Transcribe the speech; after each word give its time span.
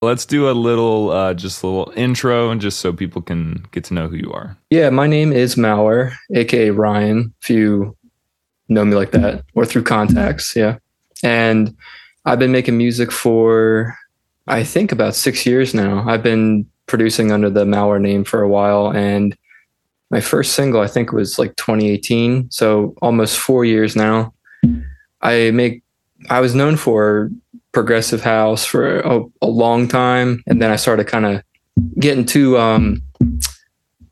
Let's 0.00 0.24
do 0.24 0.48
a 0.48 0.52
little, 0.52 1.10
uh, 1.10 1.34
just 1.34 1.62
a 1.62 1.66
little 1.66 1.92
intro, 1.96 2.50
and 2.50 2.60
just 2.60 2.78
so 2.78 2.92
people 2.92 3.20
can 3.20 3.66
get 3.72 3.82
to 3.84 3.94
know 3.94 4.06
who 4.06 4.16
you 4.16 4.32
are. 4.32 4.56
Yeah, 4.70 4.90
my 4.90 5.08
name 5.08 5.32
is 5.32 5.56
Mauer, 5.56 6.12
aka 6.32 6.70
Ryan. 6.70 7.34
If 7.42 7.50
you 7.50 7.96
know 8.68 8.84
me 8.84 8.94
like 8.94 9.10
that, 9.10 9.44
or 9.54 9.64
through 9.64 9.82
contacts, 9.82 10.54
yeah. 10.54 10.78
And 11.24 11.76
I've 12.24 12.38
been 12.38 12.52
making 12.52 12.78
music 12.78 13.10
for, 13.10 13.96
I 14.46 14.62
think, 14.62 14.92
about 14.92 15.16
six 15.16 15.44
years 15.44 15.74
now. 15.74 16.08
I've 16.08 16.22
been 16.22 16.64
producing 16.86 17.32
under 17.32 17.50
the 17.50 17.64
Mauer 17.64 18.00
name 18.00 18.22
for 18.22 18.40
a 18.40 18.48
while, 18.48 18.92
and 18.92 19.36
my 20.10 20.20
first 20.20 20.52
single 20.52 20.80
I 20.80 20.86
think 20.86 21.10
was 21.10 21.40
like 21.40 21.56
2018, 21.56 22.52
so 22.52 22.94
almost 23.02 23.36
four 23.36 23.64
years 23.64 23.96
now. 23.96 24.32
I 25.22 25.50
make. 25.50 25.82
I 26.30 26.40
was 26.40 26.54
known 26.54 26.76
for 26.76 27.30
progressive 27.72 28.22
house 28.22 28.64
for 28.64 29.00
a, 29.00 29.20
a 29.42 29.46
long 29.46 29.88
time, 29.88 30.42
and 30.46 30.60
then 30.60 30.70
I 30.70 30.76
started 30.76 31.06
kind 31.06 31.26
of 31.26 31.42
getting 31.98 32.24
too 32.24 32.58
um 32.58 33.02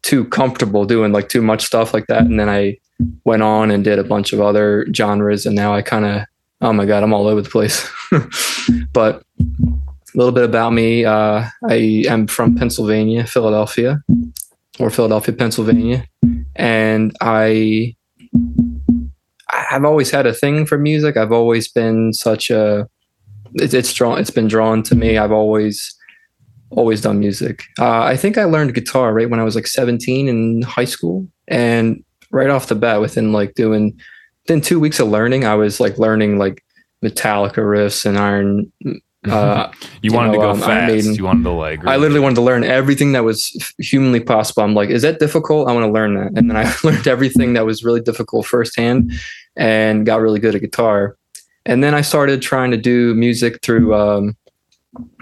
too 0.03 0.25
comfortable 0.27 0.85
doing 0.85 1.13
like 1.13 1.29
too 1.29 1.43
much 1.43 1.65
stuff 1.65 1.93
like 1.93 2.07
that, 2.07 2.23
and 2.23 2.39
then 2.39 2.49
I 2.49 2.79
went 3.25 3.43
on 3.43 3.71
and 3.71 3.85
did 3.85 3.99
a 3.99 4.05
bunch 4.05 4.33
of 4.33 4.41
other 4.41 4.87
genres, 4.95 5.47
and 5.47 5.55
now 5.55 5.75
I 5.75 5.83
kind 5.83 6.05
of 6.05 6.23
oh 6.61 6.73
my 6.73 6.87
god, 6.87 7.03
I'm 7.03 7.13
all 7.13 7.27
over 7.27 7.43
the 7.43 7.51
place. 7.51 7.89
but 8.93 9.23
a 9.43 10.19
little 10.19 10.33
bit 10.33 10.45
about 10.45 10.73
me: 10.73 11.05
uh, 11.05 11.45
I 11.69 12.05
am 12.09 12.27
from 12.27 12.57
Pennsylvania, 12.57 13.27
Philadelphia, 13.27 14.03
or 14.79 14.91
Philadelphia, 14.91 15.35
Pennsylvania, 15.35 16.07
and 16.55 17.17
I 17.21 17.97
I've 19.51 19.85
always 19.85 20.11
had 20.11 20.27
a 20.27 20.33
thing 20.33 20.67
for 20.67 20.79
music. 20.79 21.17
I've 21.17 21.33
always 21.33 21.69
been 21.69 22.13
such 22.13 22.51
a 22.51 22.89
it's 23.57 23.75
it's 23.75 23.93
drawn 23.93 24.19
it's 24.19 24.31
been 24.31 24.49
drawn 24.49 24.83
to 24.85 24.95
me. 24.95 25.19
I've 25.19 25.33
always 25.33 25.95
always 26.71 27.01
done 27.01 27.21
music. 27.21 27.65
Uh, 27.79 28.03
I 28.03 28.17
think 28.17 28.39
I 28.39 28.45
learned 28.45 28.75
guitar 28.75 29.13
right 29.13 29.31
when 29.31 29.41
I 29.41 29.45
was 29.45 29.55
like 29.55 29.67
17 29.67 30.29
in 30.29 30.63
high 30.63 30.85
school, 30.85 31.27
and 31.49 32.03
right 32.31 32.51
off 32.51 32.69
the 32.69 32.75
bat, 32.75 33.01
within 33.01 33.33
like 33.33 33.55
doing 33.55 33.99
within 34.45 34.61
two 34.61 34.81
weeks 34.81 35.01
of 35.01 35.09
learning, 35.09 35.45
I 35.45 35.55
was 35.55 35.81
like 35.81 35.99
learning 35.99 36.39
like 36.39 36.65
Metallica 37.05 37.59
riffs 37.59 38.07
and 38.07 38.19
Iron. 38.19 38.73
Uh, 39.29 39.73
you, 40.03 40.13
wanted 40.13 40.29
know, 40.29 40.35
to 40.35 40.39
go 40.39 40.51
um, 40.51 40.61
fast. 40.61 41.07
You 41.07 41.25
wanted 41.25 41.45
to 41.45 41.51
like. 41.51 41.85
I 41.87 41.97
literally 41.97 42.21
wanted 42.21 42.37
to 42.37 42.43
learn 42.43 42.65
everything 42.65 43.13
that 43.13 43.25
was 43.25 43.51
humanly 43.79 44.21
possible. 44.21 44.63
I'm 44.63 44.75
like, 44.75 44.91
is 44.91 45.03
that 45.03 45.19
difficult? 45.19 45.69
I 45.69 45.73
want 45.73 45.85
to 45.85 45.93
learn 45.93 46.15
that. 46.15 46.33
And 46.37 46.49
then 46.51 46.57
I 46.57 46.73
learned 46.85 47.07
everything 47.07 47.55
that 47.55 47.67
was 47.67 47.85
really 47.85 48.01
difficult 48.01 48.47
firsthand 48.47 49.13
and 49.57 50.07
got 50.07 50.21
really 50.21 50.41
good 50.41 50.55
at 50.55 50.61
guitar. 50.61 51.17
And 51.67 51.83
then 51.83 51.95
I 51.95 52.01
started 52.01 52.41
trying 52.41 52.71
to 52.71 52.77
do 52.77 53.15
music 53.15 53.61
through 53.63 53.95
um, 53.95 54.37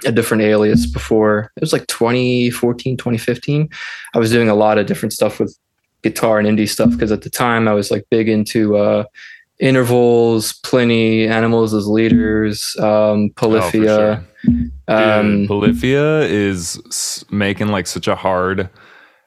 a 0.04 0.12
different 0.12 0.42
alias 0.42 0.86
before. 0.86 1.50
It 1.56 1.60
was 1.60 1.72
like 1.72 1.86
2014, 1.86 2.96
2015. 2.96 3.68
I 4.14 4.18
was 4.18 4.30
doing 4.30 4.48
a 4.48 4.54
lot 4.54 4.78
of 4.78 4.86
different 4.86 5.12
stuff 5.12 5.40
with 5.40 5.56
guitar 6.02 6.38
and 6.38 6.46
indie 6.46 6.68
stuff 6.68 6.90
because 6.90 7.10
at 7.10 7.22
the 7.22 7.30
time 7.30 7.66
I 7.66 7.72
was 7.72 7.90
like 7.90 8.04
big 8.10 8.28
into 8.28 8.76
uh, 8.76 9.04
intervals, 9.58 10.52
Plini, 10.60 11.28
animals 11.28 11.72
as 11.72 11.86
leaders, 11.88 12.76
um, 12.78 13.30
Polyphia. 13.36 14.22
Dude, 14.44 14.70
Um, 14.86 15.46
Polyphia 15.48 16.20
is 16.22 17.24
making 17.30 17.68
like 17.68 17.86
such 17.86 18.06
a 18.06 18.14
hard. 18.14 18.68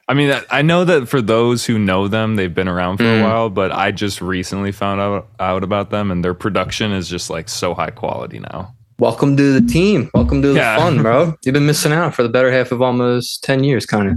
I 0.08 0.14
mean, 0.14 0.34
I- 0.50 0.62
know 0.62 0.84
that 0.84 1.06
for 1.08 1.20
those 1.20 1.66
who 1.66 1.78
know 1.78 2.08
them, 2.08 2.36
they've 2.36 2.54
been 2.54 2.66
around 2.68 2.96
for 2.96 3.04
Mm. 3.04 3.20
a 3.20 3.24
while, 3.24 3.50
but 3.50 3.70
I 3.72 3.90
just 3.90 4.22
recently 4.22 4.72
found 4.72 5.00
out 5.02 5.28
out 5.38 5.62
about 5.62 5.90
them, 5.90 6.10
and 6.10 6.24
their 6.24 6.32
production 6.34 6.92
is 6.92 7.08
just 7.08 7.28
like 7.28 7.48
so 7.48 7.74
high 7.74 7.90
quality 7.90 8.38
now. 8.40 8.74
welcome 9.00 9.36
to 9.36 9.52
the 9.52 9.64
team. 9.72 10.10
Welcome 10.12 10.42
to 10.42 10.48
the 10.48 10.54
Yeah. 10.54 10.76
fun, 10.76 11.02
bro. 11.02 11.32
You've 11.44 11.52
been 11.52 11.66
missing 11.66 11.92
out 11.92 12.16
for 12.16 12.24
the 12.24 12.28
better 12.28 12.50
half 12.50 12.72
of 12.72 12.82
almost 12.82 13.44
10 13.44 13.62
years, 13.62 13.86
kind 13.86 14.08
of. 14.08 14.16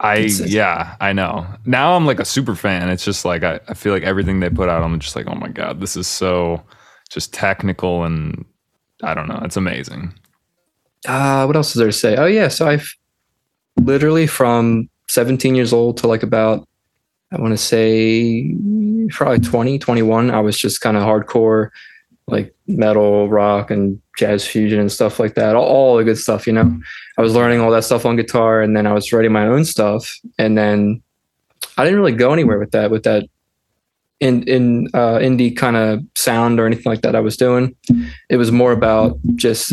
I 0.00 0.20
yeah, 0.46 0.94
I 1.02 1.12
know. 1.12 1.46
Now 1.66 1.94
I'm 1.96 2.06
like 2.06 2.18
a 2.18 2.24
super 2.24 2.54
fan. 2.54 2.88
It's 2.88 3.04
just 3.04 3.26
like 3.26 3.42
I, 3.44 3.60
I 3.68 3.74
feel 3.74 3.92
like 3.92 4.04
everything 4.04 4.40
they 4.40 4.48
put 4.48 4.70
out, 4.70 4.82
I'm 4.82 4.98
just 5.00 5.16
like, 5.16 5.26
oh 5.28 5.34
my 5.34 5.48
god, 5.48 5.80
this 5.82 5.96
is 5.96 6.06
so 6.06 6.62
just 7.10 7.34
technical 7.34 8.04
and 8.04 8.46
I 9.02 9.12
don't 9.12 9.28
know, 9.28 9.40
it's 9.44 9.58
amazing. 9.58 10.14
uh, 11.06 11.44
what 11.44 11.54
else 11.54 11.68
is 11.68 11.74
there 11.74 11.88
to 11.88 11.92
say? 11.92 12.16
Oh 12.16 12.24
yeah, 12.26 12.48
so 12.48 12.66
I've 12.66 12.88
literally 13.76 14.26
from 14.26 14.88
17 15.12 15.54
years 15.54 15.72
old 15.72 15.98
to 15.98 16.06
like 16.06 16.22
about 16.22 16.66
I 17.32 17.40
want 17.40 17.52
to 17.52 17.58
say 17.58 18.54
probably 19.10 19.40
20, 19.40 19.78
21. 19.78 20.30
I 20.30 20.40
was 20.40 20.58
just 20.58 20.82
kind 20.82 20.98
of 20.98 21.02
hardcore, 21.02 21.70
like 22.26 22.54
metal, 22.66 23.28
rock, 23.28 23.70
and 23.70 24.00
jazz 24.18 24.46
fusion 24.46 24.78
and 24.78 24.92
stuff 24.92 25.18
like 25.18 25.34
that. 25.34 25.56
All, 25.56 25.64
all 25.64 25.96
the 25.96 26.04
good 26.04 26.18
stuff, 26.18 26.46
you 26.46 26.52
know. 26.52 26.78
I 27.16 27.22
was 27.22 27.34
learning 27.34 27.60
all 27.60 27.70
that 27.70 27.84
stuff 27.84 28.04
on 28.04 28.16
guitar, 28.16 28.60
and 28.60 28.76
then 28.76 28.86
I 28.86 28.92
was 28.92 29.12
writing 29.12 29.32
my 29.32 29.46
own 29.46 29.64
stuff, 29.64 30.18
and 30.38 30.58
then 30.58 31.02
I 31.78 31.84
didn't 31.84 31.98
really 31.98 32.12
go 32.12 32.32
anywhere 32.32 32.58
with 32.58 32.72
that. 32.72 32.90
With 32.90 33.04
that. 33.04 33.24
In 34.20 34.44
in 34.44 34.88
uh, 34.94 35.18
indie 35.18 35.56
kind 35.56 35.76
of 35.76 36.00
sound 36.14 36.60
or 36.60 36.66
anything 36.66 36.90
like 36.90 37.00
that, 37.00 37.16
I 37.16 37.20
was 37.20 37.36
doing. 37.36 37.74
It 38.28 38.36
was 38.36 38.52
more 38.52 38.72
about 38.72 39.18
just 39.34 39.72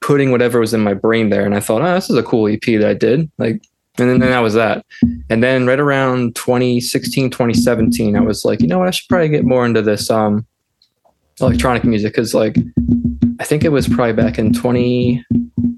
putting 0.00 0.30
whatever 0.30 0.60
was 0.60 0.72
in 0.72 0.82
my 0.82 0.94
brain 0.94 1.30
there. 1.30 1.44
And 1.44 1.54
I 1.54 1.58
thought, 1.58 1.82
oh, 1.82 1.94
this 1.94 2.08
is 2.08 2.16
a 2.16 2.22
cool 2.22 2.46
EP 2.46 2.60
that 2.60 2.86
I 2.86 2.94
did. 2.94 3.28
Like, 3.38 3.60
and 3.98 4.10
then, 4.10 4.20
then 4.20 4.30
that 4.30 4.40
was 4.40 4.54
that. 4.54 4.84
And 5.30 5.42
then 5.42 5.66
right 5.66 5.80
around 5.80 6.34
2016, 6.36 7.30
2017, 7.30 8.16
I 8.16 8.20
was 8.20 8.44
like, 8.44 8.60
you 8.60 8.66
know 8.66 8.78
what? 8.78 8.88
I 8.88 8.90
should 8.90 9.08
probably 9.08 9.28
get 9.28 9.44
more 9.44 9.64
into 9.64 9.82
this 9.82 10.10
um, 10.10 10.46
electronic 11.40 11.84
music. 11.84 12.14
Cause 12.14 12.34
like, 12.34 12.56
I 13.40 13.44
think 13.44 13.64
it 13.64 13.70
was 13.70 13.88
probably 13.88 14.12
back 14.12 14.38
in 14.38 14.52
20, 14.52 15.24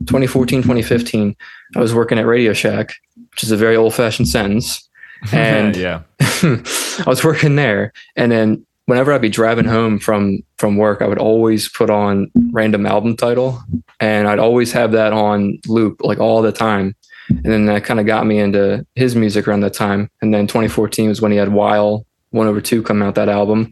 2014, 0.07 0.63
2015. 0.63 1.37
I 1.77 1.81
was 1.81 1.95
working 1.95 2.19
at 2.19 2.27
Radio 2.27 2.53
Shack, 2.53 2.95
which 3.31 3.43
is 3.43 3.51
a 3.51 3.57
very 3.57 3.77
old 3.77 3.95
fashioned 3.95 4.29
sentence. 4.29 4.85
And 5.33 5.75
yeah. 5.75 6.03
I 6.21 7.05
was 7.05 7.25
working 7.25 7.57
there, 7.57 7.93
and 8.15 8.31
then 8.31 8.65
whenever 8.89 9.13
I'd 9.13 9.21
be 9.21 9.29
driving 9.29 9.65
home 9.65 9.99
from 9.99 10.39
from 10.57 10.77
work, 10.77 11.03
I 11.03 11.07
would 11.07 11.19
always 11.19 11.69
put 11.69 11.91
on 11.91 12.31
random 12.53 12.87
album 12.87 13.17
title, 13.17 13.61
and 14.01 14.29
I'd 14.29 14.39
always 14.39 14.71
have 14.73 14.93
that 14.93 15.13
on 15.13 15.59
loop 15.67 16.01
like 16.05 16.21
all 16.21 16.41
the 16.41 16.53
time. 16.53 16.95
And 17.29 17.45
then 17.45 17.67
that 17.67 17.85
kind 17.85 18.01
of 18.01 18.07
got 18.07 18.27
me 18.27 18.39
into 18.39 18.87
his 18.95 19.15
music 19.15 19.47
around 19.47 19.61
that 19.61 19.75
time. 19.75 20.11
And 20.23 20.33
then 20.33 20.47
2014 20.47 21.09
was 21.09 21.21
when 21.21 21.33
he 21.33 21.39
had 21.39 21.53
While 21.53 22.07
One 22.31 22.47
Over 22.47 22.61
Two 22.61 22.83
come 22.83 23.03
out 23.03 23.15
that 23.17 23.29
album, 23.29 23.71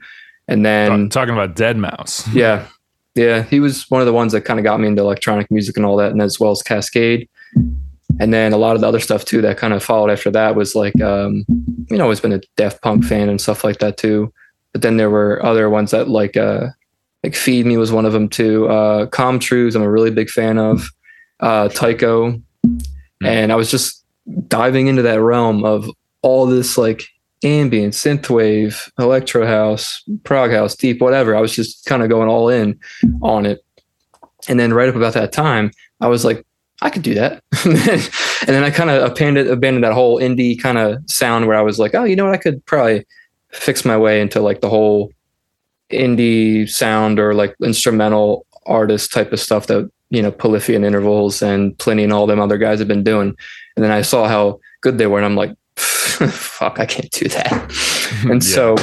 and 0.49 0.65
then 0.65 1.09
talking 1.09 1.35
about 1.35 1.57
Deadmau5. 1.57 2.29
yeah, 2.35 2.67
yeah, 3.15 3.43
he 3.43 3.61
was 3.61 3.91
one 3.91 4.01
of 4.01 4.07
the 4.07 4.13
ones 4.13 4.33
that 4.33 4.43
kind 4.43 4.61
of 4.61 4.65
got 4.65 4.79
me 4.79 4.89
into 4.89 5.03
electronic 5.03 5.51
music 5.51 5.77
and 5.77 5.87
all 5.87 5.97
that, 5.97 6.13
and 6.13 6.21
as 6.21 6.39
well 6.39 6.51
as 6.51 6.63
Kaskade. 6.63 7.29
And 8.19 8.33
then 8.33 8.53
a 8.53 8.57
lot 8.57 8.77
of 8.77 8.81
the 8.81 8.89
other 8.89 9.01
stuff 9.01 9.25
too 9.25 9.43
that 9.43 9.59
kind 9.59 9.75
of 9.75 9.83
followed 9.83 10.11
after 10.11 10.31
that 10.31 10.55
was 10.55 10.75
like, 10.75 10.99
um, 11.03 11.45
you 11.91 11.97
know, 11.97 12.05
always 12.05 12.21
been 12.21 12.33
a 12.33 12.41
Daft 12.57 12.81
Punk 12.83 13.05
fan 13.05 13.29
and 13.29 13.41
stuff 13.41 13.65
like 13.65 13.79
that 13.79 13.97
too. 13.97 14.33
But 14.73 14.83
then 14.83 14.97
there 14.97 15.11
were 15.11 15.45
other 15.45 15.69
ones 15.69 15.91
that 15.91 16.09
like, 16.09 16.37
uh, 16.37 16.69
like 17.23 17.35
Feed 17.35 17.67
Me 17.67 17.77
was 17.77 17.93
one 17.93 18.07
of 18.07 18.13
them 18.13 18.29
too. 18.29 18.69
Uh, 18.69 19.07
Com 19.07 19.39
Truise, 19.39 19.75
I'm 19.75 19.83
a 19.83 19.91
really 19.91 20.11
big 20.11 20.31
fan 20.31 20.59
of. 20.59 20.89
Uh, 21.41 21.69
Tycho, 21.69 22.41
Mm. 23.23 23.27
and 23.27 23.53
I 23.53 23.57
was 23.57 23.71
just 23.71 24.05
diving 24.49 24.89
into 24.89 25.03
that 25.03 25.21
realm 25.21 25.65
of 25.65 25.89
all 26.23 26.47
this 26.47 26.77
like 26.77 27.05
ambient, 27.45 27.95
synthwave, 27.95 28.91
electro 28.99 29.47
house, 29.47 30.03
prog 30.25 30.51
house, 30.51 30.75
deep, 30.75 31.01
whatever. 31.01 31.37
I 31.37 31.41
was 31.41 31.55
just 31.55 31.85
kind 31.87 32.03
of 32.03 32.09
going 32.09 32.29
all 32.29 32.49
in 32.49 32.79
on 33.23 33.47
it. 33.47 33.65
And 34.49 34.59
then 34.59 34.73
right 34.73 34.89
up 34.89 34.97
about 34.97 35.15
that 35.15 35.33
time, 35.33 35.71
I 36.01 36.09
was 36.09 36.25
like, 36.25 36.45
I 36.83 36.91
could 36.91 37.03
do 37.03 37.15
that. 37.15 37.43
and 37.65 38.49
then 38.49 38.65
I 38.65 38.71
kind 38.71 38.91
of 38.91 39.11
abandoned, 39.11 39.49
abandoned 39.49 39.85
that 39.85 39.93
whole 39.93 40.21
indie 40.21 40.61
kind 40.61 40.79
of 40.79 40.99
sound 41.07 41.47
where 41.47 41.57
I 41.57 41.63
was 41.63 41.79
like, 41.79 41.95
oh, 41.95 42.05
you 42.05 42.17
know 42.17 42.27
what? 42.27 42.35
I 42.35 42.39
could 42.39 42.65
probably 42.67 43.07
fix 43.51 43.85
my 43.85 43.97
way 43.97 44.21
into 44.21 44.41
like 44.41 44.61
the 44.61 44.69
whole 44.69 45.11
indie 45.91 46.69
sound 46.69 47.19
or 47.19 47.33
like 47.33 47.55
instrumental 47.63 48.47
artist 48.67 49.13
type 49.13 49.33
of 49.33 49.41
stuff 49.41 49.69
that, 49.69 49.91
you 50.11 50.23
know, 50.23 50.31
Polyphia 50.31 50.77
and 50.77 50.85
Intervals 50.85 51.43
and 51.43 51.77
Plini 51.79 52.05
and 52.05 52.13
all 52.13 52.27
them 52.27 52.41
other 52.41 52.59
guys 52.59 52.79
have 52.79 52.89
been 52.89 53.03
doing. 53.05 53.35
And 53.77 53.85
then 53.85 53.91
I 53.91 54.03
saw 54.03 54.29
how 54.29 54.61
good 54.81 54.99
they 54.99 55.07
were. 55.07 55.19
And 55.19 55.27
I'm 55.27 55.37
like, 55.37 55.55
fuck, 55.77 56.79
I 56.79 56.87
can't 56.87 57.11
do 57.11 57.29
that. 57.29 57.53
and 58.31 58.43
Yeah. 58.45 58.55
so, 58.55 58.77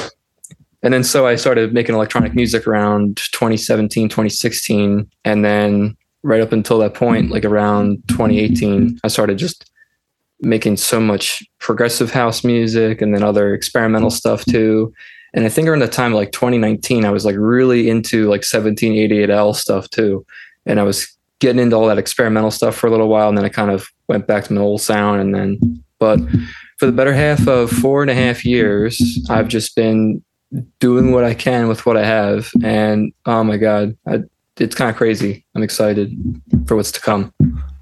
and 0.83 0.93
then 0.93 1.03
so 1.03 1.25
I 1.25 1.35
started 1.35 1.73
making 1.73 1.95
electronic 1.95 2.35
music 2.35 2.67
around 2.67 3.17
2017, 3.31 4.09
2016. 4.09 5.09
And 5.23 5.45
then 5.45 5.95
right 6.23 6.41
up 6.41 6.51
until 6.51 6.77
that 6.79 6.93
point, 6.93 7.31
like 7.31 7.45
around 7.45 8.03
2018, 8.09 8.99
I 9.03 9.07
started 9.07 9.37
just 9.37 9.69
making 10.41 10.75
so 10.75 10.99
much 10.99 11.41
progressive 11.59 12.11
house 12.11 12.43
music 12.43 13.01
and 13.01 13.15
then 13.15 13.23
other 13.23 13.53
experimental 13.53 14.11
stuff 14.11 14.43
too. 14.43 14.93
And 15.33 15.45
I 15.45 15.49
think 15.49 15.67
around 15.67 15.79
the 15.79 15.87
time 15.87 16.13
like 16.13 16.31
2019, 16.33 17.05
I 17.05 17.09
was 17.11 17.23
like 17.25 17.35
really 17.37 17.89
into 17.89 18.29
like 18.29 18.41
1788L 18.41 19.55
stuff 19.55 19.89
too. 19.89 20.25
And 20.65 20.79
I 20.79 20.83
was 20.83 21.07
getting 21.39 21.61
into 21.61 21.75
all 21.75 21.87
that 21.87 21.97
experimental 21.97 22.51
stuff 22.51 22.75
for 22.75 22.87
a 22.87 22.91
little 22.91 23.09
while. 23.09 23.29
And 23.29 23.37
then 23.37 23.45
I 23.45 23.49
kind 23.49 23.71
of 23.71 23.87
went 24.07 24.27
back 24.27 24.45
to 24.45 24.53
my 24.53 24.61
old 24.61 24.81
sound. 24.81 25.21
And 25.21 25.35
then, 25.35 25.83
but 25.99 26.19
for 26.77 26.85
the 26.85 26.91
better 26.91 27.13
half 27.13 27.47
of 27.47 27.69
four 27.69 28.01
and 28.01 28.09
a 28.09 28.15
half 28.15 28.45
years, 28.45 29.01
I've 29.29 29.47
just 29.47 29.75
been 29.75 30.23
doing 30.79 31.11
what 31.11 31.23
I 31.23 31.33
can 31.33 31.67
with 31.67 31.85
what 31.85 31.97
I 31.97 32.05
have. 32.05 32.51
And 32.63 33.13
oh 33.25 33.43
my 33.43 33.57
God, 33.57 33.97
I, 34.07 34.19
it's 34.57 34.75
kind 34.75 34.89
of 34.89 34.95
crazy. 34.95 35.45
I'm 35.55 35.63
excited 35.63 36.15
for 36.67 36.75
what's 36.75 36.91
to 36.93 37.01
come. 37.01 37.33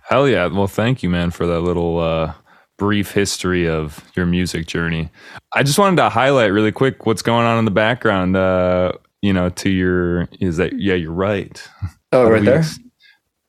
Hell 0.03 0.27
yeah. 0.27 0.47
Well, 0.47 0.67
thank 0.67 1.03
you, 1.03 1.09
man, 1.09 1.31
for 1.31 1.45
that 1.47 1.61
little 1.61 1.99
uh, 1.99 2.33
brief 2.77 3.11
history 3.11 3.67
of 3.69 4.03
your 4.15 4.25
music 4.25 4.67
journey. 4.67 5.09
I 5.53 5.63
just 5.63 5.77
wanted 5.77 5.97
to 5.97 6.09
highlight 6.09 6.51
really 6.51 6.71
quick 6.71 7.05
what's 7.05 7.21
going 7.21 7.45
on 7.45 7.59
in 7.59 7.65
the 7.65 7.71
background. 7.71 8.35
Uh, 8.35 8.93
you 9.21 9.33
know, 9.33 9.49
to 9.49 9.69
your 9.69 10.27
is 10.39 10.57
that 10.57 10.79
yeah, 10.79 10.95
you're 10.95 11.11
right. 11.11 11.61
Oh, 12.11 12.29
right 12.29 12.43
there. 12.43 12.63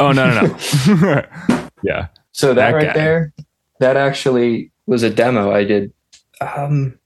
Oh 0.01 0.13
no 0.13 0.29
no 0.33 0.47
no. 0.47 1.25
yeah. 1.83 2.09
So 2.33 2.49
that, 2.55 2.71
That 2.71 2.75
right 2.75 2.87
guy. 2.87 2.93
there, 2.95 3.33
that 3.81 3.97
actually 3.97 4.71
was 4.87 5.03
a 5.03 5.11
demo 5.11 5.53
I 5.53 5.65
did. 5.65 5.93
Um, 6.41 6.99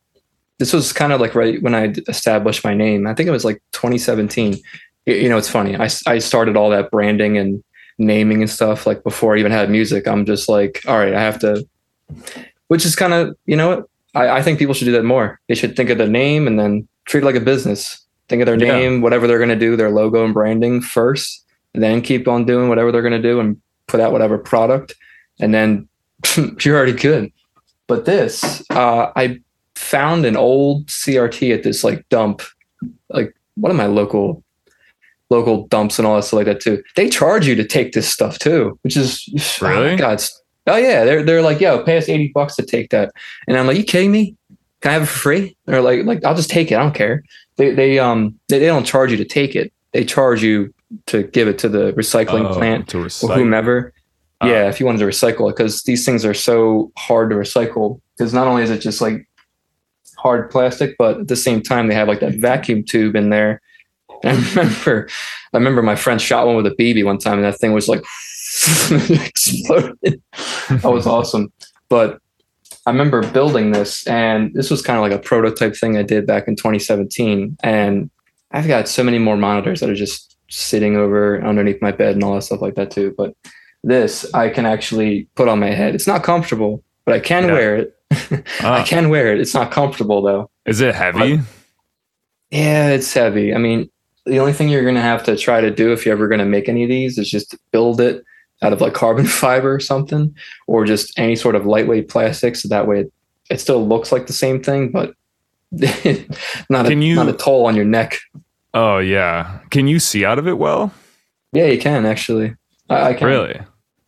this 0.58 0.72
was 0.72 0.92
kind 0.92 1.12
of 1.12 1.20
like 1.20 1.34
right 1.34 1.60
when 1.62 1.74
I 1.74 1.94
established 2.08 2.64
my 2.64 2.74
name. 2.74 3.06
I 3.06 3.14
think 3.14 3.26
it 3.28 3.32
was 3.32 3.44
like 3.44 3.60
2017. 3.72 4.56
You, 5.04 5.28
know, 5.28 5.36
it's 5.36 5.50
funny. 5.50 5.76
I, 5.76 5.88
I 6.06 6.18
started 6.18 6.56
all 6.56 6.70
that 6.70 6.90
branding 6.90 7.36
and 7.38 7.62
naming 7.98 8.40
and 8.42 8.50
stuff 8.50 8.86
like 8.86 9.02
before 9.04 9.36
I 9.36 9.38
even 9.38 9.52
had 9.52 9.70
music. 9.70 10.08
I'm 10.08 10.24
just 10.26 10.48
like, 10.48 10.82
all 10.88 10.98
right, 10.98 11.14
I 11.14 11.20
have 11.20 11.38
to, 11.40 11.64
which 12.68 12.84
is 12.84 12.96
kind 12.96 13.12
of, 13.12 13.36
you 13.46 13.56
know 13.56 13.68
what? 13.68 13.88
I, 14.14 14.38
I 14.38 14.42
think 14.42 14.58
people 14.58 14.74
should 14.74 14.86
do 14.86 14.92
that 14.92 15.04
more. 15.04 15.38
They 15.48 15.54
should 15.54 15.76
think 15.76 15.90
of 15.90 15.98
the 15.98 16.08
name 16.08 16.46
and 16.46 16.58
then 16.58 16.88
treat 17.04 17.22
it 17.22 17.26
like 17.26 17.36
a 17.36 17.40
business. 17.40 18.00
Think 18.28 18.42
of 18.42 18.46
their 18.46 18.58
Yeah. 18.58 18.72
name, 18.72 19.00
whatever 19.02 19.26
they're 19.28 19.38
going 19.38 19.50
to 19.50 19.56
do, 19.56 19.76
their 19.76 19.90
logo 19.90 20.24
and 20.24 20.34
branding 20.34 20.80
first, 20.80 21.44
then 21.82 22.02
keep 22.02 22.28
on 22.28 22.44
doing 22.44 22.68
whatever 22.68 22.92
they're 22.92 23.02
going 23.02 23.20
to 23.20 23.28
do 23.28 23.40
and 23.40 23.60
put 23.86 24.00
out 24.00 24.12
whatever 24.12 24.38
product. 24.38 24.94
And 25.40 25.52
then 25.54 25.88
you're 26.64 26.76
already 26.76 26.92
good. 26.92 27.32
But 27.86 28.04
this, 28.04 28.64
uh, 28.70 29.12
I 29.14 29.40
found 29.76 30.24
an 30.24 30.36
old 30.36 30.86
CRT 30.86 31.54
at 31.54 31.62
this 31.62 31.84
like 31.84 32.08
dump, 32.08 32.42
like 33.08 33.34
one 33.54 33.70
of 33.70 33.76
my 33.76 33.86
local 33.86 34.42
local 35.30 35.66
dumps 35.68 35.98
and 35.98 36.06
all 36.06 36.16
that 36.16 36.22
stuff 36.22 36.38
like 36.38 36.46
that 36.46 36.60
too. 36.60 36.82
They 36.94 37.08
charge 37.08 37.46
you 37.46 37.54
to 37.54 37.64
take 37.64 37.92
this 37.92 38.08
stuff 38.08 38.38
too, 38.38 38.78
which 38.82 38.96
is 38.96 39.28
oh 39.62 39.66
Really? 39.68 39.96
God, 39.96 40.22
oh 40.66 40.76
yeah, 40.76 41.04
they're 41.04 41.22
they're 41.22 41.42
like, 41.42 41.60
yo, 41.60 41.82
pay 41.82 41.96
us 41.96 42.08
eighty 42.08 42.30
bucks 42.34 42.56
to 42.56 42.64
take 42.64 42.90
that, 42.90 43.12
and 43.46 43.56
I'm 43.56 43.66
like, 43.66 43.76
you 43.76 43.84
kidding 43.84 44.12
me? 44.12 44.34
Can 44.80 44.90
I 44.90 44.92
have 44.94 45.02
it 45.02 45.06
for 45.06 45.18
free? 45.18 45.56
They're 45.66 45.82
like, 45.82 46.04
like 46.04 46.24
I'll 46.24 46.34
just 46.34 46.50
take 46.50 46.70
it. 46.70 46.76
I 46.76 46.82
don't 46.82 46.94
care. 46.94 47.22
They 47.56 47.74
they 47.74 47.98
um 47.98 48.38
they, 48.48 48.58
they 48.58 48.66
don't 48.66 48.84
charge 48.84 49.10
you 49.10 49.16
to 49.16 49.24
take 49.24 49.54
it. 49.54 49.72
They 49.92 50.04
charge 50.04 50.42
you 50.42 50.72
to 51.06 51.24
give 51.24 51.48
it 51.48 51.58
to 51.58 51.68
the 51.68 51.92
recycling 51.92 52.48
Oh, 52.50 52.54
plant 52.54 52.88
to 52.88 53.04
or 53.04 53.08
whomever. 53.34 53.92
Ah. 54.40 54.46
yeah, 54.48 54.68
if 54.68 54.78
you 54.80 54.86
wanted 54.86 54.98
to 54.98 55.06
recycle 55.06 55.48
it, 55.50 55.56
because 55.56 55.82
these 55.84 56.04
things 56.04 56.24
are 56.24 56.34
so 56.34 56.92
hard 56.98 57.30
to 57.30 57.36
recycle. 57.36 58.00
Because 58.16 58.32
not 58.34 58.46
only 58.46 58.62
is 58.62 58.70
it 58.70 58.78
just 58.80 59.00
like 59.00 59.26
hard 60.18 60.50
plastic, 60.50 60.94
but 60.98 61.20
at 61.20 61.28
the 61.28 61.36
same 61.36 61.62
time 61.62 61.86
they 61.88 61.94
have 61.94 62.08
like 62.08 62.20
that 62.20 62.34
vacuum 62.34 62.82
tube 62.84 63.16
in 63.16 63.30
there. 63.30 63.60
And 64.22 64.38
I 64.38 64.48
remember, 64.54 65.08
I 65.52 65.56
remember 65.56 65.82
my 65.82 65.96
friend 65.96 66.20
shot 66.20 66.46
one 66.46 66.56
with 66.56 66.66
a 66.66 66.70
BB 66.70 67.04
one 67.04 67.18
time, 67.18 67.34
and 67.38 67.44
that 67.44 67.58
thing 67.58 67.72
was 67.72 67.88
like 67.88 68.00
exploded. 68.90 70.22
that 70.70 70.80
was 70.84 71.06
awesome. 71.06 71.52
But 71.88 72.20
I 72.86 72.90
remember 72.90 73.26
building 73.32 73.72
this, 73.72 74.06
and 74.06 74.52
this 74.54 74.70
was 74.70 74.82
kind 74.82 74.96
of 74.98 75.02
like 75.02 75.12
a 75.12 75.18
prototype 75.22 75.76
thing 75.76 75.96
I 75.96 76.02
did 76.02 76.26
back 76.26 76.46
in 76.48 76.56
2017. 76.56 77.56
And 77.62 78.10
I've 78.52 78.68
got 78.68 78.88
so 78.88 79.02
many 79.02 79.18
more 79.18 79.36
monitors 79.36 79.80
that 79.80 79.90
are 79.90 79.94
just 79.94 80.35
sitting 80.48 80.96
over 80.96 81.42
underneath 81.42 81.80
my 81.82 81.92
bed 81.92 82.14
and 82.14 82.24
all 82.24 82.34
that 82.34 82.42
stuff 82.42 82.60
like 82.62 82.74
that 82.76 82.90
too. 82.90 83.14
But 83.16 83.34
this 83.84 84.32
I 84.34 84.48
can 84.48 84.66
actually 84.66 85.28
put 85.34 85.48
on 85.48 85.58
my 85.60 85.70
head. 85.70 85.94
It's 85.94 86.06
not 86.06 86.22
comfortable, 86.22 86.82
but 87.04 87.14
I 87.14 87.20
can 87.20 87.44
Yeah. 87.48 87.52
wear 87.52 87.76
it. 87.76 87.96
I 88.10 88.42
Ah, 88.62 88.84
can 88.86 89.08
wear 89.08 89.32
it. 89.32 89.40
It's 89.40 89.54
not 89.54 89.70
comfortable 89.70 90.22
though. 90.22 90.50
is 90.64 90.80
it 90.80 90.94
heavy? 90.94 91.40
Yeah, 92.50 92.90
it's 92.90 93.12
heavy. 93.12 93.54
I 93.54 93.58
mean, 93.58 93.90
the 94.24 94.38
only 94.38 94.52
thing 94.52 94.68
you're 94.68 94.82
going 94.82 94.94
to 94.94 95.00
have 95.00 95.22
to 95.24 95.36
try 95.36 95.60
to 95.60 95.70
do 95.70 95.92
if 95.92 96.04
you're 96.06 96.14
ever 96.14 96.28
going 96.28 96.38
to 96.40 96.44
make 96.44 96.68
any 96.68 96.84
of 96.84 96.88
these 96.88 97.18
is 97.18 97.28
just 97.30 97.56
build 97.72 98.00
it 98.00 98.22
out 98.62 98.72
of 98.72 98.80
like 98.80 98.94
carbon 98.94 99.26
fiber 99.42 99.74
or 99.74 99.80
something, 99.80 100.34
or 100.66 100.84
just 100.84 101.16
any 101.18 101.36
sort 101.36 101.54
of 101.54 101.66
lightweight 101.66 102.08
plastic. 102.08 102.56
So 102.56 102.68
that 102.68 102.86
way 102.86 103.00
it, 103.00 103.12
it 103.50 103.60
still 103.60 103.86
looks 103.86 104.10
like 104.12 104.26
the 104.26 104.32
same 104.32 104.62
thing, 104.62 104.90
but 104.90 105.14
not, 106.70 106.86
a, 106.86 106.94
you- 106.94 107.14
not 107.16 107.28
a 107.28 107.32
toll 107.32 107.66
on 107.66 107.74
your 107.76 107.84
neck. 107.84 108.18
Oh 108.76 108.98
yeah. 108.98 109.60
Can 109.70 109.88
you 109.88 109.98
see 109.98 110.26
out 110.26 110.38
of 110.38 110.46
it 110.46 110.58
well? 110.58 110.92
Yeah, 111.52 111.64
you 111.64 111.78
can 111.78 112.04
actually. 112.04 112.54
I, 112.90 113.08
I 113.08 113.14
can. 113.14 113.26
Really? 113.26 113.58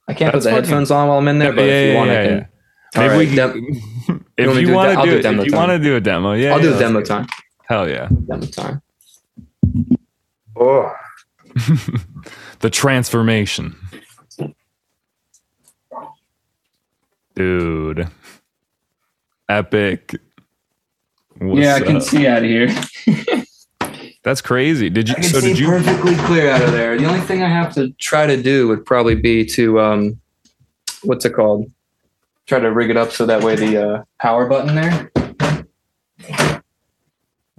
I 0.07 0.13
can't 0.13 0.31
That's 0.33 0.45
put 0.45 0.51
the 0.51 0.51
fucking- 0.51 0.65
headphones 0.65 0.91
on 0.91 1.09
while 1.09 1.19
I'm 1.19 1.27
in 1.29 1.39
there, 1.39 1.55
but 1.55 1.65
if 1.65 1.91
you 1.91 1.97
want, 1.97 2.11
I 2.11 2.15
can. 2.27 2.49
All 2.97 3.03
Maybe 3.03 3.09
right, 3.09 3.19
we 3.19 3.27
can, 3.27 3.37
dem- 3.37 4.25
if 4.37 4.53
to 4.53 4.61
you 4.61 4.73
want 4.75 4.93
to 4.93 4.99
I'll 4.99 5.05
do, 5.07 5.11
do 5.13 5.17
it, 5.19 5.23
demo 5.23 5.43
if 5.43 5.51
you 5.51 5.57
want 5.57 5.71
to 5.71 5.79
do 5.79 5.97
a 5.97 6.01
demo, 6.01 6.33
yeah, 6.35 6.53
I'll 6.53 6.61
do 6.61 6.69
yeah, 6.71 6.77
a 6.77 6.79
demo 6.79 7.03
time. 7.03 7.27
Hell 7.67 7.89
yeah. 7.89 8.09
Demo 8.27 8.47
time. 8.47 8.83
Oh, 10.57 10.93
the 12.61 12.69
transformation. 12.71 13.75
Dude. 17.35 18.09
Epic. 19.49 20.15
What's 21.39 21.61
yeah, 21.61 21.75
I 21.77 21.81
can 21.81 21.97
up? 21.97 22.03
see 22.03 22.27
out 22.27 22.39
of 22.39 22.45
here. 22.45 22.69
That's 24.25 24.41
crazy. 24.41 24.91
Did 24.91 25.09
you 25.09 25.15
I 25.17 25.21
can 25.21 25.31
so 25.31 25.41
see 25.41 25.49
did 25.49 25.59
you 25.59 25.69
perfectly 25.69 26.15
clear 26.17 26.51
out 26.51 26.63
of 26.63 26.73
there. 26.73 26.99
The 26.99 27.07
only 27.07 27.21
thing 27.21 27.43
I 27.43 27.49
have 27.49 27.73
to 27.75 27.91
try 27.93 28.27
to 28.27 28.41
do 28.43 28.69
would 28.69 28.85
probably 28.85 29.15
be 29.15 29.45
to 29.47 29.81
um, 29.81 30.21
what's 31.03 31.25
it 31.25 31.35
called? 31.35 31.71
Try 32.47 32.59
to 32.61 32.73
rig 32.73 32.91
it 32.91 32.97
up 32.97 33.13
so 33.13 33.27
that 33.27 33.43
way 33.45 33.57
the 33.57 33.77
uh, 33.91 34.03
power 34.19 34.47
button 34.47 34.75
there, 34.75 35.11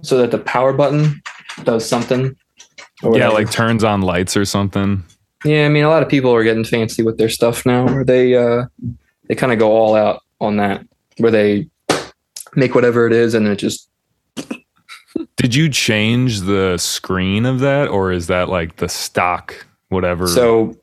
so 0.02 0.18
that 0.18 0.30
the 0.30 0.38
power 0.38 0.72
button 0.72 1.22
does 1.64 1.88
something. 1.88 2.36
or 3.02 3.16
Yeah, 3.16 3.28
whatever. 3.28 3.34
like 3.34 3.50
turns 3.50 3.84
on 3.84 4.02
lights 4.02 4.36
or 4.36 4.44
something. 4.44 5.04
yeah. 5.44 5.66
I 5.66 5.68
mean, 5.68 5.84
a 5.84 5.88
lot 5.88 6.02
of 6.02 6.08
people 6.08 6.32
are 6.34 6.44
getting 6.44 6.64
fancy 6.64 7.02
with 7.02 7.18
their 7.18 7.28
stuff 7.28 7.64
now, 7.66 7.84
where 7.86 8.04
they 8.04 8.34
uh, 8.34 8.64
they 9.28 9.34
kind 9.34 9.52
of 9.52 9.58
go 9.58 9.72
all 9.72 9.94
out 9.94 10.22
on 10.40 10.56
that, 10.56 10.84
where 11.18 11.30
they 11.30 11.68
make 12.54 12.74
whatever 12.74 13.06
it 13.06 13.12
is 13.12 13.34
and 13.34 13.46
it 13.46 13.56
just 13.56 13.88
Did 15.40 15.54
you 15.54 15.70
change 15.70 16.40
the 16.40 16.76
screen 16.76 17.46
of 17.46 17.60
that 17.60 17.88
or 17.88 18.12
is 18.12 18.26
that 18.26 18.50
like 18.50 18.76
the 18.76 18.90
stock 18.90 19.66
whatever? 19.88 20.26
So 20.26 20.76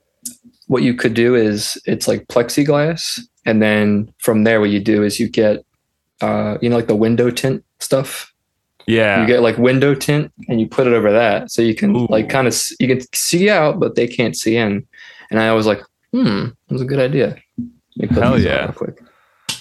what 0.66 0.82
you 0.82 0.96
could 0.96 1.14
do 1.14 1.36
is 1.36 1.80
it's 1.86 2.08
like 2.08 2.28
plexiglass, 2.28 3.22
and 3.46 3.62
then 3.62 4.12
from 4.18 4.46
there, 4.46 4.60
what 4.60 4.72
you 4.72 4.80
do 4.80 5.04
is 5.04 5.20
you 5.20 5.30
get, 5.30 5.64
uh, 6.22 6.58
you 6.60 6.70
know, 6.70 6.76
like 6.76 6.88
the 6.88 6.96
window 6.96 7.30
tint 7.30 7.64
stuff. 7.80 8.34
yeah. 8.88 9.22
You 9.22 9.28
get 9.28 9.42
like 9.42 9.60
window 9.60 9.94
tint, 9.94 10.32
and 10.50 10.60
you 10.60 10.68
put 10.68 10.88
it 10.88 10.94
over 10.94 11.12
that, 11.12 11.52
so 11.52 11.62
you 11.62 11.76
can 11.76 11.96
Ooh. 11.96 12.08
like 12.10 12.28
kind 12.28 12.48
of 12.48 12.60
you 12.80 12.88
can 12.88 13.02
see 13.14 13.52
out, 13.52 13.80
but 13.80 13.94
they 13.94 14.08
can't 14.08 14.36
see 14.36 14.58
in. 14.58 14.86
And 15.30 15.40
I 15.40 15.54
was 15.54 15.68
like, 15.68 15.82
hmm, 16.12 16.46
that 16.68 16.74
was 16.74 16.82
a 16.82 16.86
good 16.86 17.00
idea. 17.00 17.38
Let 17.58 17.70
me 17.98 18.08
put 18.08 18.24
Hell 18.24 18.40
yeah. 18.40 18.66
real 18.66 18.74
quick. 18.74 19.02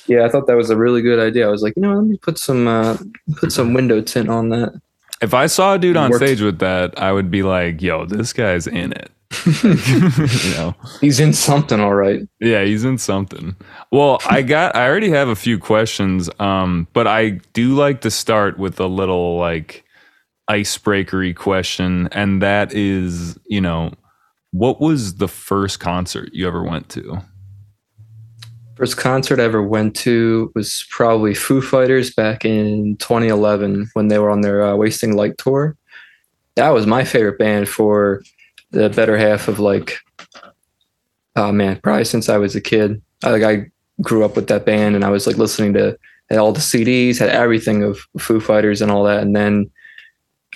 Yeah, 0.07 0.25
I 0.25 0.29
thought 0.29 0.47
that 0.47 0.57
was 0.57 0.71
a 0.71 0.77
really 0.77 1.03
good 1.03 1.19
idea. 1.19 1.47
I 1.47 1.51
was 1.51 1.63
like, 1.63 1.75
you 1.77 1.83
know, 1.83 1.95
let 1.95 2.05
me 2.05 2.17
put 2.17 2.39
some 2.39 2.67
uh, 2.67 2.97
put 3.37 3.53
some 3.53 3.75
window 3.75 4.01
tint 4.01 4.29
on 4.29 4.49
that. 4.51 4.81
If 5.23 5.35
I 5.35 5.47
saw 5.47 5.75
a 5.75 5.79
dude 5.79 5.97
on 5.97 6.11
Worked. 6.11 6.25
stage 6.25 6.41
with 6.41 6.59
that, 6.59 7.01
I 7.01 7.13
would 7.13 7.31
be 7.31 7.43
like, 7.43 7.81
yo, 7.81 8.05
this 8.05 8.33
guy's 8.33 8.67
in 8.67 8.93
it. 8.93 9.11
you 9.47 10.55
know. 10.55 10.75
He's 11.01 11.21
in 11.21 11.33
something, 11.33 11.81
all 11.81 11.95
right. 11.95 12.21
Yeah, 12.41 12.65
he's 12.65 12.85
in 12.85 12.99
something. 12.99 13.57
Well, 13.91 14.19
I 14.29 14.43
got 14.43 14.77
I 14.77 14.89
already 14.89 15.11
have 15.11 15.29
a 15.29 15.37
few 15.37 15.59
questions, 15.59 16.31
um, 16.39 16.87
but 16.93 17.07
I 17.07 17.41
do 17.53 17.75
like 17.75 18.03
to 18.03 18.11
start 18.11 18.59
with 18.59 18.79
a 18.79 18.87
little 18.87 19.37
like 19.37 19.85
icebreakery 20.49 21.35
question, 21.35 22.09
and 22.13 22.41
that 22.43 22.73
is, 22.73 23.39
you 23.47 23.61
know, 23.61 23.93
what 24.53 24.81
was 24.81 25.17
the 25.17 25.29
first 25.29 25.81
concert 25.81 26.31
you 26.33 26.47
ever 26.47 26.63
went 26.63 26.89
to? 26.91 27.21
First 28.77 28.99
concert 28.99 29.41
I 29.41 29.45
ever 29.45 29.63
went 29.63 29.97
to 29.97 30.53
was 30.55 30.85
probably 30.91 31.35
Foo 31.35 31.63
Fighters 31.63 32.13
back 32.13 32.45
in 32.45 32.97
2011 32.99 33.89
when 33.95 34.09
they 34.09 34.19
were 34.19 34.31
on 34.31 34.43
their 34.43 34.63
uh, 34.63 34.77
Wasting 34.77 35.17
Light 35.17 35.39
tour. 35.39 35.79
That 36.57 36.71
was 36.71 36.87
my 36.87 37.03
favorite 37.03 37.39
band 37.39 37.71
for 37.71 38.23
the 38.73 38.91
better 38.91 39.17
half 39.17 39.49
of 39.49 39.59
like, 39.59 39.97
oh 41.37 41.53
man, 41.53 41.81
probably 41.83 42.05
since 42.05 42.29
I 42.29 42.37
was 42.37 42.55
a 42.55 42.61
kid. 42.61 43.01
I, 43.25 43.31
like 43.31 43.43
I 43.43 43.71
grew 44.03 44.27
up 44.27 44.37
with 44.37 44.49
that 44.49 44.67
band 44.67 44.95
and 44.95 45.05
I 45.05 45.11
was 45.11 45.27
like 45.27 45.39
listening 45.39 45.73
to 45.73 45.99
had 46.29 46.39
all 46.39 46.53
the 46.53 46.61
CDs, 46.61 47.19
had 47.19 47.31
everything 47.31 47.83
of 47.83 47.99
Foo 48.19 48.41
Fighters 48.41 48.83
and 48.83 48.91
all 48.91 49.05
that. 49.05 49.23
And 49.23 49.35
then 49.35 49.71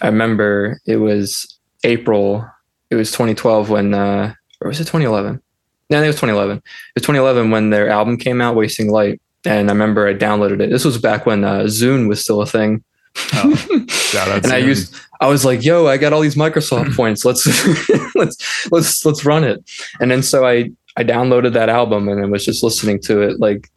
I 0.03 0.07
remember 0.07 0.79
it 0.85 0.97
was 0.97 1.59
April, 1.85 2.47
it 2.91 2.97
was 2.97 3.13
2012 3.13 3.71
when, 3.71 3.95
uh, 3.95 4.35
or 4.61 4.69
was 4.69 4.79
it 4.79 4.85
2011? 4.85 5.41
No, 5.91 5.99
I 5.99 6.01
think 6.01 6.07
it 6.07 6.09
was 6.09 6.17
2011. 6.17 6.57
It 6.59 6.63
was 6.95 7.03
2011 7.03 7.51
when 7.51 7.71
their 7.71 7.89
album 7.89 8.17
came 8.17 8.41
out, 8.41 8.55
Wasting 8.55 8.91
Light. 8.91 9.21
And 9.45 9.69
I 9.69 9.73
remember 9.73 10.07
I 10.07 10.15
downloaded 10.15 10.61
it. 10.61 10.71
This 10.71 10.85
was 10.85 10.99
back 10.99 11.27
when 11.27 11.45
uh, 11.45 11.61
Zune 11.63 12.09
was 12.09 12.23
still 12.23 12.43
a 12.43 12.47
thing. 12.47 12.85
Oh, 13.35 13.87
out 14.17 14.29
and 14.45 14.53
I 14.53 14.59
used, 14.59 14.95
I 15.21 15.27
was 15.27 15.45
like, 15.45 15.65
"Yo, 15.65 15.87
I 15.87 15.97
got 15.97 16.13
all 16.13 16.21
these 16.21 16.37
Microsoft 16.37 16.95
points. 16.97 17.25
Let's 17.25 17.45
let's 18.15 18.71
let's 18.71 19.05
let's 19.05 19.25
run 19.25 19.45
it." 19.45 19.69
And 19.99 20.11
then 20.11 20.23
so 20.23 20.47
I 20.47 20.71
I 20.97 21.05
downloaded 21.05 21.55
that 21.55 21.69
album 21.69 22.09
and 22.09 22.23
I 22.23 22.27
was 22.27 22.45
just 22.45 22.63
listening 22.63 23.01
to 23.03 23.21
it 23.23 23.41
like 23.41 23.69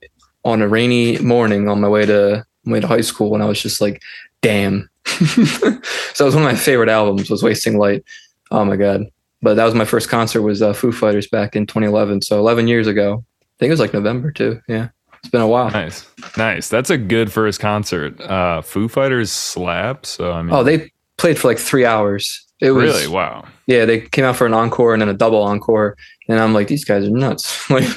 on 0.45 0.61
a 0.61 0.67
rainy 0.67 1.17
morning 1.19 1.67
on 1.69 1.81
my 1.81 1.87
way 1.87 2.05
to 2.05 2.45
my 2.65 2.73
way 2.73 2.79
to 2.79 2.87
high 2.87 3.01
school, 3.01 3.33
and 3.33 3.43
I 3.43 3.47
was 3.47 3.61
just 3.61 3.81
like, 3.81 4.01
"Damn!" 4.41 4.89
so 5.05 5.25
it 5.39 6.23
was 6.23 6.35
one 6.35 6.43
of 6.43 6.51
my 6.51 6.55
favorite 6.55 6.89
albums. 6.89 7.29
Was 7.29 7.43
Wasting 7.43 7.77
Light. 7.77 8.03
Oh 8.51 8.65
my 8.65 8.75
god, 8.75 9.05
but 9.43 9.55
that 9.55 9.65
was 9.65 9.75
my 9.75 9.85
first 9.85 10.09
concert 10.09 10.41
was 10.41 10.61
uh, 10.61 10.73
Foo 10.73 10.91
Fighters 10.93 11.27
back 11.27 11.55
in 11.55 11.67
2011. 11.67 12.21
So 12.21 12.39
11 12.39 12.67
years 12.67 12.87
ago. 12.87 13.23
I 13.41 13.55
think 13.59 13.69
it 13.69 13.73
was 13.73 13.79
like 13.79 13.93
November 13.93 14.31
too. 14.31 14.59
Yeah, 14.67 14.89
it's 15.19 15.29
been 15.29 15.41
a 15.41 15.47
while. 15.47 15.69
Nice, 15.69 16.09
nice. 16.37 16.69
That's 16.69 16.89
a 16.89 16.97
good 16.97 17.31
first 17.31 17.59
concert. 17.59 18.19
Uh, 18.19 18.61
Foo 18.61 18.87
Fighters 18.87 19.31
slap. 19.31 20.05
So 20.05 20.31
I 20.31 20.41
mean, 20.41 20.53
Oh, 20.53 20.63
they 20.63 20.91
played 21.17 21.37
for 21.37 21.49
like 21.49 21.59
three 21.59 21.85
hours. 21.85 22.43
It 22.59 22.71
was 22.71 22.93
really 22.93 23.07
wow. 23.07 23.45
yeah. 23.67 23.85
They 23.85 24.01
came 24.01 24.23
out 24.25 24.37
for 24.37 24.47
an 24.47 24.53
encore 24.53 24.93
and 24.93 25.01
then 25.01 25.09
a 25.09 25.13
double 25.13 25.43
encore, 25.43 25.97
and 26.29 26.39
I'm 26.39 26.53
like, 26.53 26.67
these 26.67 26.85
guys 26.85 27.05
are 27.05 27.09
nuts. 27.11 27.69
like, 27.69 27.87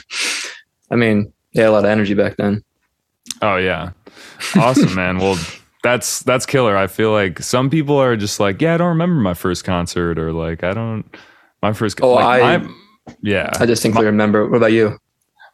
I 0.90 0.96
mean, 0.96 1.32
they 1.54 1.62
had 1.62 1.70
a 1.70 1.72
lot 1.72 1.84
of 1.84 1.90
energy 1.90 2.14
back 2.14 2.36
then. 2.36 2.62
Oh 3.42 3.56
yeah, 3.56 3.90
awesome, 4.56 4.94
man. 4.94 5.18
Well, 5.18 5.38
that's 5.82 6.20
that's 6.24 6.46
killer. 6.46 6.76
I 6.76 6.86
feel 6.88 7.12
like 7.12 7.40
some 7.40 7.70
people 7.70 7.96
are 7.96 8.16
just 8.16 8.40
like, 8.40 8.60
yeah, 8.60 8.74
I 8.74 8.76
don't 8.76 8.88
remember 8.88 9.20
my 9.20 9.34
first 9.34 9.64
concert, 9.64 10.18
or 10.18 10.32
like, 10.32 10.64
I 10.64 10.74
don't 10.74 11.04
my 11.66 11.72
first. 11.72 12.00
Oh, 12.02 12.14
like, 12.14 12.42
I- 12.42 12.56
my- 12.58 12.72
yeah, 13.22 13.50
I 13.60 13.66
distinctly 13.66 14.04
remember. 14.04 14.48
What 14.48 14.56
about 14.56 14.72
you? 14.72 14.98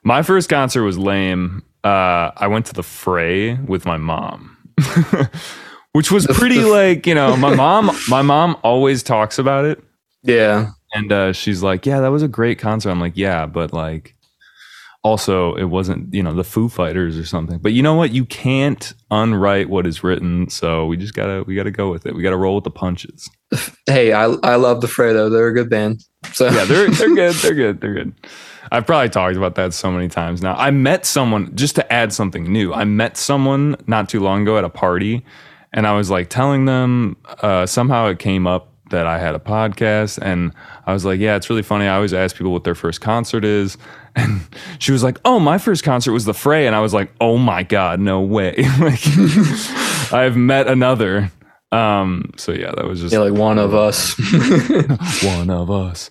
my 0.04 0.22
first 0.22 0.48
concert 0.48 0.82
was 0.84 0.98
lame. 0.98 1.62
Uh, 1.84 2.30
I 2.36 2.46
went 2.48 2.66
to 2.66 2.72
the 2.74 2.82
Fray 2.82 3.54
with 3.54 3.84
my 3.86 3.96
mom, 3.96 4.56
which 5.92 6.10
was 6.10 6.26
pretty 6.28 6.60
like 6.64 7.06
you 7.06 7.14
know 7.14 7.36
my 7.36 7.54
mom. 7.64 7.90
My 8.08 8.22
mom 8.22 8.56
always 8.62 9.02
talks 9.02 9.38
about 9.38 9.64
it, 9.64 9.82
Yeah, 10.22 10.70
and 10.94 11.12
uh, 11.12 11.32
she's 11.32 11.62
like, 11.62 11.84
"Yeah, 11.86 12.00
that 12.00 12.08
was 12.08 12.22
a 12.22 12.28
great 12.28 12.58
concert." 12.58 12.90
I'm 12.90 13.00
like, 13.00 13.16
"Yeah, 13.16 13.46
but 13.46 13.72
like." 13.72 14.14
Also, 15.04 15.54
it 15.54 15.64
wasn't, 15.64 16.14
you 16.14 16.22
know, 16.22 16.32
the 16.32 16.44
Foo 16.44 16.68
Fighters 16.68 17.18
or 17.18 17.24
something. 17.24 17.58
But 17.58 17.72
you 17.72 17.82
know 17.82 17.94
what? 17.94 18.12
You 18.12 18.24
can't 18.24 18.94
unwrite 19.10 19.68
what 19.68 19.84
is 19.84 20.04
written, 20.04 20.48
so 20.48 20.86
we 20.86 20.96
just 20.96 21.14
gotta 21.14 21.42
we 21.42 21.56
gotta 21.56 21.72
go 21.72 21.90
with 21.90 22.06
it. 22.06 22.14
We 22.14 22.22
gotta 22.22 22.36
roll 22.36 22.54
with 22.54 22.64
the 22.64 22.70
punches. 22.70 23.28
hey, 23.86 24.12
I 24.12 24.26
I 24.44 24.54
love 24.56 24.80
the 24.80 24.86
Fray 24.86 25.12
though. 25.12 25.28
They're 25.28 25.48
a 25.48 25.54
good 25.54 25.68
band. 25.68 26.04
So 26.32 26.48
Yeah, 26.48 26.64
they're 26.64 26.88
they're 26.90 27.14
good. 27.14 27.34
They're 27.34 27.54
good. 27.54 27.80
They're 27.80 27.94
good. 27.94 28.14
I've 28.70 28.86
probably 28.86 29.08
talked 29.08 29.36
about 29.36 29.56
that 29.56 29.74
so 29.74 29.90
many 29.90 30.08
times 30.08 30.40
now. 30.40 30.54
I 30.54 30.70
met 30.70 31.04
someone 31.04 31.54
just 31.56 31.74
to 31.76 31.92
add 31.92 32.12
something 32.12 32.44
new. 32.44 32.72
I 32.72 32.84
met 32.84 33.16
someone 33.16 33.76
not 33.86 34.08
too 34.08 34.20
long 34.20 34.42
ago 34.42 34.56
at 34.56 34.64
a 34.64 34.70
party, 34.70 35.24
and 35.72 35.86
I 35.86 35.92
was 35.94 36.10
like 36.10 36.30
telling 36.30 36.64
them. 36.66 37.16
Uh, 37.40 37.66
somehow 37.66 38.06
it 38.06 38.18
came 38.20 38.46
up 38.46 38.68
that 38.90 39.06
I 39.06 39.18
had 39.18 39.34
a 39.34 39.40
podcast, 39.40 40.18
and 40.22 40.52
I 40.86 40.92
was 40.92 41.04
like, 41.04 41.18
"Yeah, 41.18 41.34
it's 41.34 41.50
really 41.50 41.62
funny. 41.62 41.86
I 41.86 41.96
always 41.96 42.14
ask 42.14 42.36
people 42.36 42.52
what 42.52 42.62
their 42.62 42.76
first 42.76 43.00
concert 43.00 43.44
is." 43.44 43.76
And 44.16 44.42
she 44.78 44.92
was 44.92 45.02
like, 45.02 45.18
"Oh, 45.24 45.38
my 45.40 45.58
first 45.58 45.84
concert 45.84 46.12
was 46.12 46.24
the 46.24 46.34
Fray," 46.34 46.66
and 46.66 46.76
I 46.76 46.80
was 46.80 46.92
like, 46.92 47.12
"Oh 47.20 47.38
my 47.38 47.62
god, 47.62 47.98
no 48.00 48.20
way!" 48.20 48.54
like, 48.80 49.00
I've 50.12 50.36
met 50.36 50.68
another. 50.68 51.30
Um, 51.70 52.30
so 52.36 52.52
yeah, 52.52 52.72
that 52.76 52.84
was 52.86 53.00
just 53.00 53.12
yeah, 53.14 53.20
like 53.20 53.32
one 53.32 53.58
of 53.58 53.74
us. 53.74 54.14
one 55.24 55.48
of 55.50 55.70
us. 55.70 56.10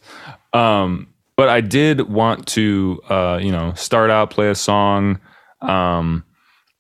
Um, 0.54 1.08
but 1.38 1.50
I 1.50 1.62
did 1.62 2.02
want 2.10 2.48
to, 2.48 3.00
uh, 3.10 3.40
you 3.42 3.52
know, 3.52 3.74
start 3.76 4.10
out, 4.10 4.32
play 4.32 4.50
a 4.50 4.56
song, 4.56 5.20
um, 5.62 6.24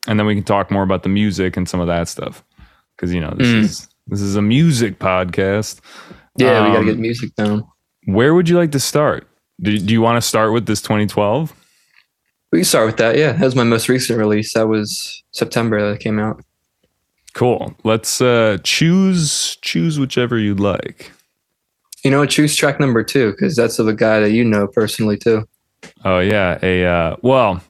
and 0.07 0.19
then 0.19 0.25
we 0.25 0.33
can 0.35 0.43
talk 0.43 0.71
more 0.71 0.83
about 0.83 1.03
the 1.03 1.09
music 1.09 1.55
and 1.57 1.69
some 1.69 1.79
of 1.79 1.87
that 1.87 2.07
stuff. 2.07 2.43
Because 2.95 3.13
you 3.13 3.19
know, 3.21 3.33
this 3.37 3.47
Mm. 3.47 3.59
is 3.59 3.87
this 4.07 4.21
is 4.21 4.35
a 4.35 4.41
music 4.41 4.97
podcast. 4.99 5.79
yeah, 6.37 6.61
we 6.63 6.69
gotta 6.69 6.79
Um, 6.79 6.85
get 6.85 6.97
music 6.99 7.35
down. 7.35 7.65
Where 8.05 8.33
would 8.33 8.49
you 8.49 8.57
like 8.57 8.71
to 8.71 8.79
start? 8.79 9.27
Do, 9.61 9.77
do 9.77 9.93
you 9.93 10.01
want 10.01 10.21
to 10.21 10.27
start 10.27 10.53
with 10.53 10.65
this 10.65 10.81
2012? 10.81 11.53
We 12.51 12.59
can 12.59 12.65
start 12.65 12.85
with 12.87 12.97
that. 12.97 13.17
Yeah, 13.17 13.33
that 13.33 13.45
was 13.45 13.55
my 13.55 13.63
most 13.63 13.87
recent 13.87 14.17
release. 14.19 14.53
That 14.53 14.67
was 14.67 15.23
September 15.31 15.81
that 15.81 15.93
it 15.95 15.99
came 16.01 16.19
out. 16.19 16.43
Cool. 17.33 17.73
Let's 17.83 18.19
uh, 18.21 18.57
choose 18.63 19.55
choose 19.61 19.97
whichever 19.99 20.37
you'd 20.37 20.59
like. 20.59 21.11
You 22.03 22.11
know, 22.11 22.25
choose 22.25 22.55
track 22.55 22.79
number 22.79 23.03
two 23.03 23.31
because 23.31 23.55
that's 23.55 23.79
of 23.79 23.87
a 23.87 23.93
guy 23.93 24.19
that 24.19 24.31
you 24.31 24.43
know 24.43 24.67
personally 24.67 25.15
too. 25.17 25.47
Oh 26.03 26.19
yeah, 26.19 26.59
a 26.61 26.85
uh, 26.85 27.15
well, 27.21 27.63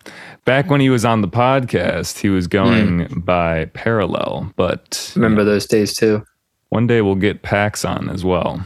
back 0.46 0.70
when 0.70 0.82
he 0.82 0.90
was 0.90 1.06
on 1.06 1.22
the 1.22 1.28
podcast, 1.28 2.18
he 2.18 2.30
was 2.30 2.48
going 2.48 3.22
by 3.24 3.66
Parallel, 3.66 4.52
but 4.56 5.12
Remember 5.16 5.44
those 5.44 5.66
days 5.68 5.94
too. 5.96 6.24
one 6.70 6.88
day 6.88 7.02
we'll 7.02 7.16
get 7.16 7.44
Pax 7.44 7.86
on 7.86 8.10
as 8.10 8.26
well. 8.26 8.64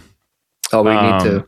Oh, 0.72 0.82
we 0.84 0.92
Um, 0.92 1.18
need 1.18 1.24
to. 1.30 1.48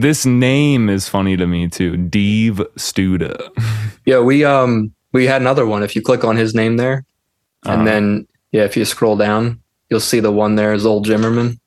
This 0.00 0.24
name 0.24 0.88
is 0.88 1.08
funny 1.08 1.36
to 1.36 1.46
me 1.46 1.66
too, 1.68 1.96
Dave 1.96 2.56
Studa. 2.76 3.36
Yeah, 4.04 4.20
we 4.20 4.42
um 4.42 4.92
we 5.12 5.26
had 5.26 5.42
another 5.42 5.66
one. 5.66 5.82
If 5.82 5.94
you 5.94 6.00
click 6.00 6.24
on 6.24 6.34
his 6.36 6.54
name 6.54 6.78
there, 6.78 7.04
and 7.66 7.82
Uh, 7.82 7.84
then 7.84 8.26
yeah, 8.52 8.62
if 8.64 8.74
you 8.74 8.86
scroll 8.86 9.16
down, 9.18 9.60
you'll 9.90 10.00
see 10.00 10.20
the 10.20 10.32
one 10.32 10.54
there 10.54 10.72
is 10.72 10.86
old 10.86 11.04
Jimmerman. 11.06 11.58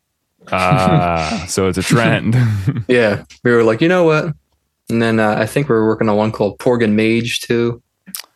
ah, 0.52 1.46
so 1.48 1.68
it's 1.68 1.78
a 1.78 1.84
trend. 1.84 2.36
Yeah, 2.88 3.26
we 3.44 3.52
were 3.52 3.64
like, 3.64 3.80
you 3.80 3.88
know 3.90 4.06
what? 4.06 4.34
And 4.90 5.00
then 5.04 5.20
uh, 5.20 5.36
I 5.38 5.46
think 5.46 5.70
we 5.70 5.76
were 5.76 5.86
working 5.86 6.10
on 6.10 6.18
one 6.18 6.32
called 6.32 6.58
Porgan 6.58 6.94
Mage 6.94 7.42
too. 7.42 7.80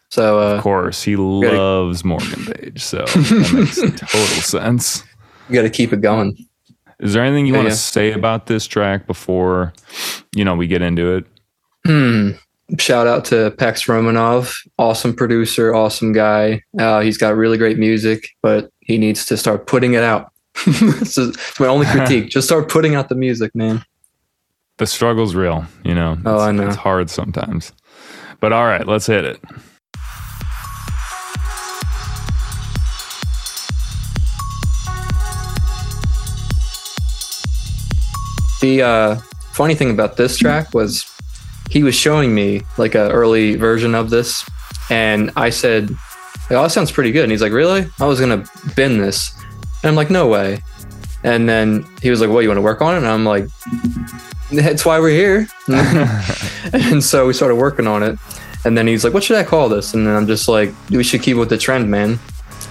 So 0.10 0.40
uh, 0.40 0.56
of 0.58 0.62
course, 0.62 1.02
he 1.02 1.16
gotta- 1.16 1.58
loves 1.58 2.04
Morgan 2.06 2.46
Page, 2.46 2.84
so 2.84 2.98
that 3.06 3.54
makes 3.56 3.78
total 4.12 4.42
sense. 4.44 5.04
you 5.50 5.56
got 5.56 5.64
to 5.64 5.70
keep 5.72 5.92
it 5.94 6.02
going. 6.02 6.38
Is 7.00 7.14
there 7.14 7.24
anything 7.24 7.46
you 7.46 7.54
Yeah, 7.54 7.60
want 7.60 7.70
to 7.70 7.74
yeah. 7.74 7.80
say 7.80 8.12
about 8.12 8.48
this 8.48 8.66
track 8.68 9.06
before 9.08 9.74
you 10.36 10.46
know 10.46 10.56
we 10.56 10.68
get 10.68 10.82
into 10.82 11.16
it? 11.16 11.26
Hmm. 11.86 12.32
Shout 12.80 13.06
out 13.06 13.26
to 13.26 13.52
Pax 13.52 13.86
Romanov, 13.86 14.56
awesome 14.80 15.14
producer, 15.16 15.76
awesome 15.76 16.14
guy. 16.14 16.64
Uh, 16.80 17.02
he's 17.02 17.18
got 17.18 17.36
really 17.36 17.60
great 17.60 17.78
music, 17.78 18.30
but 18.42 18.72
he 18.80 18.98
needs 18.98 19.24
to 19.28 19.38
start 19.38 19.68
putting 19.68 19.94
it 19.94 20.02
out. 20.04 20.32
this 20.66 21.18
is 21.18 21.30
it's 21.36 21.60
my 21.60 21.68
only 21.68 21.86
critique. 21.86 22.30
Just 22.30 22.48
start 22.48 22.68
putting 22.70 22.96
out 22.96 23.10
the 23.10 23.16
music, 23.16 23.54
man. 23.54 23.84
The 24.78 24.88
struggle's 24.88 25.36
real, 25.36 25.66
you 25.84 25.94
know. 25.94 26.18
Oh, 26.26 26.40
I 26.40 26.52
know. 26.52 26.68
It's 26.68 26.76
hard 26.76 27.10
sometimes. 27.10 27.72
But 28.40 28.52
all 28.52 28.66
right, 28.66 28.86
let's 28.88 29.06
hit 29.06 29.26
it. 29.26 29.40
The 38.62 38.82
uh, 38.82 39.16
funny 39.54 39.76
thing 39.76 39.92
about 39.92 40.18
this 40.18 40.38
track 40.38 40.74
was 40.74 41.06
he 41.70 41.84
was 41.84 41.96
showing 41.96 42.34
me 42.34 42.62
like 42.78 42.96
an 42.96 43.12
early 43.12 43.56
version 43.56 43.96
of 43.96 44.10
this, 44.10 44.48
and 44.90 45.32
I 45.36 45.50
said, 45.50 45.90
"Oh, 46.50 46.62
that 46.64 46.72
sounds 46.72 46.92
pretty 46.92 47.12
good." 47.12 47.24
And 47.24 47.32
he's 47.32 47.42
like, 47.42 47.52
"Really? 47.52 47.88
I 48.00 48.06
was 48.06 48.20
gonna 48.20 48.46
bin 48.76 48.98
this," 48.98 49.34
and 49.84 49.90
I'm 49.90 49.96
like, 49.96 50.10
"No 50.10 50.28
way." 50.28 50.60
And 51.24 51.50
then 51.50 51.86
he 52.02 52.10
was 52.10 52.22
like, 52.22 52.30
"What? 52.30 52.42
You 52.42 52.50
want 52.50 52.58
to 52.58 52.62
work 52.62 52.82
on 52.82 52.94
it?" 52.94 52.98
And 52.98 53.08
I'm 53.08 53.26
like, 53.26 53.48
"That's 54.52 54.86
why 54.86 55.00
we're 55.00 55.10
here." 55.10 55.48
and 56.74 57.04
so 57.04 57.28
we 57.28 57.34
started 57.34 57.56
working 57.56 57.88
on 57.88 58.04
it. 58.04 58.20
And 58.64 58.78
then 58.78 58.88
he's 58.88 59.04
like, 59.04 59.14
"What 59.14 59.24
should 59.24 59.38
I 59.38 59.44
call 59.44 59.70
this?" 59.70 59.94
And 59.94 60.06
then 60.06 60.16
I'm 60.16 60.28
just 60.28 60.48
like, 60.48 60.74
"We 60.90 61.04
should 61.04 61.22
keep 61.22 61.38
with 61.38 61.50
the 61.50 61.58
trend, 61.58 61.90
man." 61.90 62.20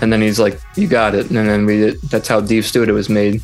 And 0.00 0.12
then 0.12 0.20
he's 0.20 0.38
like, 0.38 0.60
"You 0.76 0.86
got 0.86 1.14
it." 1.14 1.30
And 1.30 1.48
then 1.48 1.66
we 1.66 1.78
did. 1.78 2.00
That's 2.02 2.28
how 2.28 2.40
Deep 2.40 2.64
Studio 2.64 2.94
was 2.94 3.08
made. 3.08 3.42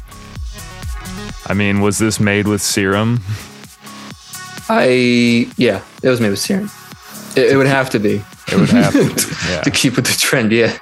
I 1.51 1.53
mean, 1.53 1.81
was 1.81 1.99
this 1.99 2.21
made 2.21 2.47
with 2.47 2.63
serum? 2.63 3.19
I 4.69 5.51
yeah, 5.57 5.83
it 6.01 6.09
was 6.09 6.21
made 6.21 6.31
with 6.31 6.39
serum. 6.39 6.71
It, 7.35 7.51
it 7.53 7.57
would 7.57 7.67
have 7.67 7.91
to 7.91 7.99
be 7.99 8.23
It 8.53 8.57
would 8.57 8.71
have 8.71 8.93
to. 8.93 9.05
Be. 9.15 9.23
Yeah. 9.51 9.61
to 9.63 9.71
keep 9.73 9.97
with 9.97 10.07
the 10.07 10.13
trend. 10.17 10.53
Yeah. 10.53 10.77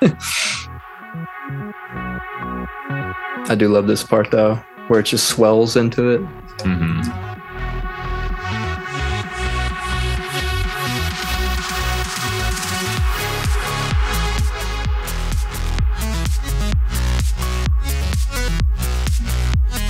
I 3.51 3.55
do 3.57 3.69
love 3.69 3.87
this 3.87 4.05
part 4.05 4.31
though, 4.31 4.57
where 4.89 5.01
it 5.01 5.05
just 5.07 5.29
swells 5.29 5.75
into 5.77 6.11
it. 6.11 6.21
hmm 6.61 7.01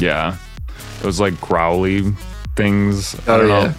Yeah. 0.00 0.36
Those 1.02 1.20
like 1.20 1.40
growly 1.40 2.12
things. 2.56 3.14
I 3.28 3.32
Oh, 3.32 3.38
don't 3.38 3.48
know. 3.48 3.74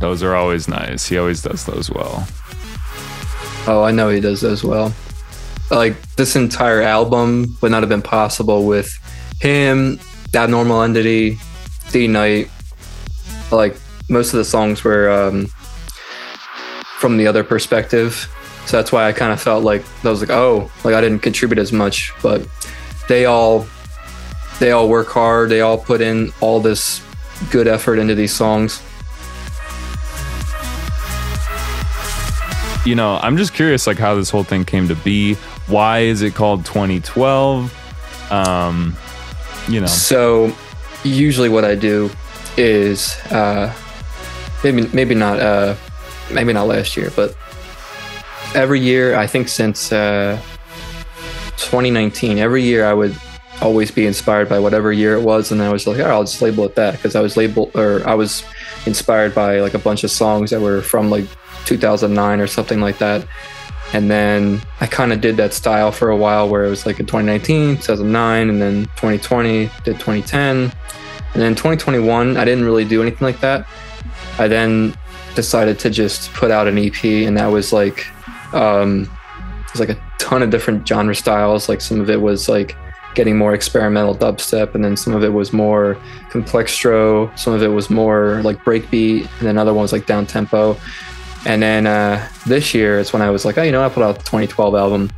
Those 0.00 0.22
are 0.22 0.34
always 0.34 0.68
nice. 0.68 1.06
He 1.06 1.18
always 1.18 1.42
does 1.42 1.64
those 1.64 1.90
well. 1.90 2.26
Oh, 3.66 3.82
I 3.82 3.90
know 3.90 4.08
he 4.10 4.20
does 4.20 4.44
as 4.44 4.62
well. 4.62 4.92
Like 5.70 6.00
this 6.16 6.36
entire 6.36 6.82
album 6.82 7.56
would 7.60 7.70
not 7.72 7.82
have 7.82 7.88
been 7.88 8.02
possible 8.02 8.66
with 8.66 8.88
him, 9.40 9.98
Abnormal 10.34 10.82
Entity, 10.82 11.38
D 11.90 12.06
Night. 12.06 12.48
Like 13.50 13.76
most 14.08 14.32
of 14.32 14.38
the 14.38 14.44
songs 14.44 14.84
were 14.84 15.10
um, 15.10 15.46
from 16.98 17.16
the 17.16 17.26
other 17.26 17.42
perspective, 17.42 18.32
so 18.66 18.76
that's 18.76 18.92
why 18.92 19.08
I 19.08 19.12
kind 19.12 19.32
of 19.32 19.40
felt 19.40 19.64
like 19.64 19.82
I 20.04 20.10
was 20.10 20.20
like, 20.20 20.30
oh, 20.30 20.70
like 20.84 20.94
I 20.94 21.00
didn't 21.00 21.20
contribute 21.20 21.58
as 21.58 21.72
much, 21.72 22.12
but 22.22 22.46
they 23.08 23.24
all 23.24 23.66
they 24.58 24.72
all 24.72 24.88
work 24.88 25.08
hard. 25.08 25.50
They 25.50 25.60
all 25.60 25.78
put 25.78 26.00
in 26.00 26.32
all 26.40 26.60
this 26.60 27.02
good 27.50 27.66
effort 27.66 27.98
into 27.98 28.14
these 28.14 28.34
songs. 28.34 28.82
You 32.84 32.94
know, 32.94 33.18
I'm 33.20 33.36
just 33.36 33.52
curious 33.52 33.86
like 33.86 33.98
how 33.98 34.14
this 34.14 34.30
whole 34.30 34.44
thing 34.44 34.64
came 34.64 34.88
to 34.88 34.94
be. 34.94 35.34
Why 35.66 36.00
is 36.00 36.22
it 36.22 36.34
called 36.34 36.64
2012? 36.64 38.32
Um, 38.32 38.96
you 39.68 39.80
know. 39.80 39.86
So 39.86 40.54
usually 41.02 41.48
what 41.48 41.64
I 41.64 41.74
do 41.74 42.10
is 42.56 43.16
uh, 43.32 43.74
maybe 44.62 44.86
maybe 44.92 45.14
not 45.14 45.40
uh, 45.40 45.74
maybe 46.32 46.52
not 46.52 46.68
last 46.68 46.96
year, 46.96 47.10
but 47.16 47.36
every 48.54 48.80
year 48.80 49.16
I 49.16 49.26
think 49.26 49.48
since 49.48 49.92
uh, 49.92 50.40
2019, 51.56 52.38
every 52.38 52.62
year 52.62 52.86
I 52.86 52.94
would 52.94 53.18
always 53.62 53.90
be 53.90 54.06
inspired 54.06 54.48
by 54.48 54.58
whatever 54.58 54.92
year 54.92 55.14
it 55.14 55.22
was, 55.22 55.50
and 55.50 55.62
I 55.62 55.72
was 55.72 55.86
like, 55.86 55.98
oh, 55.98 56.04
I'll 56.04 56.24
just 56.24 56.42
label 56.42 56.64
it 56.64 56.74
that 56.74 56.92
because 56.92 57.16
I 57.16 57.20
was 57.20 57.36
labeled 57.36 57.72
or 57.74 58.06
I 58.06 58.14
was 58.14 58.44
inspired 58.86 59.34
by 59.34 59.60
like 59.60 59.74
a 59.74 59.78
bunch 59.78 60.04
of 60.04 60.10
songs 60.10 60.50
that 60.50 60.60
were 60.60 60.82
from 60.82 61.10
like 61.10 61.26
2009 61.64 62.40
or 62.40 62.46
something 62.46 62.80
like 62.80 62.98
that. 62.98 63.26
And 63.92 64.10
then 64.10 64.60
I 64.80 64.86
kind 64.86 65.12
of 65.12 65.20
did 65.20 65.36
that 65.36 65.54
style 65.54 65.92
for 65.92 66.10
a 66.10 66.16
while 66.16 66.48
where 66.48 66.64
it 66.64 66.70
was 66.70 66.86
like 66.86 66.98
in 66.98 67.06
2019, 67.06 67.76
2009, 67.76 68.50
and 68.50 68.60
then 68.60 68.84
2020, 68.96 69.70
did 69.84 69.94
2010. 69.98 70.72
And 71.34 71.42
then 71.42 71.54
2021, 71.54 72.36
I 72.36 72.44
didn't 72.44 72.64
really 72.64 72.84
do 72.84 73.00
anything 73.00 73.24
like 73.24 73.40
that. 73.40 73.66
I 74.38 74.48
then 74.48 74.96
decided 75.34 75.78
to 75.80 75.90
just 75.90 76.32
put 76.32 76.50
out 76.50 76.66
an 76.66 76.78
EP, 76.78 77.04
and 77.04 77.36
that 77.36 77.46
was 77.46 77.72
like, 77.72 78.06
um, 78.54 79.02
it 79.60 79.72
was 79.72 79.80
like 79.80 79.90
a 79.90 80.02
ton 80.18 80.42
of 80.42 80.50
different 80.50 80.86
genre 80.86 81.14
styles. 81.14 81.68
Like 81.68 81.80
some 81.80 82.00
of 82.00 82.10
it 82.10 82.20
was 82.20 82.48
like 82.48 82.74
getting 83.16 83.36
more 83.36 83.54
experimental 83.54 84.14
dubstep, 84.14 84.76
and 84.76 84.84
then 84.84 84.96
some 84.96 85.14
of 85.14 85.24
it 85.24 85.32
was 85.32 85.52
more 85.52 85.96
complextro, 86.30 87.36
some 87.36 87.52
of 87.52 87.62
it 87.62 87.68
was 87.68 87.90
more 87.90 88.40
like 88.42 88.58
breakbeat, 88.58 89.22
and 89.38 89.48
then 89.48 89.58
other 89.58 89.74
ones 89.74 89.92
like 89.92 90.06
down 90.06 90.26
tempo. 90.26 90.76
And 91.46 91.62
then 91.62 91.86
uh, 91.86 92.28
this 92.46 92.74
year 92.74 92.98
is 92.98 93.12
when 93.12 93.22
I 93.22 93.30
was 93.30 93.44
like, 93.44 93.58
oh, 93.58 93.62
you 93.62 93.72
know, 93.72 93.84
I 93.84 93.88
put 93.88 94.02
out 94.02 94.18
the 94.18 94.24
2012 94.24 94.74
album. 94.74 95.10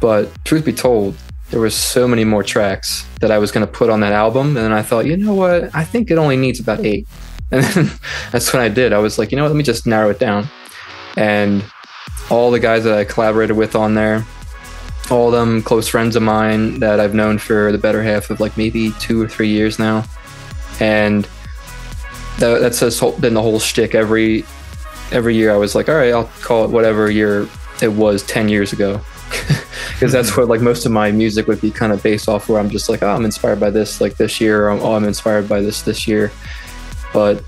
But 0.00 0.30
truth 0.44 0.64
be 0.64 0.72
told, 0.72 1.16
there 1.50 1.60
was 1.60 1.74
so 1.74 2.06
many 2.06 2.24
more 2.24 2.42
tracks 2.42 3.06
that 3.20 3.30
I 3.30 3.38
was 3.38 3.50
going 3.50 3.66
to 3.66 3.72
put 3.72 3.88
on 3.88 4.00
that 4.00 4.12
album. 4.12 4.48
And 4.48 4.56
then 4.56 4.72
I 4.72 4.82
thought, 4.82 5.06
you 5.06 5.16
know 5.16 5.34
what? 5.34 5.74
I 5.74 5.84
think 5.84 6.10
it 6.10 6.18
only 6.18 6.36
needs 6.36 6.60
about 6.60 6.84
eight. 6.84 7.08
And 7.50 7.64
that's 8.30 8.52
what 8.52 8.60
I 8.60 8.68
did. 8.68 8.92
I 8.92 8.98
was 8.98 9.18
like, 9.18 9.32
you 9.32 9.36
know 9.36 9.44
what? 9.44 9.48
Let 9.48 9.56
me 9.56 9.64
just 9.64 9.86
narrow 9.86 10.10
it 10.10 10.18
down. 10.18 10.46
And 11.16 11.64
all 12.28 12.50
the 12.50 12.60
guys 12.60 12.84
that 12.84 12.92
I 12.92 13.04
collaborated 13.04 13.56
with 13.56 13.74
on 13.74 13.94
there, 13.94 14.22
all 15.10 15.28
of 15.28 15.32
them 15.32 15.62
close 15.62 15.88
friends 15.88 16.16
of 16.16 16.22
mine 16.22 16.80
that 16.80 17.00
I've 17.00 17.14
known 17.14 17.38
for 17.38 17.72
the 17.72 17.78
better 17.78 18.02
half 18.02 18.30
of 18.30 18.40
like 18.40 18.56
maybe 18.56 18.92
two 18.98 19.20
or 19.22 19.28
three 19.28 19.48
years 19.48 19.78
now. 19.78 20.04
And 20.80 21.28
that, 22.38 22.60
that's 22.60 22.80
just 22.80 23.20
been 23.20 23.34
the 23.34 23.42
whole 23.42 23.58
shtick. 23.58 23.94
Every 23.94 24.44
every 25.10 25.34
year 25.34 25.52
I 25.52 25.56
was 25.56 25.74
like, 25.74 25.88
all 25.88 25.94
right, 25.94 26.12
I'll 26.12 26.30
call 26.42 26.64
it 26.64 26.70
whatever 26.70 27.10
year 27.10 27.48
it 27.80 27.88
was 27.88 28.22
10 28.24 28.48
years 28.48 28.72
ago. 28.72 29.00
Because 29.98 30.12
that's 30.12 30.30
mm-hmm. 30.30 30.42
what 30.42 30.48
like 30.48 30.60
most 30.60 30.86
of 30.86 30.92
my 30.92 31.10
music 31.10 31.48
would 31.48 31.60
be 31.60 31.72
kind 31.72 31.92
of 31.92 32.00
based 32.04 32.28
off 32.28 32.48
where 32.48 32.60
I'm 32.60 32.70
just 32.70 32.88
like, 32.88 33.02
oh, 33.02 33.10
I'm 33.10 33.24
inspired 33.24 33.58
by 33.58 33.70
this 33.70 34.00
like 34.00 34.16
this 34.16 34.40
year, 34.40 34.68
or 34.68 34.70
oh, 34.70 34.92
I'm 34.92 35.02
inspired 35.02 35.48
by 35.48 35.60
this 35.60 35.82
this 35.82 36.06
year. 36.06 36.30
But 37.12 37.42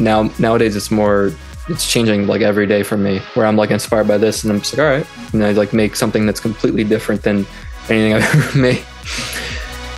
now 0.00 0.24
nowadays 0.40 0.74
it's 0.74 0.90
more 0.90 1.32
it's 1.68 1.90
changing 1.90 2.26
like 2.26 2.40
every 2.40 2.66
day 2.66 2.82
for 2.82 2.96
me 2.96 3.18
where 3.34 3.46
I'm 3.46 3.56
like 3.56 3.70
inspired 3.70 4.08
by 4.08 4.18
this 4.18 4.44
and 4.44 4.52
I'm 4.52 4.60
just 4.60 4.76
like, 4.76 4.86
all 4.86 4.92
right. 4.92 5.06
And 5.32 5.44
I 5.44 5.52
like 5.52 5.72
make 5.72 5.96
something 5.96 6.26
that's 6.26 6.40
completely 6.40 6.84
different 6.84 7.22
than 7.22 7.46
anything 7.88 8.12
I've 8.14 8.34
ever 8.34 8.58
made. 8.58 8.84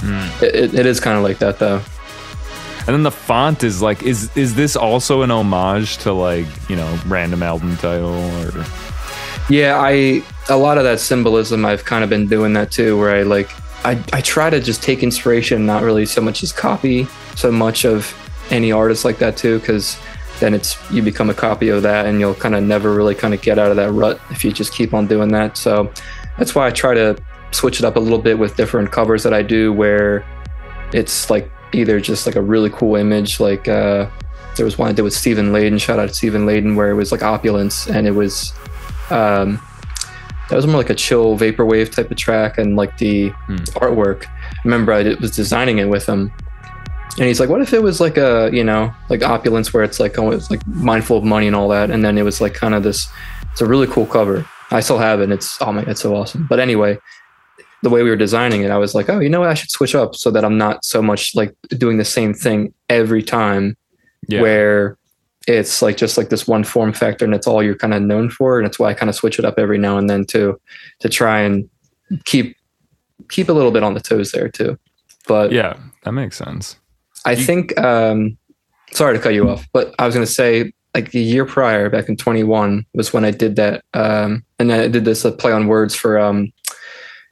Mm. 0.00 0.42
It, 0.42 0.54
it, 0.54 0.74
it 0.74 0.86
is 0.86 1.00
kind 1.00 1.16
of 1.16 1.22
like 1.22 1.38
that 1.38 1.58
though. 1.58 1.80
And 2.86 2.96
then 2.96 3.02
the 3.02 3.10
font 3.10 3.62
is 3.62 3.82
like, 3.82 4.02
is 4.02 4.34
is 4.36 4.54
this 4.54 4.74
also 4.74 5.22
an 5.22 5.30
homage 5.30 5.98
to 5.98 6.12
like 6.12 6.46
you 6.68 6.76
know 6.76 6.98
random 7.06 7.42
album 7.42 7.76
title 7.76 8.14
or? 8.14 8.64
Yeah, 9.48 9.78
I 9.78 10.22
a 10.48 10.56
lot 10.56 10.78
of 10.78 10.84
that 10.84 10.98
symbolism. 10.98 11.64
I've 11.64 11.84
kind 11.84 12.02
of 12.02 12.10
been 12.10 12.26
doing 12.26 12.52
that 12.54 12.70
too, 12.70 12.98
where 12.98 13.14
I 13.14 13.22
like 13.22 13.50
I 13.84 14.02
I 14.12 14.22
try 14.22 14.48
to 14.48 14.60
just 14.60 14.82
take 14.82 15.02
inspiration, 15.02 15.66
not 15.66 15.82
really 15.82 16.06
so 16.06 16.20
much 16.20 16.42
as 16.42 16.52
copy 16.52 17.06
so 17.40 17.50
much 17.50 17.84
of 17.84 18.14
any 18.50 18.72
artist 18.72 19.04
like 19.04 19.18
that 19.18 19.36
too, 19.36 19.58
because 19.60 19.98
then 20.40 20.54
it's 20.54 20.76
you 20.90 21.02
become 21.02 21.30
a 21.30 21.34
copy 21.34 21.68
of 21.68 21.82
that, 21.82 22.06
and 22.06 22.18
you'll 22.18 22.34
kind 22.34 22.54
of 22.54 22.64
never 22.64 22.94
really 22.94 23.14
kind 23.14 23.34
of 23.34 23.42
get 23.42 23.58
out 23.58 23.70
of 23.70 23.76
that 23.76 23.92
rut 23.92 24.20
if 24.30 24.44
you 24.44 24.52
just 24.52 24.72
keep 24.72 24.92
on 24.94 25.06
doing 25.06 25.28
that. 25.32 25.56
So 25.56 25.92
that's 26.38 26.54
why 26.54 26.66
I 26.66 26.70
try 26.70 26.94
to 26.94 27.16
switch 27.52 27.78
it 27.78 27.84
up 27.84 27.96
a 27.96 28.00
little 28.00 28.18
bit 28.18 28.38
with 28.38 28.56
different 28.56 28.90
covers 28.90 29.22
that 29.22 29.34
I 29.34 29.42
do, 29.42 29.72
where 29.72 30.24
it's 30.92 31.30
like 31.30 31.50
either 31.72 32.00
just 32.00 32.26
like 32.26 32.36
a 32.36 32.42
really 32.42 32.70
cool 32.70 32.96
image, 32.96 33.38
like 33.38 33.68
uh, 33.68 34.08
there 34.56 34.64
was 34.64 34.78
one 34.78 34.88
I 34.88 34.92
did 34.92 35.02
with 35.02 35.14
Stephen 35.14 35.52
Layden 35.52 35.80
Shout 35.80 35.98
out 35.98 36.08
to 36.08 36.14
Stephen 36.14 36.46
Layden, 36.46 36.74
where 36.76 36.90
it 36.90 36.94
was 36.94 37.12
like 37.12 37.22
opulence, 37.22 37.86
and 37.88 38.06
it 38.06 38.12
was 38.12 38.52
um, 39.10 39.60
that 40.48 40.56
was 40.56 40.66
more 40.66 40.78
like 40.78 40.90
a 40.90 40.94
chill 40.94 41.38
vaporwave 41.38 41.92
type 41.92 42.10
of 42.10 42.16
track, 42.16 42.58
and 42.58 42.76
like 42.76 42.96
the 42.98 43.28
hmm. 43.28 43.56
artwork. 43.76 44.26
I 44.26 44.62
remember 44.64 44.92
I 44.92 45.14
was 45.20 45.34
designing 45.34 45.78
it 45.78 45.88
with 45.88 46.06
him, 46.06 46.32
and 47.18 47.26
he's 47.26 47.40
like, 47.40 47.48
"What 47.48 47.60
if 47.60 47.72
it 47.72 47.82
was 47.82 48.00
like 48.00 48.16
a 48.16 48.50
you 48.52 48.64
know 48.64 48.92
like 49.08 49.22
opulence, 49.22 49.72
where 49.72 49.82
it's 49.82 50.00
like 50.00 50.14
it's 50.16 50.50
like 50.50 50.66
mindful 50.66 51.18
of 51.18 51.24
money 51.24 51.46
and 51.46 51.56
all 51.56 51.68
that, 51.68 51.90
and 51.90 52.04
then 52.04 52.18
it 52.18 52.22
was 52.22 52.40
like 52.40 52.54
kind 52.54 52.74
of 52.74 52.82
this. 52.82 53.08
It's 53.52 53.60
a 53.60 53.66
really 53.66 53.86
cool 53.88 54.06
cover. 54.06 54.46
I 54.70 54.80
still 54.80 54.98
have 54.98 55.20
it. 55.20 55.24
And 55.24 55.32
it's 55.32 55.60
oh 55.60 55.72
my, 55.72 55.82
it's 55.82 56.00
so 56.00 56.14
awesome. 56.14 56.46
But 56.48 56.60
anyway, 56.60 56.98
the 57.82 57.90
way 57.90 58.02
we 58.02 58.10
were 58.10 58.16
designing 58.16 58.62
it, 58.62 58.70
I 58.70 58.78
was 58.78 58.94
like, 58.94 59.08
oh, 59.08 59.18
you 59.18 59.28
know 59.28 59.40
what? 59.40 59.48
I 59.48 59.54
should 59.54 59.70
switch 59.70 59.94
up 59.94 60.14
so 60.14 60.30
that 60.30 60.44
I'm 60.44 60.58
not 60.58 60.84
so 60.84 61.02
much 61.02 61.34
like 61.34 61.54
doing 61.70 61.98
the 61.98 62.04
same 62.04 62.34
thing 62.34 62.72
every 62.88 63.22
time 63.22 63.76
yeah. 64.28 64.42
where 64.42 64.96
it's 65.48 65.82
like 65.82 65.96
just 65.96 66.18
like 66.18 66.28
this 66.28 66.46
one 66.46 66.62
form 66.62 66.92
factor 66.92 67.24
and 67.24 67.34
it's 67.34 67.46
all 67.46 67.62
you're 67.62 67.74
kind 67.74 67.94
of 67.94 68.02
known 68.02 68.30
for. 68.30 68.58
And 68.58 68.66
it's 68.66 68.78
why 68.78 68.90
I 68.90 68.94
kind 68.94 69.08
of 69.08 69.16
switch 69.16 69.38
it 69.38 69.44
up 69.44 69.58
every 69.58 69.78
now 69.78 69.98
and 69.98 70.08
then 70.08 70.24
too, 70.24 70.60
to 71.00 71.08
try 71.08 71.40
and 71.40 71.68
keep, 72.24 72.56
keep 73.28 73.48
a 73.48 73.52
little 73.52 73.72
bit 73.72 73.82
on 73.82 73.94
the 73.94 74.00
toes 74.00 74.32
there 74.32 74.48
too. 74.48 74.78
But 75.26 75.52
yeah, 75.52 75.76
that 76.04 76.12
makes 76.12 76.36
sense. 76.36 76.76
I 77.24 77.32
you- 77.32 77.44
think, 77.44 77.78
um, 77.78 78.36
sorry 78.92 79.16
to 79.16 79.22
cut 79.22 79.34
you 79.34 79.48
off, 79.48 79.66
but 79.72 79.94
I 79.98 80.06
was 80.06 80.14
going 80.14 80.26
to 80.26 80.32
say 80.32 80.72
like 80.94 81.12
the 81.12 81.20
year 81.20 81.44
prior 81.44 81.88
back 81.88 82.08
in 82.08 82.16
21 82.16 82.84
was 82.94 83.12
when 83.12 83.24
I 83.24 83.30
did 83.30 83.56
that. 83.56 83.84
Um, 83.94 84.44
and 84.58 84.72
I 84.72 84.88
did 84.88 85.04
this 85.04 85.24
uh, 85.24 85.30
play 85.30 85.52
on 85.52 85.68
words 85.68 85.94
for, 85.94 86.18
um, 86.18 86.52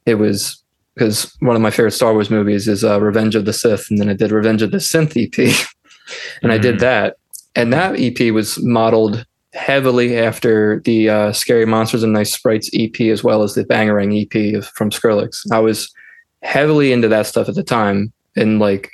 it 0.05 0.15
was 0.15 0.63
because 0.95 1.33
one 1.39 1.55
of 1.55 1.61
my 1.61 1.71
favorite 1.71 1.91
Star 1.91 2.13
Wars 2.13 2.29
movies 2.29 2.67
is 2.67 2.83
uh, 2.83 2.99
Revenge 2.99 3.35
of 3.35 3.45
the 3.45 3.53
Sith, 3.53 3.89
and 3.89 3.99
then 3.99 4.09
I 4.09 4.13
did 4.13 4.31
Revenge 4.31 4.61
of 4.61 4.71
the 4.71 4.77
Synth 4.77 5.15
EP, 5.15 5.37
and 6.41 6.51
mm. 6.51 6.53
I 6.53 6.57
did 6.57 6.75
mm. 6.75 6.79
that, 6.79 7.17
and 7.55 7.71
that 7.71 7.97
EP 7.97 8.33
was 8.33 8.61
modeled 8.61 9.25
heavily 9.53 10.17
after 10.17 10.81
the 10.85 11.09
uh, 11.09 11.31
Scary 11.31 11.65
Monsters 11.65 12.03
and 12.03 12.13
Nice 12.13 12.33
Sprites 12.33 12.69
EP, 12.73 12.99
as 13.01 13.23
well 13.23 13.43
as 13.43 13.55
the 13.55 13.63
Bangarang 13.63 14.21
EP 14.21 14.63
from 14.63 14.89
Skrillex. 14.89 15.49
I 15.51 15.59
was 15.59 15.91
heavily 16.43 16.91
into 16.91 17.07
that 17.07 17.27
stuff 17.27 17.49
at 17.49 17.55
the 17.55 17.63
time 17.63 18.13
and 18.35 18.59
like 18.59 18.91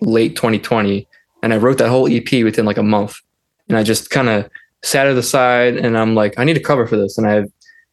late 0.00 0.36
2020, 0.36 1.06
and 1.42 1.52
I 1.52 1.56
wrote 1.56 1.78
that 1.78 1.88
whole 1.88 2.08
EP 2.08 2.44
within 2.44 2.64
like 2.64 2.78
a 2.78 2.82
month, 2.82 3.20
and 3.68 3.76
I 3.76 3.82
just 3.82 4.10
kind 4.10 4.28
of 4.28 4.48
sat 4.82 5.06
at 5.06 5.14
the 5.14 5.22
side, 5.22 5.76
and 5.76 5.96
I'm 5.96 6.14
like, 6.14 6.38
I 6.38 6.44
need 6.44 6.56
a 6.56 6.60
cover 6.60 6.86
for 6.86 6.96
this, 6.96 7.18
and 7.18 7.26
I, 7.26 7.44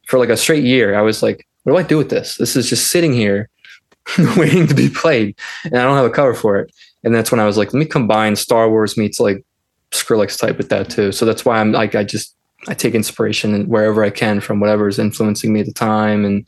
for 0.07 0.19
like 0.19 0.29
a 0.29 0.37
straight 0.37 0.63
year, 0.63 0.97
I 0.97 1.01
was 1.01 1.23
like 1.23 1.45
what 1.65 1.73
do 1.73 1.77
I 1.77 1.83
do 1.83 1.97
with 1.97 2.11
this? 2.11 2.35
This 2.35 2.55
is 2.55 2.69
just 2.69 2.91
sitting 2.91 3.11
here 3.11 3.49
waiting 4.37 4.67
to 4.67 4.75
be 4.75 4.87
played, 4.87 5.35
and 5.63 5.77
I 5.77 5.83
don't 5.83 5.97
have 5.97 6.05
a 6.05 6.11
cover 6.11 6.35
for 6.35 6.57
it. 6.59 6.71
And 7.03 7.13
that's 7.13 7.31
when 7.31 7.39
I 7.39 7.45
was 7.45 7.57
like, 7.57 7.73
let 7.73 7.79
me 7.79 7.85
combine 7.85 8.35
Star 8.35 8.69
Wars 8.69 8.97
meets 8.97 9.19
like 9.19 9.43
Skrillex 9.91 10.39
type 10.39 10.57
with 10.57 10.69
that 10.69 10.89
too. 10.89 11.11
So 11.11 11.25
that's 11.25 11.43
why 11.43 11.59
I'm 11.59 11.71
like, 11.71 11.95
I 11.95 12.03
just 12.03 12.35
I 12.67 12.75
take 12.75 12.93
inspiration 12.95 13.67
wherever 13.67 14.03
I 14.03 14.11
can 14.11 14.41
from 14.41 14.59
whatever 14.59 14.87
is 14.87 14.99
influencing 14.99 15.53
me 15.53 15.59
at 15.59 15.65
the 15.65 15.73
time 15.73 16.23
and 16.23 16.47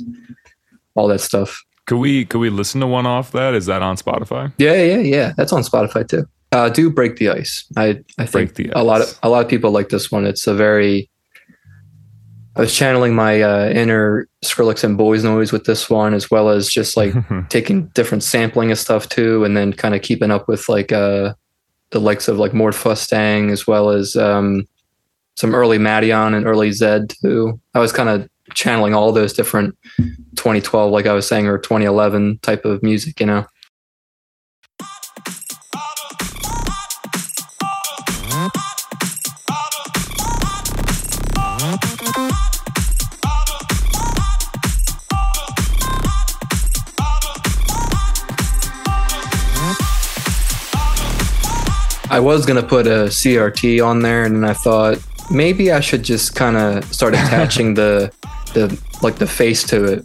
all 0.95 1.07
that 1.07 1.19
stuff. 1.19 1.63
Could 1.88 1.97
we 1.97 2.26
could 2.26 2.39
we 2.39 2.50
listen 2.50 2.82
to 2.82 2.88
one 2.88 3.06
off 3.06 3.32
that? 3.32 3.54
Is 3.54 3.65
that 3.65 3.82
on 3.82 3.95
Spotify? 3.95 4.54
Yeah, 4.58 4.73
yeah, 4.73 4.97
yeah. 4.97 5.34
That's 5.38 5.54
on 5.54 5.63
Spotify 5.63 6.08
too. 6.08 6.28
Uh, 6.52 6.69
do 6.69 6.89
break 6.89 7.15
the 7.15 7.30
ice. 7.30 7.65
I 7.76 8.02
I 8.17 8.26
think 8.26 8.60
a 8.73 8.84
lot 8.84 9.02
of 9.02 9.17
a 9.23 9.30
lot 9.30 9.43
of 9.43 9.50
people 9.50 9.71
like 9.71 9.89
this 9.89 10.12
one. 10.12 10.26
It's 10.26 10.47
a 10.47 10.54
very 10.54 11.10
I 12.58 12.62
was 12.62 12.73
channeling 12.73 13.13
my 13.13 13.41
uh, 13.41 13.69
inner 13.69 14.28
Skrillex 14.43 14.84
and 14.84 14.97
Boys 14.97 15.23
Noize 15.23 15.52
with 15.52 15.65
this 15.65 15.89
one, 15.89 16.15
as 16.15 16.32
well 16.32 16.50
as 16.50 16.67
just 16.67 16.97
like 16.97 17.13
taking 17.50 17.88
different 17.89 18.23
sampling 18.23 18.71
of 18.71 18.80
stuff 18.80 19.08
too, 19.08 19.43
and 19.43 19.56
then 19.56 19.71
kind 19.71 19.93
of 19.93 20.02
keeping 20.02 20.32
up 20.32 20.47
with 20.47 20.67
like 20.67 20.91
uh, 20.91 21.36
the 21.91 22.02
likes 22.02 22.28
of 22.28 22.38
like 22.38 22.54
Mord 22.54 22.73
Fustang, 22.73 23.52
as 23.52 23.67
well 23.67 23.91
as 23.91 24.15
um, 24.15 24.67
some 25.36 25.54
early 25.54 25.78
Madeon 25.78 26.36
and 26.36 26.47
early 26.47 26.71
Zedd 26.71 27.15
too. 27.21 27.60
I 27.76 27.80
was 27.80 27.93
kind 27.93 28.10
of 28.10 28.28
channeling 28.53 28.93
all 28.93 29.12
those 29.12 29.33
different 29.33 29.77
2012, 30.36 30.91
like 30.91 31.05
I 31.05 31.13
was 31.13 31.27
saying, 31.27 31.47
or 31.47 31.57
2011 31.57 32.39
type 32.39 32.65
of 32.65 32.81
music, 32.83 33.19
you 33.19 33.25
know. 33.25 33.45
I 52.10 52.19
was 52.19 52.45
gonna 52.45 52.63
put 52.63 52.88
a 52.88 53.10
CRT 53.10 53.86
on 53.86 53.99
there, 53.99 54.23
and 54.23 54.45
I 54.45 54.53
thought 54.53 54.97
maybe 55.29 55.71
I 55.71 55.81
should 55.81 56.03
just 56.03 56.36
kind 56.36 56.55
of 56.55 56.83
start 56.93 57.13
attaching 57.15 57.73
the 57.73 58.12
the 58.57 58.67
like 59.01 59.15
the 59.15 59.27
face 59.27 59.63
to 59.71 59.85
it, 59.85 59.99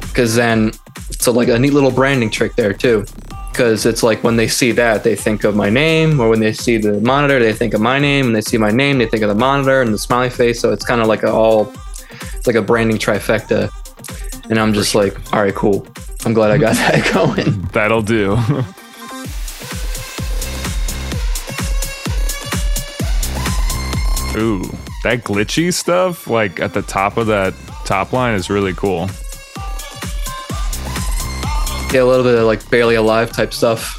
because 0.00 0.34
then 0.34 0.72
it's 1.10 1.26
a, 1.26 1.32
like 1.32 1.48
a 1.48 1.58
neat 1.58 1.72
little 1.72 1.90
branding 1.90 2.30
trick 2.30 2.54
there 2.56 2.72
too. 2.72 3.04
because 3.52 3.84
it's 3.86 4.02
like 4.02 4.24
when 4.24 4.36
they 4.36 4.48
see 4.48 4.72
that 4.72 5.04
they 5.04 5.14
think 5.14 5.44
of 5.44 5.54
my 5.54 5.68
name 5.70 6.18
or 6.20 6.28
when 6.30 6.40
they 6.40 6.52
see 6.52 6.78
the 6.78 7.00
monitor 7.00 7.38
they 7.38 7.52
think 7.52 7.74
of 7.74 7.80
my 7.80 7.98
name 7.98 8.26
and 8.26 8.34
they 8.36 8.40
see 8.40 8.58
my 8.58 8.70
name 8.70 8.98
they 8.98 9.06
think 9.06 9.22
of 9.22 9.28
the 9.28 9.34
monitor 9.48 9.82
and 9.82 9.92
the 9.92 9.98
smiley 9.98 10.30
face 10.30 10.58
so 10.60 10.72
it's 10.72 10.84
kind 10.84 11.00
of 11.02 11.06
like 11.06 11.22
a 11.22 11.30
all 11.30 11.70
it's 12.34 12.46
like 12.46 12.56
a 12.56 12.62
branding 12.62 12.96
trifecta 12.98 13.70
and 14.50 14.58
i'm 14.58 14.72
just 14.72 14.94
like 14.94 15.14
all 15.34 15.42
right 15.42 15.54
cool 15.54 15.86
i'm 16.24 16.32
glad 16.32 16.50
i 16.50 16.56
got 16.58 16.74
that 16.82 17.12
going 17.12 17.62
That'll 17.72 18.02
do. 18.02 18.32
Ooh, 24.34 24.62
that 25.04 25.24
glitchy 25.24 25.72
stuff, 25.72 26.26
like 26.26 26.58
at 26.58 26.72
the 26.72 26.80
top 26.82 27.18
of 27.18 27.26
that 27.26 27.52
top 27.92 28.14
line, 28.14 28.34
is 28.34 28.48
really 28.48 28.72
cool. 28.72 29.06
yeah 31.92 32.02
a 32.02 32.06
little 32.06 32.24
bit 32.24 32.38
of 32.38 32.46
like 32.46 32.70
barely 32.70 32.94
alive 32.94 33.30
type 33.30 33.52
stuff 33.52 33.98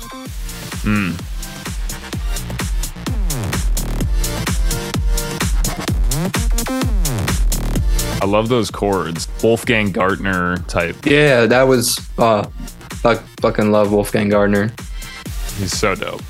I 8.19 8.25
love 8.25 8.49
those 8.49 8.71
chords. 8.71 9.27
Wolfgang 9.43 9.91
Gartner 9.91 10.57
type. 10.67 10.95
yeah 11.05 11.45
that 11.45 11.61
was 11.61 11.99
uh 12.17 12.47
I 13.05 13.15
fucking 13.41 13.71
love 13.71 13.91
wolfgang 13.91 14.29
Gartner. 14.29 14.71
He's 15.59 15.77
so 15.77 15.93
dope. 15.93 16.23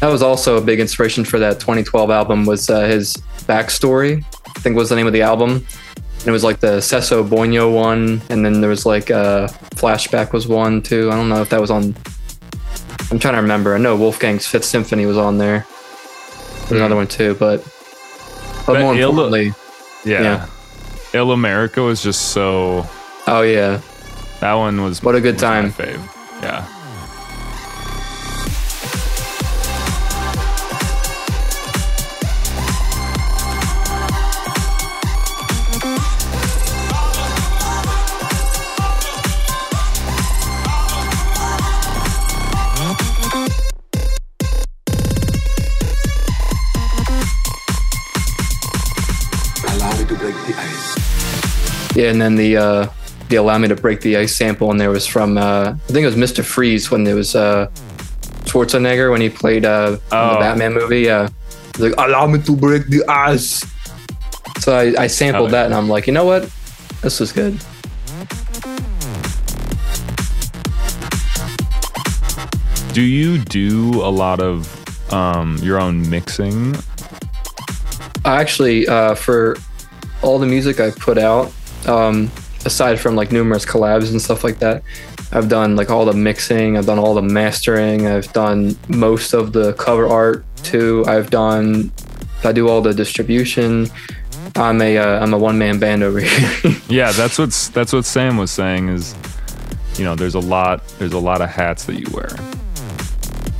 that 0.00 0.08
was 0.08 0.20
also 0.20 0.56
a 0.56 0.60
big 0.60 0.80
inspiration 0.80 1.24
for 1.24 1.38
that 1.38 1.60
2012 1.60 2.10
album 2.10 2.44
was 2.44 2.68
uh, 2.68 2.88
his 2.88 3.14
backstory 3.46 4.24
i 4.56 4.60
think 4.60 4.74
was 4.74 4.88
the 4.88 4.96
name 4.96 5.06
of 5.06 5.12
the 5.12 5.22
album 5.22 5.64
and 6.24 6.28
it 6.28 6.32
was 6.32 6.42
like 6.44 6.60
the 6.60 6.78
Cesso 6.80 7.22
Boino 7.28 7.72
one, 7.74 8.22
and 8.30 8.44
then 8.44 8.60
there 8.60 8.70
was 8.70 8.86
like 8.86 9.10
uh, 9.10 9.48
Flashback 9.76 10.32
was 10.32 10.48
one 10.48 10.80
too. 10.82 11.10
I 11.12 11.16
don't 11.16 11.28
know 11.28 11.42
if 11.42 11.50
that 11.50 11.60
was 11.60 11.70
on. 11.70 11.94
I'm 13.10 13.18
trying 13.18 13.34
to 13.34 13.40
remember. 13.42 13.74
I 13.74 13.78
know 13.78 13.96
Wolfgang's 13.96 14.46
Fifth 14.46 14.64
Symphony 14.64 15.04
was 15.06 15.18
on 15.18 15.36
there. 15.38 15.66
There's 16.68 16.80
another 16.80 16.96
one 16.96 17.06
too, 17.08 17.34
but 17.38 17.62
but 18.66 18.72
But 18.74 18.80
more 18.80 18.94
Ill- 18.96 19.10
importantly, 19.10 19.52
Yeah. 20.04 20.22
Yeah. 20.22 20.46
Illmerica 21.12 21.84
was 21.84 22.02
just 22.02 22.30
so. 22.32 22.86
oh 23.26 23.42
yeah, 23.42 23.80
That 24.40 24.54
one 24.54 24.82
was. 24.82 25.02
What 25.02 25.14
a 25.14 25.20
good 25.20 25.38
time. 25.38 25.70
fave. 25.72 26.00
Yeah. 26.42 26.66
Me 50.04 50.16
to 50.16 50.20
break 50.22 50.34
the 50.46 50.54
ice. 50.58 51.96
yeah, 51.96 52.10
and 52.10 52.20
then 52.20 52.36
the 52.36 52.56
uh, 52.56 52.86
the 53.28 53.36
allow 53.36 53.56
me 53.58 53.68
to 53.68 53.76
break 53.76 54.00
the 54.00 54.16
ice 54.16 54.34
sample, 54.34 54.70
and 54.70 54.78
there 54.80 54.90
was 54.90 55.06
from 55.06 55.38
uh, 55.38 55.70
I 55.72 55.92
think 55.92 56.04
it 56.04 56.14
was 56.14 56.16
Mr. 56.16 56.44
Freeze 56.44 56.90
when 56.90 57.04
there 57.04 57.16
was 57.16 57.34
uh, 57.34 57.68
Schwarzenegger 58.44 59.10
when 59.10 59.20
he 59.20 59.30
played 59.30 59.64
uh, 59.64 59.96
Oh. 60.12 60.34
the 60.34 60.40
Batman 60.40 60.74
movie. 60.74 61.00
Yeah, 61.02 61.28
He's 61.76 61.80
like 61.80 61.94
allow 61.98 62.26
me 62.26 62.40
to 62.42 62.56
break 62.56 62.86
the 62.88 63.04
ice. 63.08 63.64
So 64.60 64.74
I, 64.76 64.94
I 65.04 65.06
sampled 65.08 65.48
Oh, 65.48 65.52
that, 65.52 65.66
and 65.66 65.74
I'm 65.74 65.88
like, 65.88 66.06
you 66.06 66.12
know 66.12 66.24
what, 66.24 66.50
this 67.02 67.20
was 67.20 67.32
good. 67.32 67.58
Do 72.92 73.02
you 73.02 73.38
do 73.38 73.90
a 74.04 74.08
lot 74.08 74.40
of 74.40 74.70
um, 75.12 75.56
your 75.62 75.80
own 75.80 76.08
mixing? 76.08 76.76
Actually, 78.24 78.86
uh, 78.86 79.16
for 79.16 79.56
all 80.24 80.38
the 80.38 80.46
music 80.46 80.80
I've 80.80 80.96
put 80.96 81.18
out, 81.18 81.52
um, 81.86 82.30
aside 82.64 82.98
from 82.98 83.14
like 83.14 83.30
numerous 83.30 83.64
collabs 83.64 84.10
and 84.10 84.20
stuff 84.20 84.42
like 84.42 84.58
that, 84.58 84.82
I've 85.32 85.48
done 85.48 85.76
like 85.76 85.90
all 85.90 86.04
the 86.04 86.14
mixing, 86.14 86.76
I've 86.78 86.86
done 86.86 86.98
all 86.98 87.14
the 87.14 87.22
mastering, 87.22 88.06
I've 88.06 88.32
done 88.32 88.76
most 88.88 89.34
of 89.34 89.52
the 89.52 89.74
cover 89.74 90.06
art 90.08 90.44
too. 90.62 91.04
I've 91.06 91.30
done, 91.30 91.92
I 92.42 92.52
do 92.52 92.68
all 92.68 92.80
the 92.80 92.94
distribution. 92.94 93.88
I'm 94.56 94.80
a, 94.80 94.96
uh, 94.98 95.20
I'm 95.20 95.34
a 95.34 95.38
one 95.38 95.58
man 95.58 95.78
band 95.78 96.02
over 96.02 96.20
here. 96.30 96.76
Yeah, 96.88 97.12
that's 97.12 97.38
what's 97.38 97.68
that's 97.68 97.92
what 97.92 98.04
Sam 98.04 98.36
was 98.36 98.50
saying. 98.50 98.88
Is 98.88 99.14
you 99.98 100.04
know, 100.04 100.14
there's 100.14 100.34
a 100.34 100.40
lot 100.40 100.86
there's 100.98 101.12
a 101.12 101.18
lot 101.18 101.40
of 101.40 101.50
hats 101.50 101.84
that 101.84 101.94
you 101.98 102.06
wear. 102.12 102.28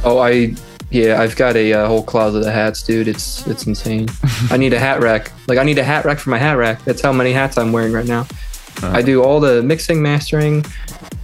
oh, 0.05 0.19
I, 0.19 0.55
yeah, 0.95 1.21
I've 1.21 1.35
got 1.35 1.57
a, 1.57 1.73
uh 1.73 1.89
whole 1.89 2.05
closet 2.05 2.47
of 2.47 2.53
hats, 2.55 2.81
dude. 2.83 3.09
It's, 3.09 3.45
it's 3.49 3.67
insane. 3.67 4.07
I 4.49 4.57
need 4.57 4.73
a 4.73 4.79
hat 4.79 5.03
rack. 5.03 5.33
Like 5.49 5.59
I 5.59 5.65
need 5.65 5.79
a 5.79 5.85
hat 5.85 6.05
rack 6.05 6.19
for 6.19 6.31
my 6.31 6.39
hat 6.39 6.57
rack. 6.57 6.85
That's 6.85 7.03
how 7.03 7.13
many 7.13 7.33
hats 7.33 7.59
I'm 7.59 7.73
wearing 7.73 7.93
right 7.93 8.07
now. 8.07 8.27
I 8.83 9.03
do 9.03 9.23
all 9.23 9.41
the 9.41 9.63
mixing, 9.63 10.01
mastering, 10.03 10.65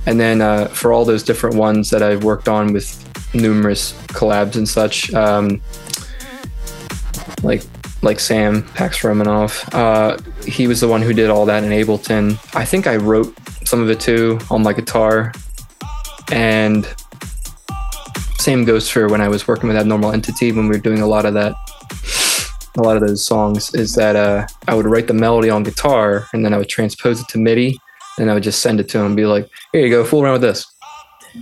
and 0.06 0.18
then 0.18 0.40
uh, 0.40 0.66
for 0.68 0.92
all 0.92 1.04
those 1.04 1.22
different 1.22 1.56
ones 1.56 1.90
that 1.90 2.02
I've 2.02 2.24
worked 2.24 2.48
on 2.48 2.72
with 2.72 2.88
numerous 3.34 3.92
collabs 4.08 4.56
and 4.56 4.68
such, 4.68 5.12
um, 5.14 5.60
like 7.42 7.62
like 8.02 8.18
Sam 8.18 8.62
Pax 8.74 9.04
Romanoff, 9.04 9.72
uh, 9.74 10.16
he 10.46 10.66
was 10.66 10.80
the 10.80 10.88
one 10.88 11.02
who 11.02 11.12
did 11.12 11.30
all 11.30 11.44
that 11.46 11.62
in 11.62 11.70
Ableton. 11.70 12.38
I 12.56 12.64
think 12.64 12.86
I 12.86 12.96
wrote 12.96 13.36
some 13.64 13.80
of 13.80 13.90
it 13.90 14.00
too 14.00 14.40
on 14.50 14.62
my 14.62 14.72
guitar, 14.72 15.32
and 16.32 16.86
same 18.40 18.64
goes 18.64 18.88
for 18.88 19.08
when 19.08 19.20
I 19.20 19.28
was 19.28 19.46
working 19.46 19.68
with 19.68 19.76
Abnormal 19.76 20.12
Entity 20.12 20.52
when 20.52 20.68
we 20.68 20.76
were 20.76 20.82
doing 20.82 21.00
a 21.00 21.06
lot 21.06 21.26
of 21.26 21.34
that 21.34 21.54
a 22.76 22.82
lot 22.82 22.96
of 22.96 23.06
those 23.06 23.24
songs 23.24 23.74
is 23.74 23.94
that 23.94 24.16
uh, 24.16 24.46
I 24.68 24.74
would 24.74 24.86
write 24.86 25.06
the 25.06 25.14
melody 25.14 25.50
on 25.50 25.62
guitar 25.62 26.26
and 26.32 26.44
then 26.44 26.54
I 26.54 26.58
would 26.58 26.68
transpose 26.68 27.20
it 27.20 27.28
to 27.28 27.38
MIDI 27.38 27.78
and 28.18 28.30
I 28.30 28.34
would 28.34 28.42
just 28.42 28.62
send 28.62 28.80
it 28.80 28.88
to 28.90 28.98
him 28.98 29.06
and 29.06 29.16
be 29.16 29.26
like, 29.26 29.48
here 29.72 29.84
you 29.84 29.90
go, 29.90 30.04
fool 30.04 30.22
around 30.22 30.34
with 30.34 30.42
this. 30.42 30.66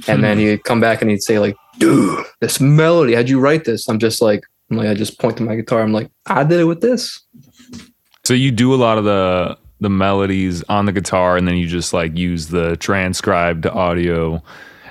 And 0.06 0.22
then 0.22 0.38
he'd 0.38 0.64
come 0.64 0.80
back 0.80 1.00
and 1.00 1.11
he'd 1.11 1.22
say 1.22 1.38
like, 1.38 1.56
dude, 1.78 2.24
this 2.40 2.61
melody, 2.61 3.14
how'd 3.14 3.28
you 3.28 3.40
write 3.40 3.64
this? 3.64 3.88
I'm 3.88 3.98
just 3.98 4.20
like, 4.20 4.42
I'm 4.70 4.76
like, 4.76 4.88
I 4.88 4.94
just 4.94 5.18
point 5.18 5.37
to 5.38 5.42
my 5.42 5.56
guitar. 5.56 5.82
I'm 5.82 5.92
like, 5.92 6.11
I 6.26 6.44
did 6.44 6.61
it 6.61 6.64
with 6.64 6.80
this. 6.80 7.20
So 8.24 8.34
you 8.34 8.50
do 8.50 8.74
a 8.74 8.76
lot 8.76 8.98
of 8.98 9.04
the 9.04 9.56
the 9.80 9.88
melodies 9.88 10.64
on 10.64 10.87
the 10.87 10.92
guitar, 10.92 11.37
and 11.37 11.46
then 11.46 11.56
you 11.56 11.66
just 11.66 11.92
like 11.92 12.16
use 12.16 12.48
the 12.48 12.76
transcribed 12.76 13.64
audio. 13.64 14.42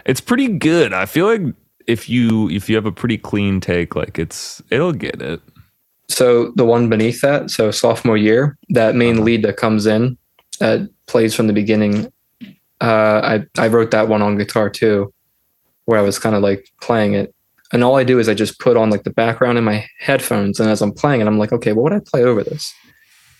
It's 0.05 0.21
pretty 0.21 0.47
good. 0.47 0.93
I 0.93 1.05
feel 1.05 1.27
like 1.27 1.53
if 1.87 2.09
you 2.09 2.49
if 2.49 2.69
you 2.69 2.75
have 2.75 2.85
a 2.85 2.91
pretty 2.91 3.17
clean 3.17 3.59
take, 3.59 3.95
like 3.95 4.19
it's 4.19 4.61
it'll 4.69 4.93
get 4.93 5.21
it. 5.21 5.41
So 6.09 6.51
the 6.51 6.65
one 6.65 6.89
beneath 6.89 7.21
that, 7.21 7.49
so 7.49 7.71
sophomore 7.71 8.17
year, 8.17 8.57
that 8.69 8.95
main 8.95 9.25
lead 9.25 9.43
that 9.43 9.57
comes 9.57 9.85
in, 9.85 10.17
that 10.59 10.89
plays 11.07 11.33
from 11.33 11.47
the 11.47 11.53
beginning. 11.53 12.11
Uh, 12.79 13.21
I 13.23 13.45
I 13.57 13.67
wrote 13.67 13.91
that 13.91 14.07
one 14.07 14.21
on 14.21 14.37
guitar 14.37 14.69
too, 14.69 15.13
where 15.85 15.99
I 15.99 16.03
was 16.03 16.19
kind 16.19 16.35
of 16.35 16.41
like 16.41 16.69
playing 16.81 17.13
it, 17.13 17.33
and 17.71 17.83
all 17.83 17.95
I 17.95 18.03
do 18.03 18.19
is 18.19 18.29
I 18.29 18.33
just 18.33 18.59
put 18.59 18.77
on 18.77 18.89
like 18.89 19.03
the 19.03 19.09
background 19.09 19.57
in 19.57 19.63
my 19.63 19.87
headphones, 19.99 20.59
and 20.59 20.69
as 20.69 20.81
I'm 20.81 20.93
playing 20.93 21.21
it, 21.21 21.27
I'm 21.27 21.39
like, 21.39 21.53
okay, 21.53 21.71
well, 21.71 21.83
what 21.83 21.93
would 21.93 22.01
I 22.01 22.09
play 22.09 22.23
over 22.23 22.43
this? 22.43 22.73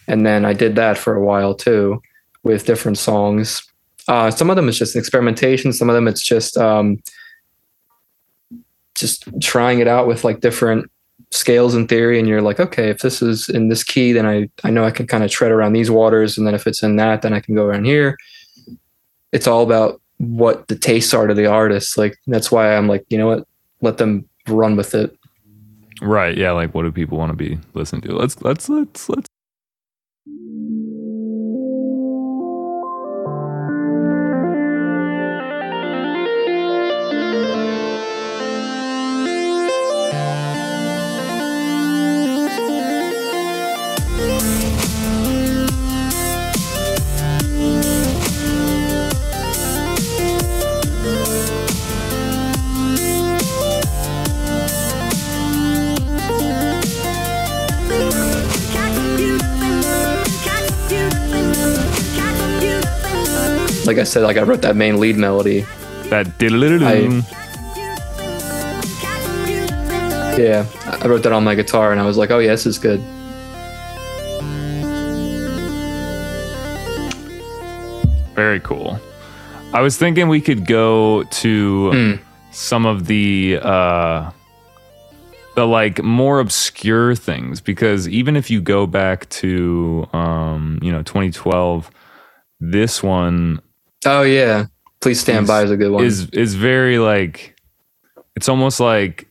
And 0.08 0.26
then 0.26 0.46
I 0.46 0.54
did 0.54 0.76
that 0.76 0.98
for 0.98 1.16
a 1.16 1.24
while 1.24 1.54
too, 1.54 2.02
with 2.44 2.66
different 2.66 2.98
songs. 2.98 3.62
Uh, 4.08 4.32
some 4.32 4.50
of 4.50 4.56
them 4.56 4.70
is 4.70 4.80
just 4.80 4.96
experimentation. 4.96 5.74
Some 5.74 5.90
of 5.90 5.96
them 5.96 6.08
it's 6.08 6.24
just 6.24 6.58
um, 6.58 6.98
just 8.98 9.28
trying 9.42 9.80
it 9.80 9.88
out 9.88 10.08
with 10.08 10.24
like 10.24 10.42
different 10.42 10.90
scales 11.32 11.76
in 11.76 11.88
theory 11.88 12.20
and 12.20 12.28
you're 12.28 12.42
like 12.42 12.60
okay 12.60 12.90
if 12.90 13.00
this 13.00 13.22
is 13.22 13.50
in 13.50 13.68
this 13.68 13.84
key 13.84 14.14
then 14.14 14.26
i 14.26 14.48
i 14.64 14.70
know 14.70 14.86
i 14.86 14.92
can 14.92 15.06
kind 15.06 15.24
of 15.24 15.32
tread 15.32 15.52
around 15.52 15.74
these 15.74 15.92
waters 15.92 16.38
and 16.38 16.48
then 16.48 16.56
if 16.56 16.66
it's 16.66 16.84
in 16.84 16.96
that 16.96 17.22
then 17.22 17.34
i 17.34 17.40
can 17.40 17.54
go 17.54 17.66
around 17.66 17.84
here 17.84 18.16
it's 19.34 19.48
all 19.48 19.62
about 19.62 20.02
what 20.20 20.68
the 20.68 20.76
tastes 20.76 21.14
are 21.14 21.28
to 21.28 21.34
the 21.34 21.46
artist 21.46 21.98
like 21.98 22.18
that's 22.28 22.52
why 22.52 22.76
i'm 22.76 22.88
like 22.88 23.06
you 23.10 23.18
know 23.18 23.28
what 23.28 23.48
let 23.82 23.98
them 23.98 24.28
run 24.48 24.76
with 24.78 24.96
it 24.96 25.18
Right? 26.02 26.38
Yeah. 26.38 26.52
Like, 26.52 26.74
what 26.74 26.84
do 26.84 26.92
people 26.92 27.18
want 27.18 27.32
to 27.32 27.36
be 27.36 27.58
listening 27.74 28.02
to? 28.04 28.14
Let's 28.14 28.42
let's 28.42 28.70
let's 28.70 29.10
let's. 29.10 29.28
Like 63.88 63.98
i 63.98 64.04
said 64.04 64.22
like 64.24 64.38
i 64.38 64.42
wrote 64.44 64.62
that 64.62 64.76
main 64.76 65.00
lead 65.00 65.16
melody 65.18 65.66
That 66.10 66.38
diddle-diddle-doo. 66.40 67.22
Yeah, 70.42 70.66
I 71.02 71.08
wrote 71.08 71.24
that 71.24 71.34
on 71.34 71.44
my 71.44 71.56
guitar, 71.56 71.92
and 71.92 72.00
I 72.00 72.06
was 72.06 72.16
like, 72.16 72.30
"Oh 72.30 72.38
yeah, 72.38 72.52
this 72.52 72.68
is 72.68 72.78
good." 72.78 73.02
Very 78.36 78.60
cool. 78.60 79.00
I 79.74 79.82
was 79.82 79.98
thinking 79.98 80.28
we 80.30 80.42
could 80.42 80.66
go 80.66 81.24
to 81.24 81.90
Mm. 81.94 82.20
some 82.52 82.86
of 82.86 83.08
the 83.08 83.60
uh 83.62 84.30
the 85.56 85.66
like 85.66 86.04
more 86.04 86.40
obscure 86.40 87.16
things 87.16 87.60
because 87.62 88.08
even 88.08 88.36
if 88.36 88.50
you 88.52 88.62
go 88.62 88.86
back 88.86 89.28
to 89.30 90.08
um 90.14 90.78
you 90.84 90.92
know 90.92 91.02
2012 91.02 91.90
this 92.60 93.02
one 93.04 93.60
Oh 94.06 94.22
yeah, 94.24 94.66
"Please 95.02 95.20
Stand 95.20 95.44
Is- 95.44 95.48
By" 95.50 95.64
is 95.64 95.72
a 95.72 95.78
good 95.78 95.92
one. 95.92 96.04
is 96.04 96.30
is 96.30 96.56
very 96.56 97.00
like 97.00 97.56
it's 98.36 98.50
almost 98.50 98.80
like 98.80 99.28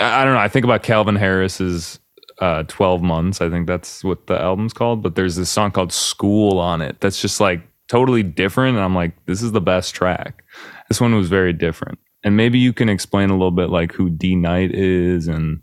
I 0.00 0.22
I 0.22 0.24
don't 0.24 0.34
know 0.34 0.40
I 0.40 0.48
think 0.48 0.64
about 0.64 0.82
Calvin 0.82 1.16
Harris's 1.16 1.98
uh 2.38 2.64
12 2.64 3.02
months. 3.02 3.40
I 3.40 3.48
think 3.48 3.66
that's 3.66 4.02
what 4.02 4.26
the 4.26 4.40
album's 4.40 4.72
called 4.72 5.02
but 5.02 5.14
there's 5.14 5.36
this 5.36 5.50
song 5.50 5.70
called 5.70 5.92
School 5.92 6.58
on 6.58 6.80
it 6.82 7.00
that's 7.00 7.20
just 7.20 7.40
like 7.40 7.60
totally 7.88 8.22
different 8.22 8.76
and 8.76 8.84
I'm 8.84 8.94
like 8.94 9.12
this 9.26 9.42
is 9.42 9.52
the 9.52 9.60
best 9.60 9.94
track. 9.94 10.44
This 10.88 11.00
one 11.00 11.14
was 11.14 11.28
very 11.28 11.52
different. 11.52 11.98
And 12.24 12.36
maybe 12.36 12.58
you 12.58 12.72
can 12.72 12.88
explain 12.88 13.30
a 13.30 13.32
little 13.32 13.50
bit 13.50 13.68
like 13.70 13.92
who 13.92 14.08
D 14.08 14.36
Knight 14.36 14.72
is 14.72 15.26
and 15.28 15.60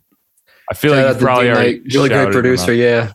I 0.70 0.76
feel 0.76 0.94
Shout 0.94 1.06
like 1.06 1.16
you 1.16 1.26
probably 1.26 1.50
already 1.50 1.82
really 1.94 2.10
great 2.10 2.32
producer. 2.32 2.74
Yeah, 2.74 3.14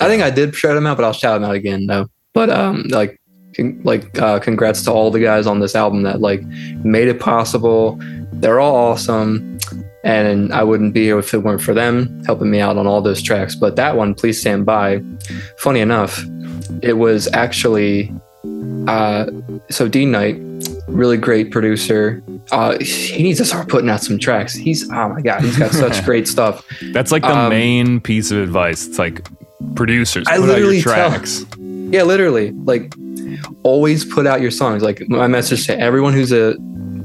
I 0.00 0.08
think 0.08 0.22
I 0.22 0.30
did 0.30 0.54
shout 0.54 0.76
him 0.76 0.86
out, 0.86 0.96
but 0.96 1.04
I'll 1.04 1.12
shout 1.12 1.36
him 1.36 1.44
out 1.44 1.54
again 1.54 1.86
though. 1.86 2.08
But 2.32 2.50
um, 2.50 2.84
like, 2.88 3.20
con- 3.56 3.80
like, 3.84 4.18
uh, 4.18 4.38
congrats 4.40 4.82
to 4.84 4.92
all 4.92 5.10
the 5.10 5.20
guys 5.20 5.46
on 5.46 5.60
this 5.60 5.74
album 5.74 6.02
that 6.02 6.20
like 6.20 6.42
made 6.84 7.08
it 7.08 7.20
possible. 7.20 7.98
They're 8.32 8.60
all 8.60 8.74
awesome, 8.76 9.58
and 10.04 10.52
I 10.52 10.62
wouldn't 10.64 10.92
be 10.94 11.04
here 11.04 11.18
if 11.18 11.32
it 11.34 11.38
weren't 11.38 11.62
for 11.62 11.72
them 11.74 12.22
helping 12.26 12.50
me 12.50 12.60
out 12.60 12.76
on 12.76 12.86
all 12.86 13.00
those 13.00 13.22
tracks. 13.22 13.54
But 13.54 13.76
that 13.76 13.96
one, 13.96 14.14
please 14.14 14.40
stand 14.40 14.66
by. 14.66 15.02
Funny 15.58 15.80
enough, 15.80 16.22
it 16.82 16.94
was 16.94 17.28
actually 17.32 18.12
uh, 18.88 19.26
so 19.70 19.88
Dean 19.88 20.10
Knight, 20.10 20.36
really 20.88 21.16
great 21.16 21.50
producer. 21.50 22.22
Uh, 22.52 22.76
he 22.80 23.22
needs 23.22 23.38
to 23.38 23.44
start 23.44 23.68
putting 23.68 23.88
out 23.88 24.02
some 24.02 24.18
tracks. 24.18 24.52
He's 24.54 24.88
oh 24.90 25.08
my 25.08 25.22
god, 25.22 25.42
he's 25.42 25.56
got 25.58 25.72
such 25.72 26.04
great 26.04 26.28
stuff. 26.28 26.66
That's 26.92 27.10
like 27.12 27.22
the 27.22 27.34
Um, 27.34 27.48
main 27.50 28.00
piece 28.00 28.30
of 28.30 28.38
advice. 28.38 28.86
It's 28.86 28.98
like 28.98 29.26
producers 29.76 30.26
I 30.28 30.36
put 30.36 30.50
out 30.50 30.58
your 30.58 30.66
literally 30.72 30.82
tell- 30.82 31.10
tracks. 31.10 31.44
Yeah, 31.90 32.02
literally. 32.02 32.52
Like, 32.52 32.94
always 33.62 34.04
put 34.04 34.26
out 34.26 34.40
your 34.40 34.50
songs. 34.50 34.82
Like, 34.82 35.08
my 35.08 35.26
message 35.26 35.66
to 35.66 35.78
everyone 35.78 36.12
who's 36.12 36.32
a 36.32 36.56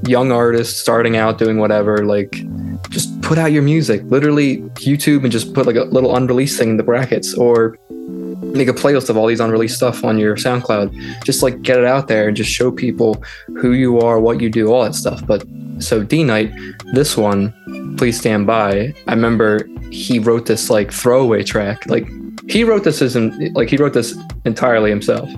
young 0.08 0.32
artist 0.32 0.80
starting 0.80 1.18
out 1.18 1.38
doing 1.38 1.58
whatever, 1.58 2.06
like, 2.06 2.44
just 2.90 3.22
put 3.22 3.38
out 3.38 3.52
your 3.52 3.64
music. 3.64 4.02
Literally, 4.06 4.58
YouTube 4.76 5.24
and 5.24 5.32
just 5.32 5.54
put 5.54 5.66
like 5.66 5.76
a 5.76 5.84
little 5.84 6.16
unreleased 6.16 6.58
thing 6.58 6.70
in 6.70 6.78
the 6.78 6.84
brackets 6.84 7.34
or 7.36 7.78
make 7.90 8.68
a 8.68 8.74
playlist 8.74 9.10
of 9.10 9.18
all 9.18 9.28
these 9.28 9.40
unreleased 9.40 9.76
stuff 9.76 10.04
on 10.04 10.18
your 10.18 10.36
SoundCloud. 10.36 11.24
Just 11.24 11.44
like 11.44 11.62
get 11.62 11.78
it 11.78 11.86
out 11.86 12.08
there 12.08 12.28
and 12.28 12.36
just 12.36 12.50
show 12.50 12.72
people 12.72 13.24
who 13.60 13.74
you 13.74 14.00
are, 14.00 14.20
what 14.20 14.42
you 14.42 14.50
do, 14.50 14.72
all 14.72 14.84
that 14.84 14.96
stuff. 14.96 15.26
But 15.26 15.46
so, 15.80 16.04
D 16.04 16.24
Night, 16.24 16.52
this 16.94 17.16
one, 17.16 17.54
Please 17.98 18.18
Stand 18.18 18.48
By, 18.48 18.94
I 19.08 19.14
remember 19.14 19.68
he 19.92 20.20
wrote 20.20 20.46
this 20.46 20.70
like 20.70 20.92
throwaway 20.92 21.44
track. 21.44 21.86
Like, 21.88 22.08
he 22.50 22.64
wrote 22.64 22.84
this 22.84 23.02
as 23.02 23.16
like 23.54 23.70
he 23.70 23.78
wrote 23.78 23.94
this 23.94 24.18
entirely 24.46 24.90
himself. 24.90 25.30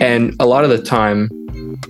And 0.00 0.34
a 0.40 0.46
lot 0.46 0.64
of 0.64 0.70
the 0.70 0.82
time 0.82 1.30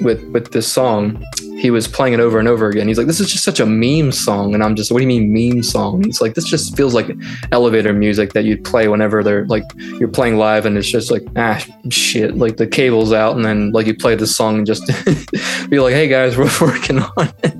with 0.01 0.23
with 0.31 0.53
this 0.53 0.71
song 0.71 1.23
he 1.57 1.71
was 1.71 1.89
playing 1.89 2.13
it 2.13 2.21
over 2.21 2.39
and 2.39 2.47
over 2.49 2.69
again. 2.69 2.87
He's 2.87 2.99
like 2.99 3.07
this 3.07 3.19
is 3.19 3.33
just 3.33 3.43
such 3.43 3.61
a 3.61 3.67
meme 3.67 4.13
song. 4.13 4.55
And 4.55 4.63
i'm 4.63 4.77
just 4.77 4.93
what 4.93 4.99
do 4.99 5.03
you 5.03 5.09
mean 5.09 5.33
meme 5.33 5.63
song? 5.63 6.05
He's 6.05 6.21
like 6.21 6.35
this 6.35 6.45
just 6.45 6.77
feels 6.77 6.95
like 6.95 7.11
elevator 7.51 7.93
music 7.93 8.35
that 8.35 8.45
you'd 8.45 8.63
play 8.65 8.89
whenever 8.89 9.25
they're 9.25 9.47
like 9.47 9.65
you're 9.99 10.09
playing 10.09 10.37
live 10.37 10.67
and 10.67 10.77
it's 10.77 10.91
just 10.91 11.11
like 11.11 11.23
ah 11.37 11.65
shit 11.91 12.37
like 12.37 12.59
the 12.59 12.67
cable's 12.67 13.13
out. 13.13 13.35
And 13.37 13.45
then 13.45 13.73
like 13.73 13.87
you 13.87 13.97
play 13.97 14.15
the 14.15 14.27
song 14.27 14.59
and 14.59 14.67
just 14.67 14.87
be 15.71 15.81
like 15.81 15.95
hey 15.95 16.09
guys 16.09 16.37
we're 16.39 16.51
working 16.61 17.01
on 17.01 17.33
it. 17.43 17.55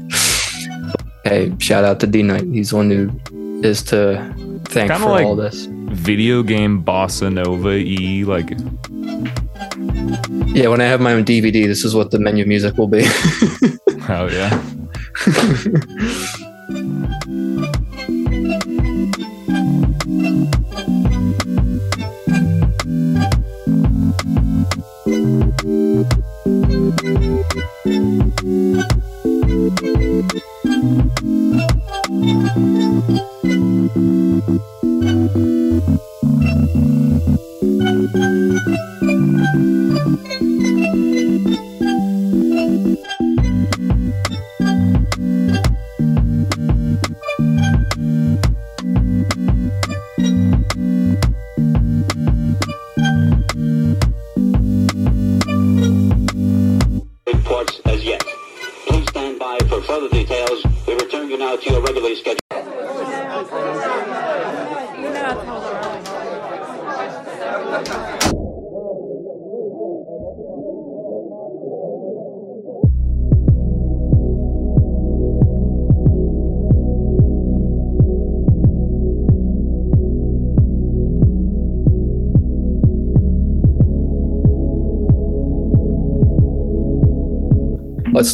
Hey 1.25 1.53
shout 1.59 1.85
out 1.85 1.99
to 2.01 2.07
d 2.07 2.23
knight 2.23 2.45
he's 2.45 2.71
the 2.71 2.77
one 2.77 2.91
who 2.91 3.61
is 3.65 3.83
to 3.85 4.19
thank 4.67 4.91
Kinda 4.93 4.99
for 4.99 5.11
like- 5.11 5.27
all 5.27 5.35
this 5.35 5.67
Video 5.91 6.43
game 6.43 6.79
bossa 6.79 7.31
nova 7.31 7.77
e 7.77 8.25
like 8.25 8.57
yeah 10.55 10.69
when 10.69 10.81
i 10.81 10.85
have 10.85 11.01
my 11.01 11.13
own 11.13 11.25
dvd 11.25 11.67
this 11.67 11.85
is 11.85 11.95
what 11.95 12.11
the 12.11 12.19
menu 12.19 12.45
music 12.47 12.77
will 12.77 12.89
be 12.89 13.03
oh 14.09 14.29
yeah. 14.29 14.51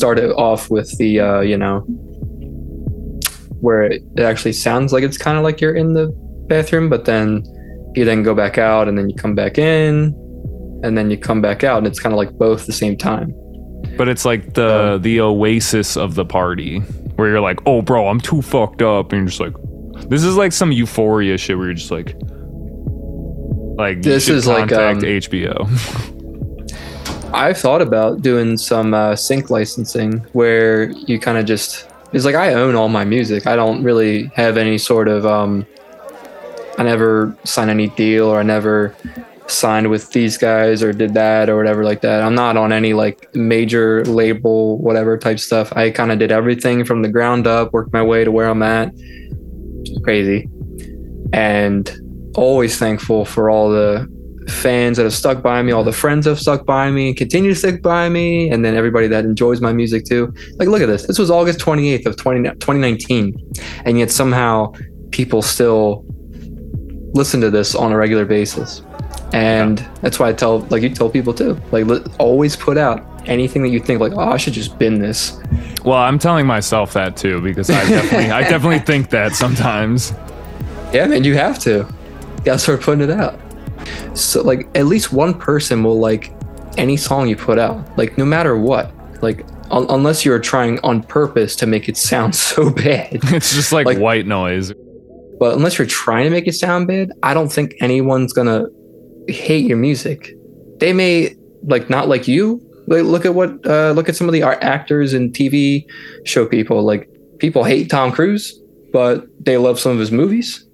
start 0.02 0.18
it 0.18 0.32
off 0.32 0.68
with 0.68 0.98
the 0.98 1.20
uh, 1.20 1.40
you 1.42 1.56
know 1.56 1.78
where 3.60 3.84
it 3.84 4.02
actually 4.18 4.52
sounds 4.52 4.92
like 4.92 5.04
it's 5.04 5.16
kind 5.16 5.38
of 5.38 5.44
like 5.44 5.60
you're 5.60 5.76
in 5.76 5.92
the 5.92 6.08
bathroom 6.48 6.88
but 6.88 7.04
then 7.04 7.44
you 7.94 8.04
then 8.04 8.24
go 8.24 8.34
back 8.34 8.58
out 8.58 8.88
and 8.88 8.98
then 8.98 9.08
you 9.08 9.14
come 9.14 9.36
back 9.36 9.58
in 9.58 10.12
and 10.82 10.98
then 10.98 11.08
you 11.08 11.16
come 11.16 11.40
back 11.40 11.62
out 11.62 11.78
and 11.78 11.86
it's 11.86 12.00
kind 12.00 12.12
of 12.12 12.16
like 12.16 12.32
both 12.32 12.62
at 12.62 12.66
the 12.66 12.72
same 12.72 12.96
time 12.96 13.32
But 13.96 14.08
it's 14.08 14.24
like 14.24 14.54
the 14.54 14.98
the 15.00 15.20
oasis 15.20 15.96
of 15.96 16.16
the 16.16 16.24
party 16.24 16.80
where 17.14 17.28
you're 17.28 17.40
like, 17.40 17.60
oh 17.64 17.80
bro, 17.80 18.08
I'm 18.08 18.20
too 18.20 18.42
fucked 18.42 18.82
up, 18.82 19.12
and 19.12 19.20
you're 19.20 19.28
just 19.28 19.38
like, 19.38 19.54
this 20.08 20.24
is 20.24 20.34
like 20.36 20.52
some 20.52 20.72
euphoria 20.72 21.38
shit 21.38 21.56
where 21.56 21.66
you're 21.66 21.74
just 21.74 21.90
like, 21.92 22.16
like 23.76 24.02
This 24.02 24.28
is 24.28 24.46
like, 24.46 24.72
um, 24.72 25.00
HBO. 25.00 25.68
i've 27.34 27.58
thought 27.58 27.82
about 27.82 28.22
doing 28.22 28.56
some 28.56 28.94
uh, 28.94 29.14
sync 29.16 29.50
licensing 29.50 30.18
where 30.32 30.90
you 30.90 31.18
kind 31.18 31.38
of 31.38 31.44
just 31.46 31.88
it's 32.12 32.24
like 32.24 32.34
i 32.34 32.54
own 32.54 32.74
all 32.74 32.88
my 32.88 33.04
music 33.04 33.46
i 33.46 33.56
don't 33.56 33.82
really 33.82 34.24
have 34.34 34.56
any 34.56 34.78
sort 34.78 35.08
of 35.08 35.24
um 35.26 35.66
i 36.78 36.82
never 36.82 37.36
sign 37.44 37.68
any 37.68 37.88
deal 37.88 38.26
or 38.26 38.40
i 38.40 38.42
never 38.42 38.94
signed 39.52 39.90
with 39.90 40.10
these 40.10 40.36
guys 40.38 40.82
or 40.82 40.92
did 40.92 41.14
that 41.14 41.48
or 41.48 41.56
whatever 41.56 41.84
like 41.84 42.00
that. 42.00 42.22
I'm 42.22 42.34
not 42.34 42.56
on 42.56 42.72
any 42.72 42.94
like 42.94 43.34
major 43.34 44.04
label, 44.04 44.78
whatever 44.78 45.18
type 45.18 45.38
stuff. 45.38 45.72
I 45.76 45.90
kind 45.90 46.10
of 46.10 46.18
did 46.18 46.32
everything 46.32 46.84
from 46.84 47.02
the 47.02 47.08
ground 47.08 47.46
up, 47.46 47.72
worked 47.72 47.92
my 47.92 48.02
way 48.02 48.24
to 48.24 48.32
where 48.32 48.48
I'm 48.48 48.62
at. 48.62 48.92
Crazy. 50.02 50.48
And 51.32 51.90
always 52.34 52.78
thankful 52.78 53.24
for 53.24 53.50
all 53.50 53.70
the 53.70 54.08
fans 54.48 54.96
that 54.96 55.04
have 55.04 55.14
stuck 55.14 55.42
by 55.42 55.62
me, 55.62 55.72
all 55.72 55.84
the 55.84 55.92
friends 55.92 56.24
that 56.24 56.32
have 56.32 56.40
stuck 56.40 56.66
by 56.66 56.90
me, 56.90 57.14
continue 57.14 57.50
to 57.50 57.56
stick 57.56 57.82
by 57.82 58.08
me, 58.08 58.50
and 58.50 58.64
then 58.64 58.74
everybody 58.74 59.06
that 59.08 59.24
enjoys 59.24 59.60
my 59.60 59.72
music 59.72 60.04
too. 60.04 60.32
Like, 60.56 60.68
look 60.68 60.82
at 60.82 60.86
this. 60.86 61.06
This 61.06 61.18
was 61.18 61.30
August 61.30 61.58
28th 61.60 62.06
of 62.06 62.16
20, 62.16 62.42
2019. 62.50 63.52
And 63.84 63.98
yet 63.98 64.10
somehow 64.10 64.72
people 65.10 65.42
still 65.42 66.04
listen 67.14 67.40
to 67.40 67.50
this 67.50 67.74
on 67.74 67.92
a 67.92 67.96
regular 67.96 68.24
basis. 68.24 68.82
And 69.32 69.78
that's 70.02 70.18
why 70.18 70.28
I 70.28 70.32
tell, 70.32 70.60
like 70.60 70.82
you 70.82 70.90
tell 70.90 71.08
people 71.08 71.32
too, 71.32 71.58
like 71.70 71.86
always 72.18 72.56
put 72.56 72.76
out 72.76 73.06
anything 73.26 73.62
that 73.62 73.68
you 73.68 73.80
think 73.80 74.00
like, 74.00 74.12
oh, 74.12 74.30
I 74.30 74.36
should 74.36 74.52
just 74.52 74.78
bin 74.78 74.98
this. 74.98 75.38
Well, 75.84 75.98
I'm 75.98 76.18
telling 76.18 76.46
myself 76.46 76.92
that 76.94 77.16
too 77.16 77.40
because 77.40 77.70
I 77.70 77.88
definitely, 77.88 78.30
I 78.30 78.42
definitely 78.48 78.80
think 78.80 79.10
that 79.10 79.34
sometimes. 79.34 80.12
Yeah, 80.92 81.06
man, 81.06 81.24
you 81.24 81.34
have 81.34 81.58
to. 81.60 81.70
You 81.70 82.44
gotta 82.44 82.58
start 82.58 82.82
putting 82.82 83.08
it 83.08 83.10
out. 83.10 83.38
So 84.14 84.42
like 84.42 84.68
at 84.76 84.86
least 84.86 85.12
one 85.12 85.34
person 85.34 85.82
will 85.82 85.98
like 85.98 86.32
any 86.78 86.96
song 86.96 87.28
you 87.28 87.36
put 87.36 87.58
out, 87.58 87.96
like 87.98 88.16
no 88.18 88.24
matter 88.24 88.56
what. 88.56 88.92
Like 89.22 89.44
un- 89.70 89.86
unless 89.88 90.24
you're 90.24 90.38
trying 90.40 90.78
on 90.80 91.02
purpose 91.02 91.54
to 91.56 91.66
make 91.66 91.88
it 91.88 91.96
sound 91.96 92.34
so 92.48 92.70
bad. 92.70 93.08
It's 93.32 93.54
just 93.54 93.72
like, 93.72 93.86
Like- 93.86 93.98
white 93.98 94.26
noise. 94.26 94.72
but 95.38 95.54
unless 95.56 95.78
you're 95.78 95.86
trying 95.86 96.24
to 96.24 96.30
make 96.30 96.46
it 96.46 96.54
sound 96.54 96.86
bad, 96.88 97.10
I 97.22 97.34
don't 97.34 97.50
think 97.52 97.74
anyone's 97.80 98.32
gonna 98.32 98.66
hate 99.28 99.66
your 99.66 99.78
music. 99.78 100.34
They 100.78 100.92
may 100.92 101.34
like 101.64 101.88
not 101.90 102.08
like 102.08 102.26
you. 102.26 102.60
Like, 102.88 103.04
look 103.04 103.24
at 103.24 103.34
what 103.36 103.64
uh, 103.64 103.92
look 103.92 104.08
at 104.08 104.16
some 104.16 104.28
of 104.28 104.32
the 104.32 104.42
art 104.42 104.58
actors 104.60 105.12
and 105.14 105.32
TV 105.32 105.86
show 106.24 106.44
people. 106.46 106.82
Like 106.82 107.08
people 107.38 107.62
hate 107.62 107.88
Tom 107.88 108.10
Cruise, 108.10 108.60
but 108.92 109.24
they 109.38 109.56
love 109.56 109.78
some 109.78 109.92
of 109.92 109.98
his 110.00 110.10
movies. 110.10 110.66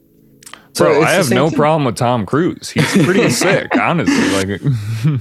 Bro, 0.79 1.03
I 1.03 1.11
have 1.11 1.31
no 1.31 1.49
thing. 1.49 1.57
problem 1.57 1.85
with 1.85 1.97
Tom 1.97 2.25
Cruise. 2.27 2.71
He's 2.71 2.91
pretty 3.05 3.29
sick, 3.45 3.69
honestly. 3.79 4.29
Like, 4.31 4.61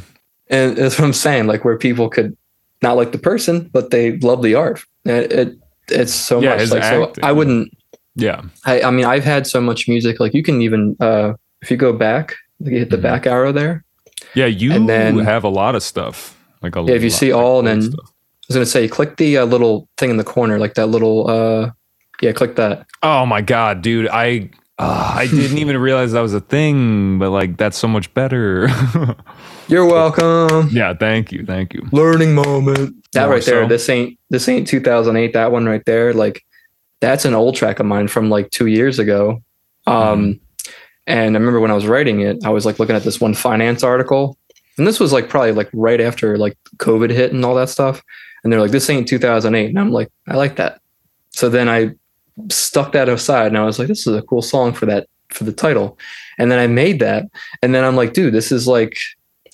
And 0.50 0.78
that's 0.78 0.98
what 0.98 1.06
I'm 1.06 1.13
saying. 1.13 1.48
Like 1.48 1.65
where 1.65 1.78
people 1.78 2.10
could 2.10 2.36
not 2.82 2.96
like 2.96 3.12
the 3.12 3.17
person, 3.17 3.70
but 3.74 3.89
they 3.91 4.17
love 4.20 4.41
the 4.43 4.56
art. 4.56 4.82
It, 5.04 5.32
it 5.32 5.58
it's 5.89 6.13
so 6.13 6.41
Yeah, 6.41 6.56
much. 6.56 6.70
Like 6.70 6.84
so, 6.84 7.04
acting. 7.10 7.24
I 7.24 7.32
wouldn't. 7.34 7.70
yeah, 8.15 8.41
I, 8.65 8.82
I 8.84 8.91
mean, 8.91 9.06
I've 9.06 9.24
had 9.26 9.46
so 9.48 9.60
much 9.60 9.88
music. 9.89 10.20
Like 10.20 10.34
you 10.34 10.43
can 10.43 10.62
even 10.62 10.96
uh, 11.02 11.34
if 11.62 11.70
you 11.70 11.76
go 11.78 11.91
back, 11.91 12.36
like 12.62 12.72
you 12.74 12.80
hit 12.80 12.89
the 12.89 12.98
Mhm. 12.98 13.02
back 13.02 13.28
arrow 13.28 13.52
there. 13.52 13.84
yeah. 14.36 14.46
You 14.46 14.72
And 14.74 14.88
then- 14.88 15.17
have 15.20 15.43
a 15.43 15.50
lot 15.50 15.76
of 15.76 15.84
stuff. 15.84 16.38
Like 16.62 16.76
a 16.76 16.82
Yeah, 16.82 16.93
if 16.96 17.04
you 17.04 17.10
lot- 17.10 17.17
see 17.20 17.34
like 17.34 17.43
all, 17.43 17.62
then- 17.62 17.82
stuff. 17.82 18.00
I 18.10 18.46
was 18.48 18.56
gonna 18.56 18.65
say, 18.65 18.88
click 18.88 19.17
the 19.17 19.39
uh, 19.39 19.46
little 19.46 19.89
thing 19.98 20.10
in 20.10 20.15
the 20.15 20.24
corner, 20.24 20.58
like 20.60 20.76
that 20.76 20.86
little. 20.88 21.30
uh 21.30 21.72
Yeah, 22.22 22.32
click 22.32 22.56
that. 22.56 22.86
Oh 23.04 23.26
my 23.26 23.41
god, 23.41 23.82
dude! 23.82 24.08
I 24.08 24.50
uh, 24.80 25.13
I 25.16 25.28
didn't 25.32 25.58
even 25.58 25.78
realize 25.78 26.12
that 26.12 26.22
was 26.22 26.34
a 26.34 26.42
thing, 26.42 27.20
but 27.20 27.32
like 27.32 27.58
that's 27.58 27.78
so 27.78 27.88
much 27.88 28.13
better. 28.13 28.68
You're 29.68 29.86
welcome. 29.86 30.70
yeah, 30.72 30.94
thank 30.94 31.32
you, 31.32 31.46
thank 31.46 31.74
you. 31.74 31.88
Learning 31.92 32.34
moment. 32.36 32.96
That 33.13 33.26
More 33.26 33.36
right 33.36 33.44
there. 33.44 33.63
so. 33.63 33.68
This 33.68 33.90
ain't 33.90 34.20
this 34.30 34.48
ain't 34.48 34.68
2008. 34.68 35.34
That 35.34 35.52
one 35.52 35.66
right 35.66 35.84
there. 35.86 36.13
Like 36.13 36.44
that's 37.02 37.26
an 37.26 37.34
old 37.34 37.56
track 37.56 37.80
of 37.80 37.86
mine 37.86 38.08
from 38.08 38.30
like 38.30 38.50
two 38.52 38.68
years 38.68 39.00
ago. 39.00 39.42
Um, 39.86 40.40
and 41.06 41.36
I 41.36 41.40
remember 41.40 41.60
when 41.60 41.72
I 41.72 41.76
was 41.76 41.88
writing 41.88 42.20
it, 42.22 42.46
I 42.46 42.50
was 42.50 42.66
like 42.66 42.80
looking 42.80 42.96
at 42.96 43.04
this 43.04 43.22
one 43.22 43.34
finance 43.34 43.84
article, 43.84 44.38
and 44.78 44.86
this 44.86 45.00
was 45.00 45.13
like 45.13 45.30
probably 45.30 45.54
like 45.54 45.70
right 45.74 46.02
after 46.02 46.38
like 46.38 46.58
COVID 46.78 47.10
hit 47.10 47.32
and 47.34 47.44
all 47.46 47.56
that 47.56 47.70
stuff. 47.70 48.04
And 48.44 48.52
they're 48.54 48.62
like, 48.62 48.72
"This 48.72 48.90
ain't 48.90 49.08
2008," 49.08 49.70
and 49.70 49.80
I'm 49.80 49.92
like, 49.92 50.10
"I 50.28 50.36
like 50.36 50.58
that." 50.58 50.82
So 51.32 51.50
then 51.50 51.68
I 51.70 51.92
stuck 52.50 52.91
that 52.93 53.10
aside, 53.10 53.47
and 53.47 53.58
I 53.58 53.65
was 53.65 53.80
like, 53.80 53.88
"This 53.88 54.08
is 54.08 54.15
a 54.15 54.21
cool 54.21 54.41
song 54.41 54.73
for 54.73 54.86
that 54.86 55.08
for 55.30 55.43
the 55.43 55.54
title." 55.54 55.97
And 56.38 56.52
then 56.52 56.60
I 56.60 56.67
made 56.67 57.00
that, 57.00 57.26
and 57.62 57.73
then 57.73 57.84
I'm 57.84 57.95
like, 57.95 58.13
"Dude, 58.13 58.34
this 58.34 58.52
is 58.52 58.67
like." 58.67 58.97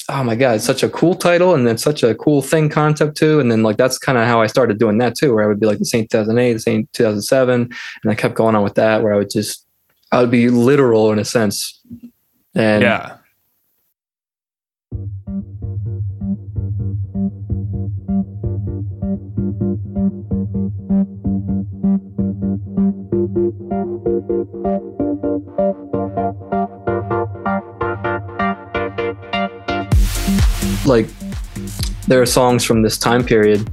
Oh 0.09 0.21
my 0.21 0.35
god, 0.35 0.59
such 0.59 0.83
a 0.83 0.89
cool 0.89 1.15
title 1.15 1.55
and 1.55 1.65
then 1.65 1.77
such 1.77 2.03
a 2.03 2.13
cool 2.13 2.41
thing 2.41 2.67
concept 2.67 3.15
too. 3.15 3.39
And 3.39 3.49
then 3.49 3.63
like 3.63 3.77
that's 3.77 3.97
kind 3.97 4.17
of 4.17 4.25
how 4.25 4.41
I 4.41 4.47
started 4.47 4.77
doing 4.77 4.97
that 4.97 5.15
too, 5.15 5.33
where 5.33 5.45
I 5.45 5.47
would 5.47 5.61
be 5.61 5.65
like 5.65 5.79
the 5.79 5.85
same 5.85 6.07
2008, 6.07 6.53
the 6.53 6.59
same 6.59 6.89
2007, 6.91 7.61
and 8.03 8.11
I 8.11 8.13
kept 8.13 8.35
going 8.35 8.53
on 8.53 8.63
with 8.63 8.75
that, 8.75 9.01
where 9.01 9.13
I 9.13 9.17
would 9.17 9.29
just 9.29 9.65
I 10.11 10.19
would 10.19 10.29
be 10.29 10.49
literal 10.49 11.13
in 11.13 11.19
a 11.19 11.25
sense. 11.25 11.81
And 12.53 12.81
Yeah, 12.83 13.15
like 30.85 31.07
there 32.07 32.21
are 32.21 32.25
songs 32.25 32.63
from 32.63 32.81
this 32.81 32.97
time 32.97 33.23
period 33.23 33.69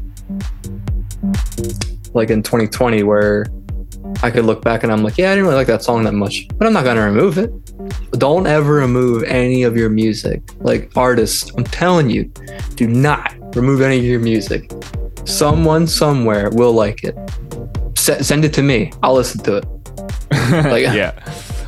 like 2.14 2.30
in 2.30 2.42
2020 2.42 3.02
where 3.02 3.46
I 4.22 4.30
could 4.30 4.44
look 4.44 4.62
back 4.62 4.82
and 4.82 4.92
I'm 4.92 5.02
like, 5.02 5.16
yeah, 5.18 5.30
I 5.30 5.34
didn't 5.34 5.44
really 5.44 5.56
like 5.56 5.66
that 5.68 5.82
song 5.82 6.04
that 6.04 6.12
much, 6.12 6.46
but 6.58 6.66
I'm 6.66 6.72
not 6.72 6.84
going 6.84 6.96
to 6.96 7.02
remove 7.02 7.38
it. 7.38 7.50
Don't 8.18 8.46
ever 8.46 8.74
remove 8.74 9.22
any 9.24 9.62
of 9.62 9.76
your 9.76 9.88
music. 9.88 10.42
Like 10.58 10.90
artists, 10.96 11.50
I'm 11.56 11.64
telling 11.64 12.10
you, 12.10 12.24
do 12.74 12.86
not 12.86 13.32
remove 13.56 13.80
any 13.80 13.98
of 13.98 14.04
your 14.04 14.20
music. 14.20 14.70
Someone 15.24 15.86
somewhere 15.86 16.50
will 16.50 16.72
like 16.72 17.04
it. 17.04 17.16
S- 17.96 18.26
send 18.26 18.44
it 18.44 18.52
to 18.54 18.62
me. 18.62 18.92
I'll 19.02 19.14
listen 19.14 19.42
to 19.44 19.56
it. 19.58 19.66
Like- 20.50 20.82
yeah. 20.82 21.12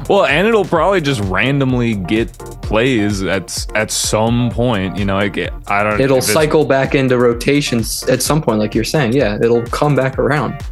Well, 0.09 0.25
and 0.27 0.47
it'll 0.49 0.65
probably 0.65 1.01
just 1.01 1.21
randomly 1.23 1.95
get 1.95 2.37
plays 2.63 3.23
at 3.23 3.67
at 3.75 3.91
some 3.91 4.51
point. 4.51 4.97
You 4.97 5.05
know, 5.05 5.17
like 5.17 5.39
I 5.69 5.83
don't. 5.83 6.01
It'll 6.01 6.23
cycle 6.23 6.65
back 6.65 6.95
into 6.95 7.19
rotations 7.19 8.03
at 8.05 8.23
some 8.23 8.41
point, 8.41 8.59
like 8.59 8.75
you're 8.75 8.85
saying. 8.85 9.13
Yeah, 9.13 9.39
it'll 9.43 9.67
come 9.67 9.95
back 9.95 10.19
around. 10.19 10.63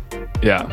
Yeah. 0.43 0.69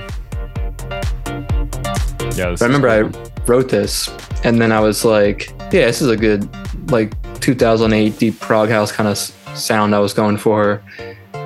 Yeah. 2.36 2.56
I 2.62 2.66
remember 2.66 2.90
is 2.90 3.16
I 3.16 3.42
wrote 3.48 3.70
this 3.70 4.10
and 4.44 4.62
then 4.62 4.72
I 4.72 4.80
was 4.80 5.04
like, 5.04 5.52
yeah, 5.72 5.86
this 5.86 6.02
is 6.02 6.10
a 6.10 6.18
good 6.18 6.48
like 6.92 7.14
2008 7.40 8.20
deep 8.20 8.40
prog 8.40 8.70
house 8.70 8.92
kind 8.92 9.10
of 9.10 9.18
sound 9.18 9.96
I 9.96 10.00
was 10.00 10.14
going 10.14 10.38
for. 10.38 10.84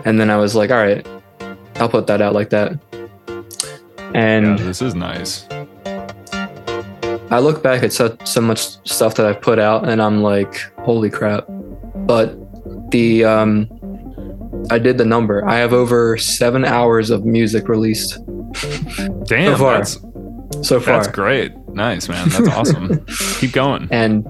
And 0.05 0.19
then 0.19 0.29
I 0.29 0.37
was 0.37 0.55
like, 0.55 0.71
all 0.71 0.77
right, 0.77 1.05
I'll 1.75 1.89
put 1.89 2.07
that 2.07 2.21
out 2.21 2.33
like 2.33 2.49
that. 2.49 2.77
Yeah, 2.91 3.41
And 4.13 4.59
this 4.59 4.81
is 4.81 4.95
nice. 4.95 5.45
I 7.31 7.39
look 7.39 7.63
back 7.63 7.81
at 7.81 7.93
so, 7.93 8.17
so 8.25 8.41
much 8.41 8.59
stuff 8.85 9.15
that 9.15 9.25
I've 9.25 9.41
put 9.41 9.57
out 9.57 9.87
and 9.87 10.01
I'm 10.01 10.21
like, 10.21 10.59
holy 10.79 11.09
crap. 11.09 11.45
But 11.47 12.35
the, 12.91 13.23
um, 13.23 13.69
I 14.69 14.77
did 14.77 14.97
the 14.97 15.05
number. 15.05 15.47
I 15.47 15.55
have 15.57 15.71
over 15.71 16.17
seven 16.17 16.65
hours 16.65 17.09
of 17.09 17.25
music 17.25 17.69
released 17.69 18.19
Damn, 19.25 19.57
far. 19.57 19.77
that's 19.77 19.93
so 20.61 20.81
far. 20.81 20.97
that's 20.97 21.07
great. 21.07 21.55
Nice, 21.69 22.09
man. 22.09 22.27
That's 22.29 22.47
awesome. 22.55 23.05
Keep 23.39 23.53
going. 23.53 23.87
and 23.91 24.25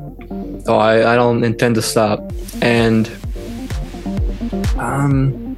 oh, 0.67 0.77
I, 0.77 1.13
I 1.13 1.15
don't 1.15 1.43
intend 1.43 1.75
to 1.75 1.81
stop. 1.81 2.19
And 2.61 3.07
um, 4.77 5.55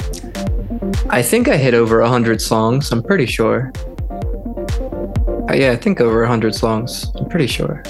I 1.09 1.21
think 1.21 1.49
I 1.49 1.57
hit 1.57 1.73
over 1.73 1.99
a 1.99 2.07
hundred 2.07 2.41
songs. 2.41 2.89
I'm 2.91 3.03
pretty 3.03 3.25
sure. 3.25 3.73
Uh, 5.49 5.53
yeah, 5.53 5.71
I 5.71 5.75
think 5.75 5.99
over 6.01 6.23
a 6.23 6.27
hundred 6.27 6.55
songs. 6.55 7.11
I'm 7.15 7.27
pretty 7.29 7.47
sure. 7.47 7.83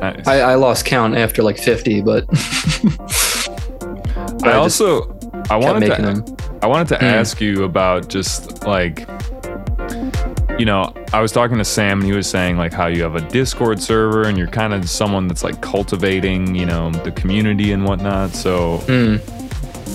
Nice. 0.00 0.26
I, 0.26 0.40
I 0.40 0.54
lost 0.56 0.84
count 0.84 1.16
after 1.16 1.42
like 1.42 1.58
50, 1.58 2.00
but 2.00 2.24
I 4.44 4.50
I 4.50 4.52
also 4.54 5.16
I 5.50 5.56
wanted 5.56 5.94
to 5.94 6.02
them. 6.02 6.24
I 6.62 6.66
wanted 6.66 6.88
to 6.88 6.98
Hmm. 6.98 7.04
ask 7.04 7.40
you 7.40 7.64
about 7.64 8.08
just 8.08 8.64
like 8.64 9.06
you 10.58 10.66
know, 10.66 10.92
I 11.12 11.20
was 11.20 11.32
talking 11.32 11.56
to 11.58 11.64
Sam 11.64 12.00
and 12.00 12.06
he 12.08 12.12
was 12.14 12.26
saying 12.28 12.56
like 12.56 12.72
how 12.72 12.86
you 12.86 13.02
have 13.02 13.14
a 13.16 13.20
Discord 13.28 13.80
server 13.80 14.24
and 14.24 14.36
you're 14.36 14.46
kind 14.48 14.74
of 14.74 14.88
someone 14.88 15.26
that's 15.26 15.42
like 15.42 15.60
cultivating, 15.60 16.54
you 16.54 16.66
know, 16.66 16.90
the 16.90 17.10
community 17.12 17.72
and 17.72 17.84
whatnot. 17.84 18.30
So 18.30 18.78
Hmm. 18.86 19.16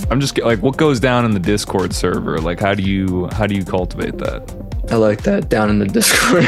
I'm 0.10 0.20
just 0.22 0.38
like 0.40 0.62
what 0.62 0.78
goes 0.78 1.00
down 1.00 1.26
in 1.26 1.32
the 1.32 1.40
Discord 1.40 1.94
server? 1.94 2.40
Like 2.40 2.60
how 2.60 2.74
do 2.74 2.84
you 2.84 3.28
how 3.34 3.46
do 3.46 3.56
you 3.56 3.66
cultivate 3.66 4.18
that? 4.20 4.42
I 4.90 4.96
like 4.96 5.24
that 5.24 5.50
down 5.50 5.70
in 5.70 5.80
the 5.80 5.88
Discord. 5.88 6.46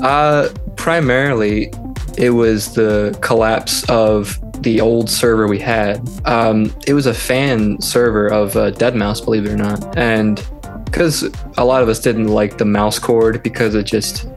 uh, 0.02 0.48
primarily, 0.76 1.72
it 2.18 2.30
was 2.30 2.74
the 2.74 3.16
collapse 3.20 3.88
of 3.88 4.38
the 4.62 4.80
old 4.80 5.08
server 5.08 5.48
we 5.48 5.58
had. 5.58 6.08
Um, 6.24 6.74
it 6.86 6.94
was 6.94 7.06
a 7.06 7.14
fan 7.14 7.80
server 7.80 8.28
of 8.28 8.56
uh, 8.56 8.72
Deadmau5, 8.72 9.24
believe 9.24 9.46
it 9.46 9.50
or 9.50 9.56
not, 9.56 9.96
and 9.96 10.44
because 10.92 11.22
a 11.56 11.64
lot 11.64 11.82
of 11.82 11.88
us 11.88 11.98
didn't 11.98 12.28
like 12.28 12.58
the 12.58 12.64
mouse 12.66 12.98
cord 12.98 13.42
because 13.42 13.74
it 13.74 13.84
just 13.84 14.28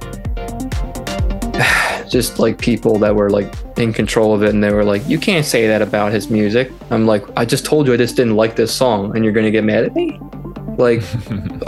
just 2.09 2.39
like 2.39 2.57
people 2.57 2.97
that 2.99 3.13
were 3.13 3.29
like 3.29 3.53
in 3.77 3.91
control 3.91 4.33
of 4.33 4.41
it 4.41 4.51
and 4.51 4.63
they 4.63 4.71
were 4.71 4.85
like 4.85 5.05
you 5.05 5.19
can't 5.19 5.45
say 5.45 5.67
that 5.67 5.81
about 5.81 6.13
his 6.13 6.29
music 6.29 6.71
i'm 6.91 7.05
like 7.05 7.25
i 7.35 7.43
just 7.43 7.65
told 7.65 7.85
you 7.85 7.93
i 7.93 7.97
just 7.97 8.15
didn't 8.15 8.37
like 8.37 8.55
this 8.55 8.73
song 8.73 9.13
and 9.15 9.25
you're 9.25 9.33
gonna 9.33 9.51
get 9.51 9.65
mad 9.65 9.83
at 9.83 9.93
me 9.93 10.17
like 10.77 11.01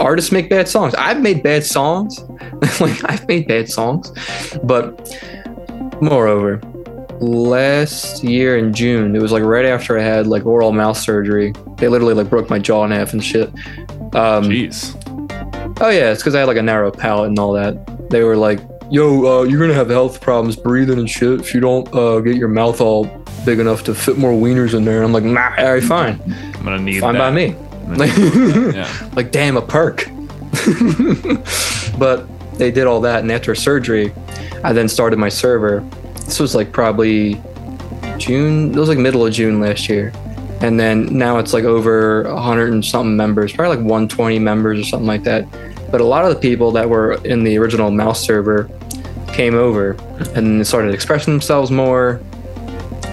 artists 0.00 0.32
make 0.32 0.48
bad 0.48 0.68
songs 0.68 0.94
i've 0.94 1.20
made 1.20 1.42
bad 1.42 1.64
songs 1.64 2.20
like 2.80 3.04
i've 3.10 3.26
made 3.28 3.46
bad 3.46 3.68
songs 3.68 4.12
but 4.64 5.16
moreover 6.00 6.60
last 7.20 8.22
year 8.22 8.56
in 8.56 8.72
june 8.72 9.16
it 9.16 9.22
was 9.22 9.32
like 9.32 9.42
right 9.42 9.64
after 9.64 9.98
i 9.98 10.02
had 10.02 10.26
like 10.26 10.46
oral 10.46 10.72
mouth 10.72 10.96
surgery 10.96 11.52
they 11.76 11.88
literally 11.88 12.14
like 12.14 12.30
broke 12.30 12.48
my 12.48 12.58
jaw 12.58 12.84
in 12.84 12.90
half 12.90 13.12
and 13.12 13.24
shit 13.24 13.48
um 14.14 14.44
Jeez. 14.44 14.94
Oh 15.80 15.90
yeah, 15.90 16.10
it's 16.10 16.22
because 16.22 16.34
I 16.34 16.40
had 16.40 16.48
like 16.48 16.56
a 16.56 16.62
narrow 16.62 16.90
palate 16.90 17.28
and 17.28 17.38
all 17.38 17.52
that. 17.52 18.10
They 18.10 18.24
were 18.24 18.36
like, 18.36 18.58
yo, 18.90 19.40
uh, 19.40 19.42
you're 19.44 19.60
gonna 19.60 19.74
have 19.74 19.90
health 19.90 20.20
problems 20.20 20.56
breathing 20.56 20.98
and 20.98 21.08
shit 21.08 21.40
if 21.40 21.54
you 21.54 21.60
don't 21.60 21.92
uh, 21.94 22.18
get 22.18 22.36
your 22.36 22.48
mouth 22.48 22.80
all 22.80 23.04
big 23.44 23.60
enough 23.60 23.84
to 23.84 23.94
fit 23.94 24.18
more 24.18 24.32
wieners 24.32 24.74
in 24.74 24.84
there. 24.84 24.96
And 24.96 25.04
I'm 25.04 25.12
like, 25.12 25.22
nah, 25.22 25.54
all 25.56 25.74
right, 25.74 25.82
fine, 25.82 26.20
I'm 26.56 26.64
gonna 26.64 26.80
need 26.80 27.00
fine 27.00 27.14
that. 27.14 27.20
by 27.20 27.30
me. 27.30 27.54
I'm 27.90 27.98
gonna 27.98 28.06
need 28.06 28.32
that, 28.32 28.74
yeah. 28.74 29.10
like 29.16 29.30
damn 29.32 29.56
a 29.56 29.62
perk. 29.62 30.08
But 31.98 32.28
they 32.58 32.70
did 32.70 32.86
all 32.86 33.00
that 33.00 33.20
and 33.20 33.32
after 33.32 33.54
surgery 33.54 34.12
i 34.64 34.72
then 34.72 34.88
started 34.88 35.18
my 35.18 35.28
server. 35.28 35.80
This 36.14 36.38
was 36.40 36.54
like 36.54 36.72
probably 36.72 37.40
june 38.18 38.72
it 38.72 38.76
was 38.76 38.88
like 38.88 38.98
middle 38.98 39.26
of 39.26 39.32
june 39.32 39.60
last 39.60 39.88
year. 39.88 40.12
And 40.60 40.78
then 40.78 41.16
now 41.16 41.38
it's 41.38 41.52
like 41.52 41.64
over 41.64 42.24
100 42.24 42.72
and 42.72 42.84
something 42.84 43.16
members 43.16 43.52
probably 43.52 43.76
like 43.76 43.84
120 43.84 44.38
members 44.38 44.80
or 44.80 44.84
something 44.84 45.06
like 45.06 45.22
that. 45.24 45.46
But 45.90 46.00
a 46.00 46.04
lot 46.04 46.24
of 46.24 46.34
the 46.34 46.40
people 46.40 46.72
that 46.72 46.88
were 46.88 47.14
in 47.24 47.44
the 47.44 47.56
original 47.58 47.90
mouse 47.90 48.24
server 48.24 48.68
came 49.32 49.54
over 49.54 49.92
and 50.34 50.66
started 50.66 50.92
expressing 50.92 51.32
themselves 51.32 51.70
more. 51.70 52.20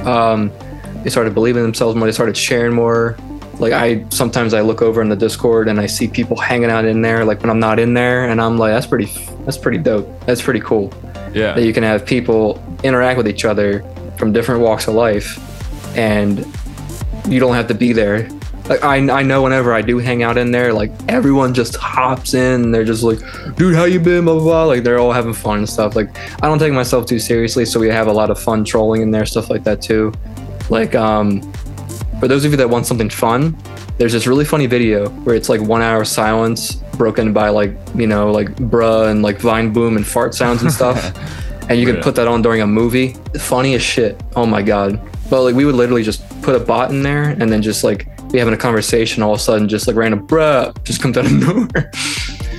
Um, 0.06 0.52
they 1.04 1.10
started 1.10 1.34
believing 1.36 1.62
themselves 1.62 1.96
more. 1.96 2.08
They 2.08 2.12
started 2.12 2.36
sharing 2.36 2.74
more 2.74 3.16
like 3.60 3.74
i 3.74 4.04
sometimes 4.10 4.54
i 4.54 4.62
look 4.62 4.82
over 4.82 5.02
in 5.02 5.10
the 5.10 5.16
discord 5.16 5.68
and 5.68 5.80
i 5.80 5.86
see 5.86 6.08
people 6.08 6.36
hanging 6.36 6.70
out 6.70 6.84
in 6.84 7.02
there 7.02 7.24
like 7.24 7.40
when 7.42 7.50
i'm 7.50 7.60
not 7.60 7.80
in 7.80 7.94
there 7.94 8.30
and 8.30 8.42
i'm 8.42 8.58
like 8.58 8.74
that's 8.74 8.88
pretty 8.88 9.08
that's 9.46 9.58
pretty 9.58 9.78
dope. 9.78 10.08
That's 10.26 10.42
pretty 10.42 10.60
cool. 10.60 10.92
Yeah. 11.34 11.54
that 11.54 11.64
you 11.66 11.74
can 11.74 11.84
have 11.84 12.06
people 12.06 12.64
interact 12.84 13.18
with 13.18 13.28
each 13.28 13.46
other 13.46 13.84
from 14.18 14.32
different 14.32 14.62
walks 14.62 14.88
of 14.88 14.96
life 14.96 15.38
and 15.98 16.46
you 17.28 17.40
don't 17.40 17.54
have 17.56 17.68
to 17.68 17.74
be 17.74 17.94
there. 17.94 18.30
Like 18.70 18.84
I, 18.84 18.96
I 19.20 19.22
know 19.22 19.44
whenever 19.44 19.74
i 19.74 19.82
do 19.82 20.00
hang 20.00 20.24
out 20.24 20.38
in 20.38 20.50
there 20.50 20.74
like 20.74 20.92
everyone 21.08 21.54
just 21.54 21.76
hops 21.76 22.34
in. 22.34 22.64
And 22.64 22.74
they're 22.74 22.86
just 22.86 23.04
like 23.04 23.20
dude 23.56 23.76
how 23.76 23.84
you 23.84 24.00
been? 24.00 24.26
Blah 24.26 24.36
blah 24.36 24.44
blah. 24.44 24.64
Like 24.64 24.84
they're 24.84 24.98
all 24.98 25.12
having 25.12 25.34
fun 25.34 25.60
and 25.60 25.70
stuff. 25.70 25.96
Like 25.96 26.18
i 26.42 26.48
don't 26.48 26.58
take 26.60 26.74
myself 26.74 27.06
too 27.06 27.20
seriously 27.20 27.66
so 27.66 27.80
we 27.80 27.88
have 27.90 28.08
a 28.08 28.14
lot 28.14 28.32
of 28.32 28.40
fun 28.40 28.66
trolling 28.66 29.02
in 29.04 29.12
there 29.12 29.26
stuff 29.26 29.50
like 29.50 29.64
that 29.66 29.82
too. 29.82 30.12
Like 30.70 30.96
um 30.96 31.42
for 32.20 32.28
those 32.28 32.46
of 32.46 32.52
you 32.52 32.58
that 32.58 32.70
want 32.70 32.86
something 32.86 33.10
fun, 33.10 33.58
there's 33.98 34.14
this 34.14 34.28
really 34.28 34.46
funny 34.46 34.68
video 34.68 35.10
where 35.24 35.36
it's 35.36 35.50
like 35.50 35.62
one 35.62 35.82
hour 35.82 36.04
silence 36.06 36.76
broken 36.98 37.34
by 37.34 37.50
like, 37.50 37.76
you 37.96 38.08
know, 38.08 38.32
like 38.32 38.48
bruh 38.56 39.10
and 39.10 39.22
like 39.22 39.40
vine 39.40 39.72
boom 39.74 39.98
and 39.98 40.06
fart 40.06 40.34
sounds 40.34 40.62
and 40.62 40.72
stuff. 40.72 40.98
and 41.70 41.80
you 41.80 41.86
can 41.86 41.96
Yeah. 41.98 42.04
put 42.04 42.16
that 42.16 42.28
on 42.28 42.42
during 42.42 42.62
a 42.62 42.68
movie. 42.68 43.16
Funny 43.40 43.76
as 43.76 43.82
shit. 43.82 44.22
Oh 44.36 44.46
my 44.46 44.62
God. 44.62 45.00
But 45.30 45.44
like 45.44 45.56
we 45.56 45.66
would 45.66 45.76
literally 45.76 46.04
just 46.04 46.24
put 46.42 46.56
a 46.56 46.60
bot 46.60 46.92
in 46.92 47.04
there 47.04 47.30
and 47.30 47.52
then 47.52 47.62
just 47.62 47.84
like 47.84 48.08
be 48.32 48.40
having 48.40 48.54
a 48.54 48.58
conversation 48.58 49.22
all 49.24 49.34
of 49.34 49.40
a 49.40 49.44
sudden, 49.44 49.68
just 49.68 49.88
like 49.88 49.96
random 49.96 50.26
bruh 50.28 50.74
just 50.84 51.02
comes 51.02 51.18
out 51.18 51.26
of 51.26 51.32
nowhere. 51.46 51.92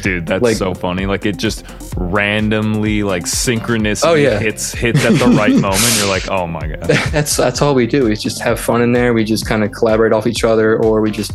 Dude, 0.03 0.27
that's 0.27 0.43
Like- 0.43 0.57
so 0.57 0.75
funny. 0.75 1.07
Like 1.07 1.27
it 1.27 1.37
just 1.37 1.65
randomly, 1.97 3.03
like 3.03 3.27
synchronous 3.27 4.05
Oh, 4.05 4.15
yeah. 4.15 4.39
hits 4.39 4.73
hits 4.73 5.05
at 5.05 5.15
the 5.19 5.27
right 5.29 5.51
moment. 5.69 5.97
You're 5.99 6.09
like, 6.09 6.29
oh 6.31 6.47
my 6.47 6.67
god. 6.67 6.81
that's 7.13 7.37
that's 7.37 7.63
all 7.63 7.75
we 7.75 7.87
do 7.87 8.05
We 8.05 8.15
just 8.17 8.41
have 8.43 8.59
fun 8.61 8.83
in 8.83 8.93
there. 8.93 9.13
We 9.15 9.25
just 9.25 9.47
kind 9.47 9.65
of 9.65 9.73
collaborate 9.73 10.13
off 10.13 10.27
each 10.27 10.45
other, 10.45 10.77
or 10.83 11.01
we 11.01 11.11
just 11.11 11.33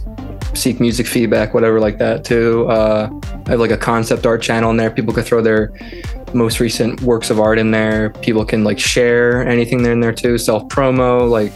seek 0.54 0.80
music 0.82 1.08
feedback, 1.08 1.54
whatever 1.54 1.80
like 1.80 1.98
that 2.00 2.24
too. 2.26 2.68
Uh, 2.70 3.10
I 3.48 3.52
have 3.52 3.60
like 3.60 3.72
a 3.72 3.78
concept 3.78 4.26
art 4.26 4.42
channel 4.42 4.70
in 4.72 4.78
there. 4.78 4.92
People 4.92 5.14
can 5.14 5.24
throw 5.24 5.42
their 5.42 5.72
most 6.34 6.60
recent 6.60 7.02
works 7.02 7.30
of 7.30 7.40
art 7.40 7.58
in 7.60 7.72
there. 7.72 8.10
People 8.22 8.46
can 8.46 8.64
like 8.64 8.80
share 8.80 9.48
anything 9.48 9.84
there 9.84 9.94
in 9.94 10.00
there 10.00 10.14
too. 10.14 10.38
Self 10.38 10.64
promo, 10.70 11.30
like 11.30 11.52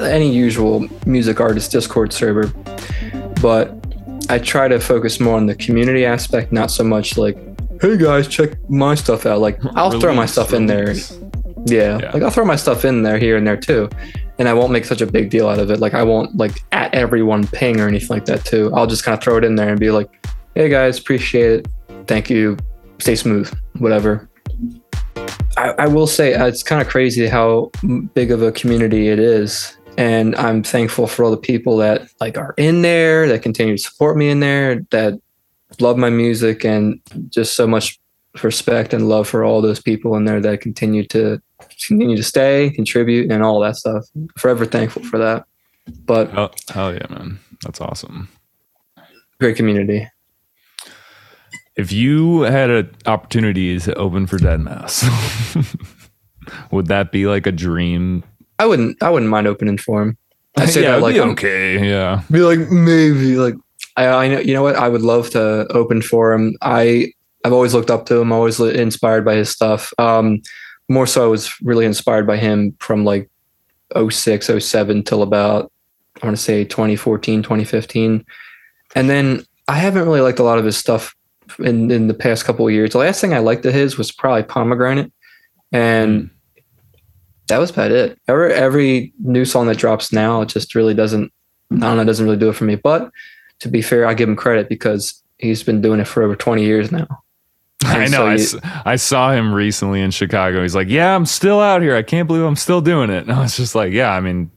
any 0.00 0.32
usual 0.32 0.86
music 1.06 1.40
artist 1.40 1.72
Discord 1.72 2.12
server. 2.12 2.52
But 3.42 3.75
I 4.28 4.38
try 4.38 4.68
to 4.68 4.80
focus 4.80 5.20
more 5.20 5.36
on 5.36 5.46
the 5.46 5.54
community 5.54 6.04
aspect, 6.04 6.52
not 6.52 6.70
so 6.70 6.82
much 6.84 7.16
like, 7.16 7.36
hey 7.80 7.96
guys, 7.96 8.26
check 8.28 8.50
my 8.68 8.94
stuff 8.94 9.26
out. 9.26 9.40
Like 9.40 9.58
I'll 9.76 9.90
throw 10.00 10.12
my 10.12 10.22
Release, 10.22 10.32
stuff 10.32 10.52
in 10.52 10.66
there. 10.66 10.92
Yeah, 11.66 11.98
Yeah. 11.98 12.10
like 12.12 12.22
I'll 12.22 12.30
throw 12.30 12.44
my 12.44 12.56
stuff 12.56 12.84
in 12.84 13.02
there 13.02 13.18
here 13.18 13.36
and 13.36 13.46
there 13.46 13.56
too, 13.56 13.88
and 14.38 14.48
I 14.48 14.52
won't 14.54 14.72
make 14.72 14.84
such 14.84 15.00
a 15.00 15.06
big 15.06 15.30
deal 15.30 15.48
out 15.48 15.58
of 15.58 15.70
it. 15.70 15.78
Like 15.80 15.94
I 15.94 16.02
won't 16.02 16.36
like 16.36 16.62
at 16.72 16.94
everyone 16.94 17.46
ping 17.46 17.80
or 17.80 17.88
anything 17.88 18.08
like 18.08 18.24
that 18.26 18.44
too. 18.44 18.72
I'll 18.74 18.86
just 18.86 19.04
kind 19.04 19.16
of 19.16 19.22
throw 19.22 19.36
it 19.36 19.44
in 19.44 19.54
there 19.56 19.68
and 19.70 19.78
be 19.80 19.90
like, 19.90 20.08
"Hey 20.54 20.68
guys, 20.68 20.98
appreciate 20.98 21.52
it. 21.60 21.68
Thank 22.06 22.30
you. 22.30 22.56
Stay 22.98 23.14
smooth. 23.16 23.52
Whatever." 23.78 24.28
I, 25.58 25.70
I 25.78 25.86
will 25.86 26.06
say 26.06 26.34
uh, 26.34 26.46
it's 26.46 26.62
kind 26.62 26.82
of 26.82 26.88
crazy 26.88 27.26
how 27.26 27.70
big 28.14 28.30
of 28.30 28.42
a 28.42 28.52
community 28.52 29.08
it 29.08 29.18
is, 29.18 29.76
and 29.96 30.34
I'm 30.36 30.62
thankful 30.62 31.06
for 31.06 31.24
all 31.24 31.30
the 31.30 31.36
people 31.36 31.76
that 31.78 32.08
like 32.20 32.36
are 32.36 32.54
in 32.56 32.82
there 32.82 33.26
that 33.28 33.42
continue 33.42 33.76
to 33.76 33.82
support 33.82 34.16
me 34.16 34.28
in 34.28 34.40
there 34.40 34.80
that 34.90 35.14
love 35.80 35.96
my 35.96 36.10
music 36.10 36.64
and 36.64 37.00
just 37.28 37.56
so 37.56 37.66
much 37.66 37.98
respect 38.42 38.92
and 38.92 39.08
love 39.08 39.26
for 39.26 39.44
all 39.44 39.60
those 39.62 39.80
people 39.80 40.14
in 40.16 40.24
there 40.24 40.40
that 40.40 40.60
continue 40.60 41.04
to 41.06 41.40
continue 41.60 42.16
to 42.16 42.22
stay, 42.22 42.70
contribute, 42.70 43.30
and 43.30 43.42
all 43.42 43.60
that 43.60 43.76
stuff. 43.76 44.04
Forever 44.36 44.66
thankful 44.66 45.02
for 45.04 45.18
that. 45.18 45.46
But 46.04 46.36
Oh, 46.36 46.50
hell 46.68 46.92
yeah, 46.92 47.06
man. 47.10 47.38
That's 47.62 47.80
awesome. 47.80 48.28
great 49.40 49.56
community. 49.56 50.08
If 51.76 51.92
you 51.92 52.42
had 52.42 52.70
an 52.70 52.94
opportunity 53.04 53.78
to 53.80 53.94
open 53.94 54.26
for 54.26 54.38
Deadmau5, 54.38 55.90
would 56.70 56.86
that 56.86 57.12
be 57.12 57.26
like 57.26 57.46
a 57.46 57.52
dream? 57.52 58.24
I 58.58 58.66
wouldn't 58.66 59.02
I 59.02 59.10
wouldn't 59.10 59.30
mind 59.30 59.46
opening 59.46 59.78
for 59.78 60.02
him. 60.02 60.16
I 60.56 60.66
say 60.66 60.82
yeah, 60.82 60.88
that 60.88 60.92
it'd 60.94 61.02
like 61.02 61.14
be 61.14 61.20
I'm- 61.20 61.30
okay. 61.30 61.88
Yeah. 61.88 62.22
be 62.30 62.40
like 62.40 62.70
maybe 62.70 63.36
like 63.36 63.54
I, 63.96 64.06
I 64.06 64.28
know 64.28 64.40
you 64.40 64.54
know 64.54 64.62
what 64.62 64.76
I 64.76 64.88
would 64.88 65.02
love 65.02 65.30
to 65.30 65.66
open 65.70 66.02
for 66.02 66.32
him. 66.32 66.56
I 66.62 67.12
I've 67.44 67.52
always 67.52 67.74
looked 67.74 67.90
up 67.90 68.06
to 68.06 68.16
him, 68.16 68.32
always 68.32 68.58
inspired 68.58 69.24
by 69.24 69.34
his 69.36 69.50
stuff. 69.50 69.92
Um, 69.98 70.42
more 70.88 71.06
so, 71.06 71.24
I 71.24 71.28
was 71.28 71.54
really 71.62 71.84
inspired 71.84 72.26
by 72.26 72.36
him 72.38 72.74
from 72.80 73.04
like 73.04 73.30
06, 73.96 74.50
07 74.58 75.04
till 75.04 75.22
about 75.22 75.70
I 76.22 76.26
want 76.26 76.36
to 76.36 76.42
say 76.42 76.64
2014, 76.64 77.42
2015, 77.42 78.24
and 78.94 79.10
then 79.10 79.44
I 79.68 79.76
haven't 79.76 80.04
really 80.04 80.20
liked 80.22 80.38
a 80.38 80.42
lot 80.44 80.58
of 80.58 80.64
his 80.64 80.76
stuff 80.76 81.14
in 81.58 81.90
in 81.90 82.08
the 82.08 82.14
past 82.14 82.44
couple 82.44 82.66
of 82.66 82.72
years. 82.72 82.92
The 82.92 82.98
last 82.98 83.20
thing 83.20 83.32
I 83.34 83.38
liked 83.38 83.64
of 83.66 83.74
his 83.74 83.96
was 83.98 84.10
probably 84.10 84.42
Pomegranate, 84.42 85.12
and 85.72 86.30
that 87.48 87.58
was 87.58 87.70
about 87.70 87.90
it. 87.92 88.18
Every 88.28 88.52
every 88.52 89.12
new 89.18 89.44
song 89.44 89.66
that 89.66 89.78
drops 89.78 90.12
now, 90.12 90.42
it 90.42 90.48
just 90.48 90.74
really 90.74 90.94
doesn't. 90.94 91.32
I 91.72 91.76
don't 91.78 91.96
know, 91.96 92.04
doesn't 92.04 92.24
really 92.24 92.36
do 92.38 92.48
it 92.48 92.54
for 92.54 92.64
me. 92.64 92.76
But 92.76 93.10
to 93.60 93.68
be 93.68 93.82
fair, 93.82 94.06
I 94.06 94.14
give 94.14 94.28
him 94.28 94.36
credit 94.36 94.68
because 94.68 95.22
he's 95.38 95.62
been 95.62 95.80
doing 95.80 95.98
it 96.00 96.06
for 96.06 96.22
over 96.22 96.36
20 96.36 96.64
years 96.64 96.92
now. 96.92 97.06
I 97.84 98.06
know. 98.06 98.10
so 98.10 98.26
I, 98.26 98.34
you- 98.34 98.42
s- 98.42 98.56
I 98.84 98.96
saw 98.96 99.32
him 99.32 99.52
recently 99.52 100.00
in 100.00 100.10
Chicago. 100.10 100.62
He's 100.62 100.74
like, 100.74 100.88
"Yeah, 100.88 101.14
I'm 101.14 101.26
still 101.26 101.60
out 101.60 101.82
here. 101.82 101.94
I 101.96 102.02
can't 102.02 102.26
believe 102.26 102.44
I'm 102.44 102.56
still 102.56 102.80
doing 102.80 103.10
it." 103.10 103.22
And 103.28 103.32
I 103.32 103.40
was 103.40 103.56
just 103.56 103.74
like, 103.74 103.92
"Yeah, 103.92 104.12
I 104.12 104.20
mean, 104.20 104.50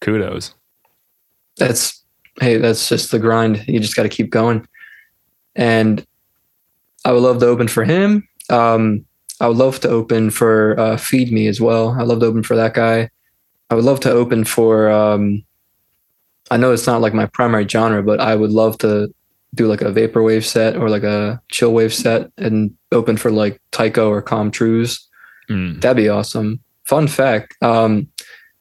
kudos." 0.00 0.54
That's 1.56 2.02
hey, 2.40 2.56
that's 2.56 2.88
just 2.88 3.10
the 3.10 3.18
grind. 3.18 3.66
You 3.68 3.78
just 3.78 3.94
got 3.94 4.02
to 4.04 4.08
keep 4.08 4.30
going. 4.30 4.66
And 5.54 6.04
I 7.04 7.12
would 7.12 7.22
love 7.22 7.38
to 7.40 7.46
open 7.46 7.68
for 7.68 7.84
him. 7.84 8.26
Um, 8.48 9.04
I 9.42 9.48
would 9.48 9.56
love 9.56 9.80
to 9.80 9.88
open 9.88 10.30
for 10.30 10.78
uh, 10.78 10.96
Feed 10.96 11.32
Me 11.32 11.48
as 11.48 11.60
well. 11.60 11.96
I 11.98 12.04
love 12.04 12.20
to 12.20 12.26
open 12.26 12.44
for 12.44 12.54
that 12.54 12.74
guy. 12.74 13.10
I 13.70 13.74
would 13.74 13.84
love 13.84 13.98
to 14.00 14.10
open 14.10 14.44
for. 14.44 14.88
Um, 14.88 15.42
I 16.52 16.56
know 16.56 16.72
it's 16.72 16.86
not 16.86 17.00
like 17.00 17.12
my 17.12 17.26
primary 17.26 17.66
genre, 17.66 18.04
but 18.04 18.20
I 18.20 18.36
would 18.36 18.52
love 18.52 18.78
to 18.78 19.12
do 19.56 19.66
like 19.66 19.82
a 19.82 19.86
vaporwave 19.86 20.44
set 20.44 20.76
or 20.76 20.88
like 20.88 21.02
a 21.02 21.42
chill 21.50 21.72
wave 21.72 21.92
set 21.92 22.30
and 22.38 22.72
open 22.92 23.16
for 23.16 23.32
like 23.32 23.60
Tycho 23.72 24.08
or 24.08 24.22
Com 24.22 24.52
Truise. 24.52 25.00
Mm. 25.50 25.80
That'd 25.80 25.96
be 25.96 26.08
awesome. 26.08 26.60
Fun 26.84 27.08
fact. 27.08 27.56
Um, 27.62 28.06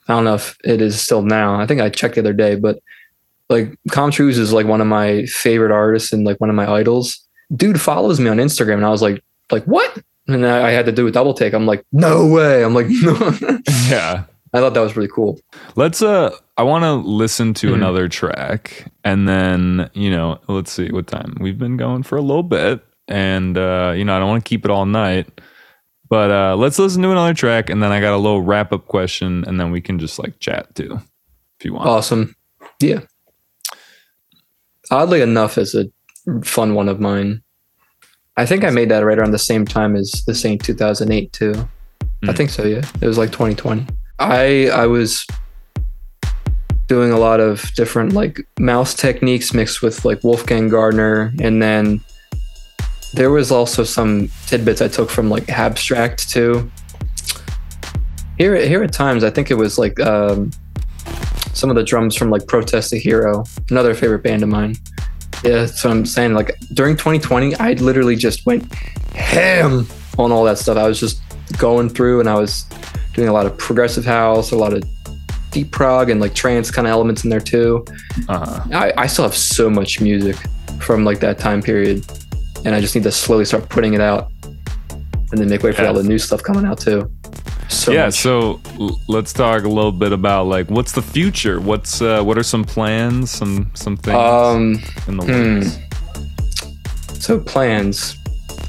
I 0.08 0.16
don't 0.16 0.24
know 0.24 0.34
if 0.34 0.58
it 0.64 0.82
is 0.82 1.00
still 1.00 1.22
now. 1.22 1.60
I 1.62 1.68
think 1.68 1.80
I 1.80 1.90
checked 1.90 2.16
the 2.16 2.22
other 2.22 2.34
day, 2.34 2.56
but 2.56 2.80
like 3.50 3.78
Com 3.92 4.10
Truise 4.10 4.40
is 4.40 4.52
like 4.52 4.66
one 4.66 4.82
of 4.82 4.88
my 4.88 5.26
favorite 5.26 5.72
artists 5.72 6.12
and 6.12 6.26
like 6.26 6.42
one 6.42 6.50
of 6.50 6.56
my 6.56 6.68
idols. 6.68 7.20
Dude 7.56 7.80
follows 7.80 8.20
me 8.20 8.30
on 8.32 8.38
Instagram, 8.38 8.78
and 8.78 8.86
I 8.86 8.90
was 8.90 9.04
like, 9.04 9.24
like 9.52 9.66
what? 9.66 10.02
And 10.34 10.46
I, 10.46 10.70
I 10.70 10.72
had 10.72 10.86
to 10.86 10.92
do 10.92 11.08
a 11.08 11.12
double 11.12 11.34
take. 11.34 11.54
I'm 11.54 11.66
like, 11.66 11.84
no 11.92 12.26
way. 12.28 12.64
I'm 12.64 12.74
like, 12.74 12.88
no. 12.90 13.14
Yeah. 13.90 14.24
I 14.54 14.60
thought 14.60 14.74
that 14.74 14.82
was 14.82 14.98
really 14.98 15.08
cool. 15.10 15.40
Let's 15.76 16.02
uh 16.02 16.36
I 16.58 16.64
want 16.64 16.84
to 16.84 16.94
listen 16.96 17.54
to 17.56 17.68
Mhm. 17.68 17.74
another 17.76 18.10
track 18.10 18.92
and 19.06 19.28
then, 19.28 19.90
you 19.94 20.10
know, 20.12 20.40
let's 20.48 20.72
see 20.72 20.90
what 20.92 21.08
time. 21.08 21.38
We've 21.40 21.58
been 21.58 21.78
going 21.78 22.04
for 22.04 22.18
a 22.18 22.22
little 22.22 22.44
bit 22.44 22.84
and 23.08 23.58
uh 23.58 23.94
you 23.96 24.04
know, 24.04 24.16
I 24.16 24.20
don't 24.20 24.28
want 24.28 24.44
to 24.44 24.50
keep 24.50 24.66
it 24.66 24.72
all 24.72 24.86
night. 24.86 25.40
But 26.10 26.32
uh 26.32 26.56
let's 26.58 26.78
listen 26.78 27.02
to 27.04 27.12
another 27.12 27.34
track 27.34 27.70
and 27.70 27.82
then 27.82 27.92
I 27.94 28.02
got 28.02 28.14
a 28.14 28.18
little 28.18 28.42
wrap-up 28.42 28.88
question 28.88 29.46
and 29.48 29.58
then 29.58 29.72
we 29.72 29.80
can 29.80 29.98
just 30.00 30.20
like 30.20 30.38
chat 30.40 30.76
too 30.76 31.00
if 31.58 31.66
you 31.66 31.74
want. 31.74 31.88
Awesome. 31.88 32.36
Yeah. 32.82 33.02
Oddly 34.90 35.22
enough, 35.22 35.58
is 35.58 35.74
a 35.76 35.86
fun 36.44 36.76
one 36.76 36.90
of 36.90 37.00
mine. 37.00 37.42
I 38.38 38.46
think 38.46 38.64
I 38.64 38.70
made 38.70 38.90
that 38.90 39.00
right 39.06 39.18
around 39.20 39.32
the 39.32 39.40
same 39.40 39.66
time 39.66 39.96
as 39.96 40.24
the 40.26 40.34
Saint 40.34 40.64
2008 40.64 41.32
too. 41.34 41.54
I 42.24 42.28
Mm. 42.28 42.38
think 42.38 42.50
so. 42.50 42.64
Yeah, 42.66 42.82
it 43.02 43.08
was 43.08 43.18
like 43.18 43.32
2020. 43.32 43.86
I 44.20 44.70
I 44.70 44.86
was 44.86 45.26
doing 46.88 47.12
a 47.12 47.18
lot 47.18 47.40
of 47.40 47.74
different 47.76 48.14
like 48.14 48.46
mouse 48.60 48.94
techniques 48.94 49.54
mixed 49.54 49.82
with 49.82 50.06
like 50.06 50.24
Wolfgang 50.24 50.70
Gartner, 50.70 51.34
and 51.42 51.62
then 51.62 52.02
there 53.14 53.32
was 53.32 53.52
also 53.52 53.84
some 53.84 54.30
tidbits 54.48 54.82
I 54.82 54.88
took 54.88 55.10
from 55.10 55.30
like 55.30 55.50
Abstract 55.50 56.30
too. 56.30 56.72
Here, 58.38 58.56
here 58.56 58.82
at 58.84 58.92
times, 58.94 59.24
I 59.24 59.30
think 59.30 59.52
it 59.52 59.56
was 59.56 59.78
like 59.78 60.00
um, 60.00 60.52
some 61.54 61.70
of 61.70 61.76
the 61.76 61.84
drums 61.84 62.16
from 62.16 62.30
like 62.30 62.48
Protest 62.48 62.92
the 62.92 62.98
Hero, 62.98 63.44
another 63.70 63.94
favorite 63.94 64.24
band 64.24 64.42
of 64.44 64.50
mine. 64.50 64.76
Yeah, 65.44 65.66
so 65.66 65.90
I'm 65.90 66.06
saying 66.06 66.34
like 66.34 66.58
during 66.74 66.96
2020, 66.96 67.56
I 67.56 67.74
literally 67.74 68.16
just 68.16 68.46
went 68.46 68.72
ham 69.16 69.88
on 70.18 70.32
all 70.32 70.44
that 70.46 70.58
stuff. 70.60 70.78
I 70.78 70.88
was 70.88 71.00
just 71.00 71.22
going 71.58 71.90
through 71.90 72.20
and 72.20 72.30
I 72.30 72.36
was 72.36 72.66
doing 73.14 73.28
a 73.28 73.34
lot 73.34 73.46
of 73.46 73.58
progressive 73.58 74.06
house, 74.06 74.52
a 74.52 74.56
lot 74.56 74.74
of 74.74 74.84
deep 75.50 75.72
prog 75.72 76.10
and 76.10 76.22
like 76.22 76.34
trance 76.34 76.70
kind 76.72 76.88
of 76.88 76.92
elements 76.92 77.24
in 77.24 77.30
there 77.30 77.40
too. 77.42 77.84
Uh, 78.30 78.64
I, 78.72 78.94
I 78.98 79.08
still 79.08 79.24
have 79.26 79.36
so 79.36 79.70
much 79.70 80.00
music 80.00 80.36
from 80.80 81.04
like 81.04 81.20
that 81.22 81.40
time 81.40 81.62
period, 81.62 82.06
and 82.64 82.74
I 82.76 82.80
just 82.82 82.94
need 82.96 83.04
to 83.04 83.12
slowly 83.12 83.46
start 83.46 83.68
putting 83.68 83.94
it 83.94 84.02
out, 84.02 84.32
and 85.32 85.40
then 85.40 85.50
make 85.50 85.64
way 85.64 85.72
for 85.72 85.82
Yeah. 85.82 85.88
all 85.90 85.94
the 85.96 86.04
new 86.04 86.20
stuff 86.20 86.42
coming 86.44 86.66
out 86.66 86.80
too. 86.80 87.12
So 87.72 87.92
yeah. 87.92 88.06
much. 88.06 88.16
So 88.16 88.60
let's 89.08 89.32
talk 89.32 89.64
a 89.64 89.70
little 89.70 89.94
bit 89.94 90.12
about 90.12 90.48
like 90.48 90.70
what's 90.70 90.92
the 90.92 91.02
future? 91.02 91.60
What's 91.60 92.02
uh, 92.02 92.22
what 92.22 92.38
are 92.38 92.44
some 92.44 92.64
plans? 92.64 93.32
Some 93.32 93.72
some 93.74 93.98
things 93.98 94.18
um, 94.18 94.82
in 95.08 95.18
the 95.18 95.26
hmm. 95.26 97.14
so 97.14 97.40
plans. 97.40 98.18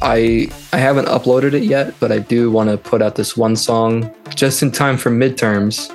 I 0.01 0.51
I 0.73 0.79
haven't 0.79 1.07
uploaded 1.07 1.53
it 1.53 1.65
yet, 1.65 1.95
but 2.01 2.13
I 2.13 2.21
do 2.21 2.51
want 2.51 2.71
to 2.71 2.79
put 2.79 3.03
out 3.03 3.17
this 3.17 3.37
one 3.37 3.57
song 3.57 4.13
just 4.35 4.63
in 4.63 4.71
time 4.71 4.97
for 4.97 5.11
midterms. 5.11 5.91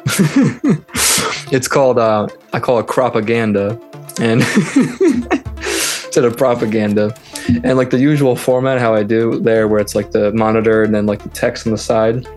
it's 1.52 1.68
called 1.68 1.98
uh, 1.98 2.28
I 2.54 2.60
call 2.60 2.80
it 2.80 2.88
propaganda, 2.88 3.80
and 4.20 4.42
instead 5.58 6.26
of 6.26 6.38
propaganda, 6.38 7.18
and 7.64 7.78
like 7.78 7.90
the 7.90 8.00
usual 8.00 8.36
format 8.36 8.80
how 8.80 8.94
I 8.94 9.04
do 9.04 9.40
there, 9.40 9.68
where 9.68 9.80
it's 9.80 9.96
like 9.96 10.12
the 10.12 10.34
monitor 10.34 10.84
and 10.84 10.94
then 10.94 11.06
like 11.06 11.24
the 11.24 11.30
text 11.30 11.66
on 11.66 11.72
the 11.72 11.78
side. 11.78 12.28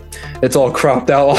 It's 0.42 0.56
all 0.56 0.70
cropped 0.70 1.10
out, 1.10 1.36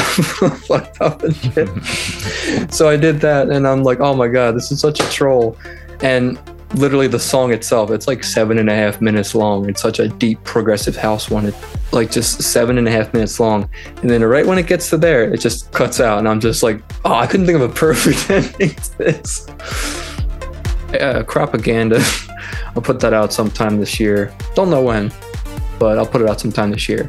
up 1.00 1.22
and 1.22 1.36
shit. 1.36 2.70
so 2.72 2.88
I 2.88 2.96
did 2.96 3.20
that, 3.20 3.50
and 3.50 3.66
I'm 3.66 3.82
like, 3.82 4.00
oh 4.00 4.14
my 4.14 4.28
god, 4.28 4.54
this 4.54 4.70
is 4.70 4.80
such 4.80 5.00
a 5.00 5.10
troll. 5.10 5.56
And 6.02 6.38
literally 6.74 7.06
the 7.06 7.18
song 7.18 7.52
itself 7.52 7.90
it's 7.90 8.06
like 8.06 8.24
seven 8.24 8.58
and 8.58 8.70
a 8.70 8.74
half 8.74 9.00
minutes 9.00 9.34
long. 9.34 9.68
It's 9.68 9.82
such 9.82 9.98
a 9.98 10.08
deep 10.08 10.42
progressive 10.44 10.96
house 10.96 11.30
one. 11.30 11.46
It 11.46 11.54
like 11.92 12.10
just 12.10 12.42
seven 12.42 12.78
and 12.78 12.88
a 12.88 12.90
half 12.90 13.12
minutes 13.12 13.38
long. 13.38 13.68
And 14.00 14.10
then 14.10 14.24
right 14.24 14.46
when 14.46 14.58
it 14.58 14.66
gets 14.66 14.88
to 14.90 14.96
there 14.96 15.24
it 15.32 15.40
just 15.40 15.70
cuts 15.72 16.00
out 16.00 16.18
and 16.18 16.28
i'm 16.28 16.40
just 16.40 16.62
like 16.62 16.80
oh 17.04 17.14
i 17.14 17.26
couldn't 17.26 17.46
think 17.46 17.56
of 17.56 17.70
a 17.70 17.72
perfect 17.72 18.30
ending 18.58 18.74
to 18.74 18.98
this. 18.98 19.46
Yeah 20.92 21.22
propaganda. 21.22 22.02
I'll 22.74 22.82
put 22.82 23.00
that 23.00 23.12
out 23.12 23.32
sometime 23.32 23.78
this 23.78 24.00
year. 24.00 24.34
Don't 24.54 24.70
know 24.70 24.82
when 24.82 25.12
but 25.78 25.98
i'll 25.98 26.06
put 26.06 26.22
it 26.22 26.28
out 26.28 26.40
sometime 26.40 26.70
this 26.70 26.88
year. 26.88 27.08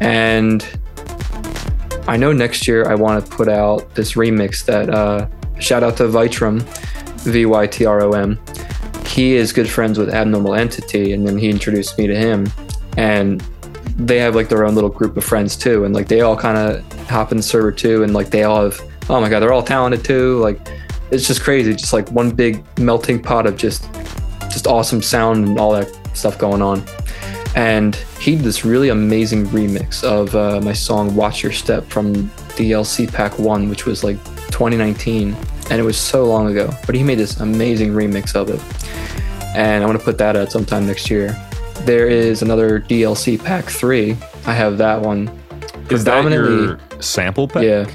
And 0.00 0.66
i 2.08 2.16
know 2.16 2.32
next 2.32 2.66
year 2.68 2.86
i 2.88 2.94
want 2.94 3.24
to 3.24 3.30
put 3.30 3.48
out 3.48 3.94
this 3.94 4.12
remix 4.12 4.64
that 4.64 4.90
uh 4.90 5.26
shout 5.58 5.82
out 5.82 5.96
to 5.96 6.04
Vytrom 6.04 6.62
v-y-t-r-o-m 7.24 8.38
he 9.14 9.36
is 9.36 9.52
good 9.52 9.70
friends 9.70 9.96
with 9.96 10.12
Abnormal 10.12 10.54
Entity, 10.56 11.12
and 11.12 11.26
then 11.26 11.38
he 11.38 11.48
introduced 11.48 11.96
me 11.98 12.08
to 12.08 12.16
him. 12.16 12.48
And 12.96 13.40
they 13.96 14.18
have 14.18 14.34
like 14.34 14.48
their 14.48 14.64
own 14.64 14.74
little 14.74 14.90
group 14.90 15.16
of 15.16 15.24
friends 15.24 15.56
too, 15.56 15.84
and 15.84 15.94
like 15.94 16.08
they 16.08 16.22
all 16.22 16.36
kind 16.36 16.58
of 16.58 17.08
hop 17.08 17.30
in 17.30 17.36
the 17.36 17.42
server 17.42 17.70
too, 17.70 18.02
and 18.02 18.12
like 18.12 18.30
they 18.30 18.42
all 18.42 18.64
have 18.64 18.80
oh 19.08 19.20
my 19.20 19.28
god, 19.28 19.40
they're 19.40 19.52
all 19.52 19.62
talented 19.62 20.04
too. 20.04 20.40
Like 20.40 20.58
it's 21.12 21.28
just 21.28 21.42
crazy, 21.42 21.74
just 21.74 21.92
like 21.92 22.10
one 22.10 22.32
big 22.32 22.64
melting 22.78 23.22
pot 23.22 23.46
of 23.46 23.56
just 23.56 23.88
just 24.50 24.66
awesome 24.66 25.00
sound 25.00 25.46
and 25.46 25.60
all 25.60 25.72
that 25.72 25.88
stuff 26.16 26.36
going 26.36 26.60
on. 26.60 26.82
And 27.54 27.94
he 28.18 28.36
did 28.36 28.44
this 28.44 28.64
really 28.64 28.88
amazing 28.88 29.46
remix 29.46 30.02
of 30.02 30.34
uh, 30.34 30.60
my 30.60 30.72
song 30.72 31.14
"Watch 31.14 31.42
Your 31.42 31.52
Step" 31.52 31.84
from 31.86 32.28
DLC 32.56 33.12
Pack 33.12 33.38
One, 33.38 33.68
which 33.68 33.86
was 33.86 34.02
like 34.02 34.16
2019, 34.50 35.36
and 35.70 35.80
it 35.80 35.84
was 35.84 35.96
so 35.96 36.24
long 36.24 36.50
ago. 36.50 36.70
But 36.86 36.94
he 36.94 37.02
made 37.02 37.18
this 37.18 37.40
amazing 37.40 37.92
remix 37.92 38.34
of 38.34 38.50
it 38.50 38.60
and 39.54 39.82
I 39.82 39.86
want 39.86 39.98
to 39.98 40.04
put 40.04 40.18
that 40.18 40.36
out 40.36 40.50
sometime 40.50 40.86
next 40.86 41.08
year. 41.08 41.36
There 41.82 42.08
is 42.08 42.42
another 42.42 42.80
DLC 42.80 43.42
pack 43.42 43.64
three. 43.64 44.16
I 44.46 44.52
have 44.52 44.78
that 44.78 45.00
one. 45.00 45.28
Is 45.90 46.04
that 46.04 46.30
your 46.30 46.78
sample 47.00 47.46
pack? 47.46 47.62
Yeah. 47.62 47.86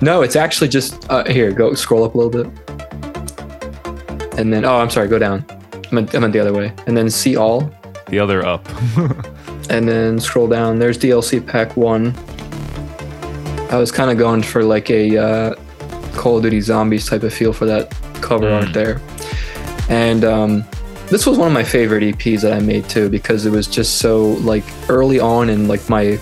No, 0.00 0.22
it's 0.22 0.36
actually 0.36 0.68
just 0.68 1.08
uh, 1.10 1.24
here. 1.24 1.52
Go 1.52 1.74
scroll 1.74 2.04
up 2.04 2.14
a 2.14 2.18
little 2.18 2.30
bit, 2.30 2.46
and 4.38 4.52
then 4.52 4.64
oh, 4.64 4.76
I'm 4.76 4.90
sorry, 4.90 5.08
go 5.08 5.18
down. 5.18 5.44
I 5.90 5.94
meant, 5.94 6.14
I 6.14 6.18
meant 6.18 6.32
the 6.32 6.40
other 6.40 6.52
way, 6.52 6.72
and 6.86 6.96
then 6.96 7.10
see 7.10 7.36
all, 7.36 7.72
The 8.12 8.18
other 8.18 8.44
up. 8.44 8.68
and 9.70 9.88
then 9.88 10.20
scroll 10.20 10.46
down. 10.46 10.78
There's 10.78 10.98
DLC 10.98 11.44
pack 11.44 11.78
one. 11.78 12.14
I 13.70 13.76
was 13.78 13.90
kind 13.90 14.10
of 14.10 14.18
going 14.18 14.42
for 14.42 14.62
like 14.62 14.90
a 14.90 15.16
uh, 15.16 15.54
Call 16.12 16.36
of 16.36 16.42
Duty 16.42 16.60
Zombies 16.60 17.08
type 17.08 17.22
of 17.22 17.32
feel 17.32 17.54
for 17.54 17.64
that 17.64 17.90
cover 18.20 18.44
Mm. 18.46 18.62
art 18.66 18.72
there, 18.74 19.00
and 19.88 20.24
um, 20.26 20.64
this 21.08 21.24
was 21.26 21.38
one 21.38 21.46
of 21.48 21.54
my 21.54 21.64
favorite 21.64 22.02
EPs 22.02 22.42
that 22.42 22.52
I 22.52 22.60
made 22.60 22.86
too 22.88 23.08
because 23.08 23.46
it 23.46 23.50
was 23.50 23.66
just 23.66 23.96
so 23.96 24.24
like 24.42 24.64
early 24.90 25.18
on 25.18 25.48
in 25.48 25.66
like 25.66 25.88
my 25.88 26.18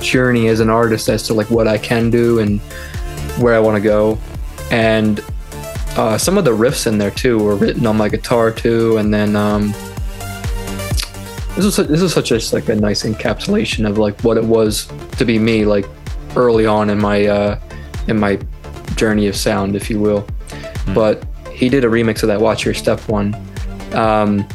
journey 0.00 0.48
as 0.48 0.60
an 0.60 0.70
artist 0.70 1.10
as 1.10 1.22
to 1.24 1.34
like 1.34 1.50
what 1.50 1.68
I 1.68 1.76
can 1.76 2.08
do 2.08 2.38
and 2.38 2.58
where 3.38 3.54
I 3.54 3.58
want 3.58 3.76
to 3.76 3.82
go, 3.82 4.18
and 4.70 5.20
uh, 5.98 6.16
some 6.16 6.38
of 6.38 6.46
the 6.46 6.52
riffs 6.52 6.86
in 6.86 6.96
there 6.96 7.10
too 7.10 7.38
were 7.38 7.54
written 7.54 7.86
on 7.86 7.98
my 7.98 8.08
guitar 8.08 8.50
too, 8.50 8.96
and 8.96 9.12
then 9.12 9.36
um, 9.36 9.74
this 11.56 11.78
is 11.78 11.88
this 11.88 12.02
is 12.02 12.12
such 12.12 12.30
a 12.30 12.54
like 12.54 12.68
a 12.68 12.76
nice 12.76 13.02
encapsulation 13.04 13.88
of 13.88 13.96
like 13.96 14.20
what 14.20 14.36
it 14.36 14.44
was 14.44 14.86
to 15.16 15.24
be 15.24 15.38
me 15.38 15.64
like 15.64 15.86
early 16.36 16.66
on 16.66 16.90
in 16.90 16.98
my 16.98 17.26
uh, 17.26 17.58
in 18.08 18.20
my 18.20 18.38
journey 18.94 19.26
of 19.26 19.34
sound, 19.34 19.74
if 19.74 19.88
you 19.88 19.98
will. 19.98 20.26
But 20.94 21.24
he 21.50 21.68
did 21.68 21.84
a 21.84 21.88
remix 21.88 22.22
of 22.22 22.28
that 22.28 22.40
Watch 22.40 22.64
Your 22.64 22.74
Step 22.74 23.00
one. 23.08 23.34
Um, 23.92 24.46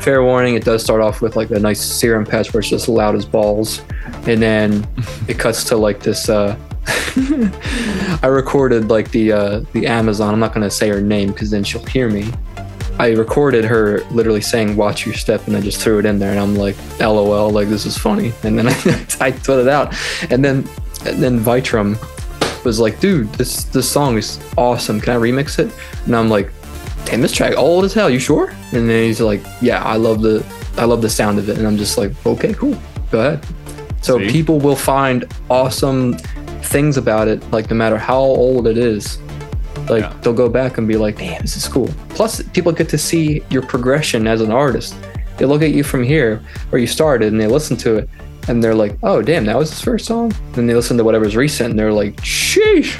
fair 0.00 0.22
warning, 0.22 0.54
it 0.54 0.64
does 0.64 0.82
start 0.82 1.00
off 1.00 1.22
with 1.22 1.34
like 1.36 1.50
a 1.50 1.58
nice 1.58 1.80
serum 1.80 2.26
patch 2.26 2.52
where 2.52 2.60
it's 2.60 2.68
just 2.68 2.88
loud 2.88 3.14
as 3.14 3.24
balls, 3.24 3.82
and 4.26 4.40
then 4.42 4.86
it 5.28 5.38
cuts 5.38 5.64
to 5.64 5.76
like 5.76 6.00
this. 6.00 6.28
Uh, 6.28 6.58
I 8.22 8.26
recorded 8.26 8.90
like 8.90 9.10
the 9.10 9.32
uh, 9.32 9.60
the 9.72 9.86
Amazon. 9.86 10.34
I'm 10.34 10.40
not 10.40 10.52
gonna 10.52 10.70
say 10.70 10.88
her 10.90 11.00
name 11.00 11.32
because 11.32 11.50
then 11.50 11.64
she'll 11.64 11.84
hear 11.86 12.10
me. 12.10 12.30
I 12.98 13.12
recorded 13.12 13.64
her 13.64 14.02
literally 14.10 14.40
saying 14.40 14.76
"Watch 14.76 15.06
your 15.06 15.14
step" 15.14 15.46
and 15.46 15.56
I 15.56 15.60
just 15.60 15.80
threw 15.80 15.98
it 15.98 16.06
in 16.06 16.18
there, 16.18 16.30
and 16.30 16.40
I'm 16.40 16.56
like, 16.56 16.76
"LOL, 17.00 17.50
like 17.50 17.68
this 17.68 17.86
is 17.86 17.96
funny." 17.96 18.32
And 18.44 18.58
then 18.58 18.68
I, 18.68 19.06
I 19.26 19.32
put 19.32 19.60
it 19.60 19.68
out, 19.68 19.94
and 20.30 20.44
then 20.44 20.68
and 21.06 21.22
then 21.22 21.40
Vytrom 21.40 21.98
was 22.64 22.78
like, 22.78 23.00
"Dude, 23.00 23.32
this 23.34 23.64
this 23.64 23.90
song 23.90 24.18
is 24.18 24.38
awesome. 24.56 25.00
Can 25.00 25.14
I 25.14 25.16
remix 25.16 25.58
it?" 25.58 25.72
And 26.06 26.14
I'm 26.14 26.28
like, 26.28 26.50
"Damn, 27.04 27.22
this 27.22 27.32
track 27.32 27.56
old 27.56 27.84
as 27.84 27.94
hell. 27.94 28.10
You 28.10 28.18
sure?" 28.18 28.50
And 28.72 28.88
then 28.88 29.04
he's 29.04 29.20
like, 29.20 29.42
"Yeah, 29.60 29.82
I 29.82 29.96
love 29.96 30.20
the 30.22 30.44
I 30.76 30.84
love 30.84 31.02
the 31.02 31.10
sound 31.10 31.38
of 31.38 31.48
it." 31.48 31.58
And 31.58 31.66
I'm 31.66 31.76
just 31.76 31.96
like, 31.96 32.12
"Okay, 32.26 32.52
cool. 32.54 32.76
Go 33.10 33.20
ahead." 33.20 33.46
So 34.02 34.18
See? 34.18 34.30
people 34.30 34.58
will 34.58 34.76
find 34.76 35.24
awesome 35.50 36.16
things 36.62 36.96
about 36.96 37.28
it, 37.28 37.42
like 37.50 37.70
no 37.70 37.76
matter 37.76 37.98
how 37.98 38.20
old 38.20 38.66
it 38.66 38.78
is. 38.78 39.18
Like 39.90 40.02
Yeah. 40.04 40.12
they'll 40.22 40.32
go 40.32 40.48
back 40.48 40.78
and 40.78 40.86
be 40.86 40.96
like, 40.96 41.18
"Damn, 41.18 41.42
this 41.42 41.56
is 41.56 41.66
cool." 41.66 41.90
Plus, 42.10 42.40
people 42.54 42.70
get 42.72 42.88
to 42.90 42.98
see 42.98 43.42
your 43.50 43.62
progression 43.62 44.26
as 44.26 44.40
an 44.40 44.52
artist. 44.52 44.94
They 45.36 45.46
look 45.46 45.62
at 45.62 45.70
you 45.72 45.82
from 45.82 46.02
here 46.04 46.40
where 46.70 46.80
you 46.80 46.86
started, 46.86 47.32
and 47.32 47.40
they 47.40 47.46
listen 47.48 47.76
to 47.78 47.96
it, 47.96 48.08
and 48.48 48.62
they're 48.62 48.74
like, 48.74 48.96
"Oh, 49.02 49.20
damn, 49.22 49.44
that 49.46 49.58
was 49.58 49.70
his 49.70 49.80
first 49.80 50.06
song." 50.06 50.32
Then 50.52 50.66
they 50.66 50.74
listen 50.74 50.96
to 50.98 51.04
whatever's 51.04 51.34
recent, 51.36 51.70
and 51.70 51.78
they're 51.78 51.92
like, 51.92 52.16
"Sheesh." 52.18 52.96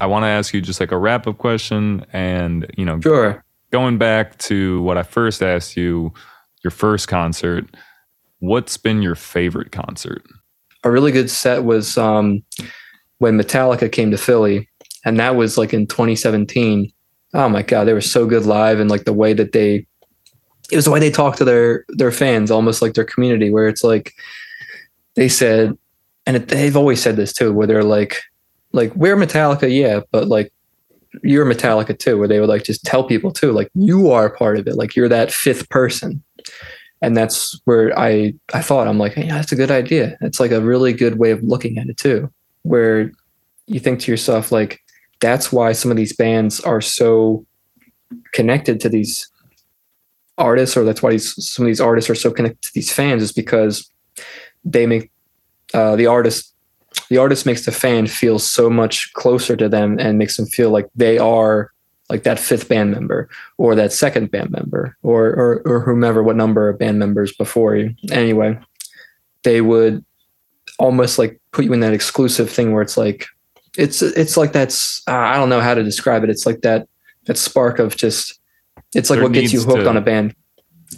I 0.00 0.06
want 0.06 0.22
to 0.22 0.28
ask 0.28 0.54
you 0.54 0.60
just 0.60 0.80
like 0.80 0.92
a 0.92 0.96
wrap 0.98 1.26
up 1.26 1.38
question, 1.38 2.04
and 2.12 2.66
you 2.76 2.84
know, 2.84 3.00
Sure. 3.00 3.44
going 3.72 3.98
back 3.98 4.38
to 4.38 4.80
what 4.82 4.96
I 4.96 5.02
first 5.02 5.42
asked 5.42 5.76
you, 5.76 6.12
your 6.62 6.70
first 6.70 7.08
concert. 7.08 7.66
What's 8.40 8.76
been 8.76 9.02
your 9.02 9.16
favorite 9.16 9.72
concert? 9.72 10.22
A 10.84 10.90
really 10.90 11.12
good 11.12 11.30
set 11.30 11.64
was 11.64 11.98
um, 11.98 12.42
when 13.18 13.38
Metallica 13.38 13.90
came 13.90 14.10
to 14.10 14.18
Philly, 14.18 14.68
and 15.04 15.18
that 15.18 15.36
was 15.36 15.58
like 15.58 15.74
in 15.74 15.86
2017. 15.86 16.92
Oh 17.34 17.48
my 17.48 17.62
god, 17.62 17.84
they 17.84 17.92
were 17.92 18.00
so 18.00 18.26
good 18.26 18.46
live, 18.46 18.80
and 18.80 18.90
like 18.90 19.04
the 19.04 19.12
way 19.12 19.32
that 19.34 19.52
they, 19.52 19.86
it 20.70 20.76
was 20.76 20.84
the 20.84 20.90
way 20.90 21.00
they 21.00 21.10
talked 21.10 21.38
to 21.38 21.44
their 21.44 21.84
their 21.88 22.12
fans, 22.12 22.50
almost 22.50 22.80
like 22.82 22.94
their 22.94 23.04
community, 23.04 23.50
where 23.50 23.68
it's 23.68 23.84
like 23.84 24.14
they 25.14 25.28
said, 25.28 25.76
and 26.26 26.36
it, 26.36 26.48
they've 26.48 26.76
always 26.76 27.02
said 27.02 27.16
this 27.16 27.32
too, 27.32 27.52
where 27.52 27.66
they're 27.66 27.84
like, 27.84 28.20
like 28.72 28.94
we're 28.94 29.16
Metallica, 29.16 29.70
yeah, 29.70 30.00
but 30.12 30.28
like 30.28 30.52
you're 31.22 31.46
Metallica 31.46 31.98
too, 31.98 32.18
where 32.18 32.28
they 32.28 32.40
would 32.40 32.48
like 32.48 32.64
just 32.64 32.84
tell 32.84 33.04
people 33.04 33.32
too, 33.32 33.52
like 33.52 33.70
you 33.74 34.10
are 34.10 34.30
part 34.30 34.58
of 34.58 34.66
it, 34.66 34.76
like 34.76 34.94
you're 34.94 35.08
that 35.08 35.32
fifth 35.32 35.68
person 35.68 36.22
and 37.02 37.16
that's 37.16 37.60
where 37.64 37.96
I 37.98 38.34
I 38.54 38.62
thought 38.62 38.88
I'm 38.88 38.98
like, 38.98 39.14
hey, 39.14 39.28
that's 39.28 39.52
a 39.52 39.56
good 39.56 39.70
idea. 39.70 40.16
It's 40.20 40.40
like 40.40 40.50
a 40.50 40.60
really 40.60 40.92
good 40.92 41.18
way 41.18 41.30
of 41.30 41.42
looking 41.42 41.78
at 41.78 41.88
it 41.88 41.96
too, 41.96 42.30
where 42.62 43.12
you 43.66 43.80
think 43.80 44.00
to 44.00 44.10
yourself 44.10 44.50
like, 44.50 44.80
that's 45.20 45.52
why 45.52 45.72
some 45.72 45.90
of 45.90 45.96
these 45.96 46.14
bands 46.16 46.60
are 46.60 46.80
so 46.80 47.44
connected 48.32 48.80
to 48.80 48.88
these 48.88 49.30
artists, 50.38 50.76
or 50.76 50.84
that's 50.84 51.02
why 51.02 51.10
these, 51.10 51.34
some 51.44 51.64
of 51.64 51.68
these 51.68 51.80
artists 51.80 52.08
are 52.08 52.14
so 52.14 52.30
connected 52.30 52.62
to 52.62 52.70
these 52.74 52.92
fans, 52.92 53.22
is 53.22 53.32
because 53.32 53.90
they 54.64 54.86
make 54.86 55.10
uh, 55.74 55.96
the 55.96 56.06
artist 56.06 56.54
the 57.10 57.18
artist 57.18 57.46
makes 57.46 57.64
the 57.64 57.72
fan 57.72 58.06
feel 58.06 58.38
so 58.38 58.68
much 58.68 59.12
closer 59.12 59.56
to 59.56 59.68
them 59.68 59.98
and 59.98 60.18
makes 60.18 60.36
them 60.36 60.46
feel 60.46 60.70
like 60.70 60.86
they 60.94 61.18
are 61.18 61.70
like 62.10 62.22
that 62.22 62.38
fifth 62.38 62.68
band 62.68 62.90
member 62.90 63.28
or 63.58 63.74
that 63.74 63.92
second 63.92 64.30
band 64.30 64.50
member 64.50 64.96
or 65.02 65.26
or, 65.28 65.62
or 65.66 65.80
whomever 65.80 66.22
what 66.22 66.36
number 66.36 66.68
of 66.68 66.78
band 66.78 66.98
members 66.98 67.32
before 67.34 67.76
you. 67.76 67.94
Anyway 68.10 68.58
they 69.44 69.60
would 69.60 70.04
almost 70.78 71.18
like 71.18 71.40
put 71.52 71.64
you 71.64 71.72
in 71.72 71.80
that 71.80 71.92
exclusive 71.92 72.50
thing 72.50 72.72
where 72.72 72.82
it's 72.82 72.96
like 72.96 73.26
it's 73.76 74.02
it's 74.02 74.36
like 74.36 74.52
that's 74.52 75.00
uh, 75.06 75.12
i 75.12 75.36
don't 75.36 75.48
know 75.48 75.60
how 75.60 75.74
to 75.74 75.84
describe 75.84 76.24
it. 76.24 76.30
It's 76.30 76.44
like 76.46 76.62
that 76.62 76.88
that 77.26 77.38
spark 77.38 77.78
of 77.78 77.96
just 77.96 78.40
it's 78.94 79.10
like 79.10 79.18
There 79.18 79.24
what 79.24 79.32
gets 79.32 79.52
you 79.52 79.60
hooked 79.62 79.82
to- 79.82 79.88
on 79.88 79.96
a 79.96 80.00
band. 80.00 80.34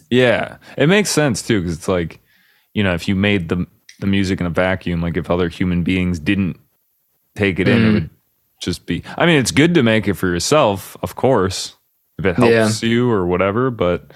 Yeah, 0.09 0.59
it 0.79 0.89
makes 0.89 1.11
sense 1.11 1.43
too 1.43 1.61
because 1.61 1.77
it's 1.77 1.89
like, 1.89 2.21
you 2.75 2.83
know, 2.85 2.95
if 2.95 3.09
you 3.09 3.15
made 3.17 3.49
the 3.49 3.67
the 3.99 4.07
music 4.07 4.41
in 4.41 4.47
a 4.47 4.51
vacuum, 4.51 5.03
like 5.03 5.17
if 5.17 5.29
other 5.31 5.49
human 5.49 5.83
beings 5.83 6.19
didn't 6.21 6.57
take 7.35 7.59
it 7.59 7.69
in, 7.69 7.79
it 7.79 7.89
Mm. 7.91 7.93
would 7.95 8.11
just 8.61 8.87
be. 8.87 9.03
I 9.17 9.27
mean, 9.27 9.39
it's 9.39 9.51
good 9.51 9.75
to 9.75 9.83
make 9.83 10.07
it 10.09 10.15
for 10.15 10.29
yourself, 10.29 10.97
of 11.03 11.17
course, 11.17 11.77
if 12.19 12.25
it 12.27 12.37
helps 12.37 12.83
you 12.83 13.11
or 13.11 13.27
whatever. 13.27 13.71
But 13.71 14.13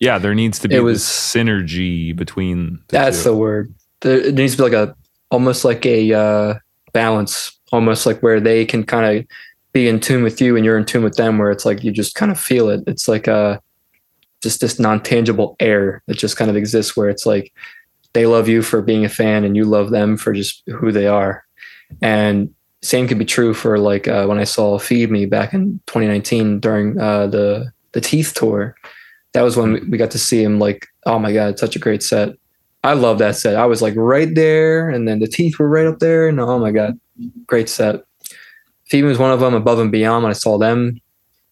yeah, 0.00 0.18
there 0.18 0.34
needs 0.34 0.58
to 0.60 0.68
be 0.68 0.76
It 0.76 0.78
this 0.78 0.84
was- 0.84 1.02
synergy 1.04 2.14
between. 2.16 2.78
The 2.88 2.98
That's 2.98 3.18
two. 3.22 3.30
the 3.30 3.36
word. 3.36 3.74
There, 4.00 4.18
it 4.18 4.34
needs 4.34 4.52
to 4.56 4.58
be 4.58 4.70
like 4.70 4.88
a 4.88 4.94
almost 5.30 5.64
like 5.64 5.84
a 5.84 6.12
uh, 6.12 6.54
balance, 6.92 7.58
almost 7.72 8.06
like 8.06 8.20
where 8.20 8.40
they 8.40 8.64
can 8.64 8.84
kind 8.84 9.18
of 9.18 9.26
be 9.72 9.88
in 9.88 10.00
tune 10.00 10.22
with 10.22 10.40
you 10.40 10.56
and 10.56 10.64
you're 10.64 10.78
in 10.78 10.84
tune 10.86 11.04
with 11.04 11.16
them, 11.16 11.36
where 11.38 11.50
it's 11.50 11.66
like 11.66 11.84
you 11.84 11.90
just 11.92 12.14
kind 12.14 12.30
of 12.32 12.40
feel 12.40 12.68
it. 12.68 12.82
It's 12.86 13.08
like 13.08 13.26
a 13.26 13.60
just 14.42 14.60
this 14.60 14.78
non 14.78 15.02
tangible 15.02 15.56
air 15.60 16.02
that 16.06 16.16
just 16.16 16.36
kind 16.36 16.50
of 16.50 16.56
exists, 16.56 16.96
where 16.96 17.08
it's 17.08 17.26
like 17.26 17.52
they 18.14 18.24
love 18.24 18.48
you 18.48 18.62
for 18.62 18.80
being 18.80 19.04
a 19.04 19.08
fan 19.08 19.44
and 19.44 19.56
you 19.56 19.64
love 19.64 19.90
them 19.90 20.16
for 20.16 20.32
just 20.32 20.62
who 20.68 20.92
they 20.92 21.06
are. 21.06 21.44
And 22.00 22.54
same 22.88 23.06
could 23.06 23.18
be 23.18 23.24
true 23.26 23.52
for 23.52 23.78
like 23.78 24.08
uh, 24.08 24.24
when 24.26 24.38
I 24.38 24.44
saw 24.44 24.78
Feed 24.78 25.10
Me 25.10 25.26
back 25.26 25.52
in 25.52 25.78
2019 25.86 26.58
during 26.60 26.98
uh, 26.98 27.26
the 27.26 27.70
the 27.92 28.00
Teeth 28.00 28.32
tour. 28.34 28.74
That 29.34 29.42
was 29.42 29.56
when 29.56 29.90
we- 29.90 29.98
got 29.98 30.10
to 30.12 30.18
see 30.18 30.42
him. 30.42 30.58
Like, 30.58 30.86
oh 31.04 31.18
my 31.18 31.32
god, 31.32 31.58
such 31.58 31.76
a 31.76 31.78
great 31.78 32.02
set. 32.02 32.30
I 32.84 32.94
love 32.94 33.18
that 33.18 33.36
set. 33.36 33.56
I 33.56 33.66
was 33.66 33.82
like 33.82 33.94
right 33.96 34.34
there, 34.34 34.88
and 34.88 35.06
then 35.06 35.18
the 35.18 35.26
teeth 35.26 35.58
were 35.58 35.68
right 35.68 35.86
up 35.86 35.98
there, 35.98 36.28
and 36.28 36.40
oh 36.40 36.58
my 36.58 36.70
god, 36.70 36.98
great 37.46 37.68
set. 37.68 38.04
Feed 38.86 39.02
Me 39.02 39.08
was 39.08 39.18
one 39.18 39.32
of 39.32 39.40
them. 39.40 39.52
Above 39.52 39.80
and 39.80 39.92
Beyond, 39.92 40.22
when 40.24 40.30
I 40.30 40.34
saw 40.34 40.56
them, 40.58 40.98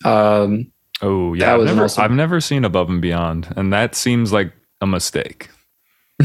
um, 0.05 0.71
Oh 1.03 1.35
yeah, 1.35 1.47
That 1.47 1.55
I've 1.55 1.61
was 1.61 1.67
never, 1.67 1.85
awesome. 1.85 2.05
I've 2.05 2.11
never 2.13 2.41
seen 2.41 2.65
Above 2.65 2.89
and 2.89 3.03
Beyond, 3.03 3.53
and 3.57 3.71
that 3.73 3.95
seems 3.95 4.33
like 4.33 4.53
a 4.81 4.87
mistake. 4.87 5.51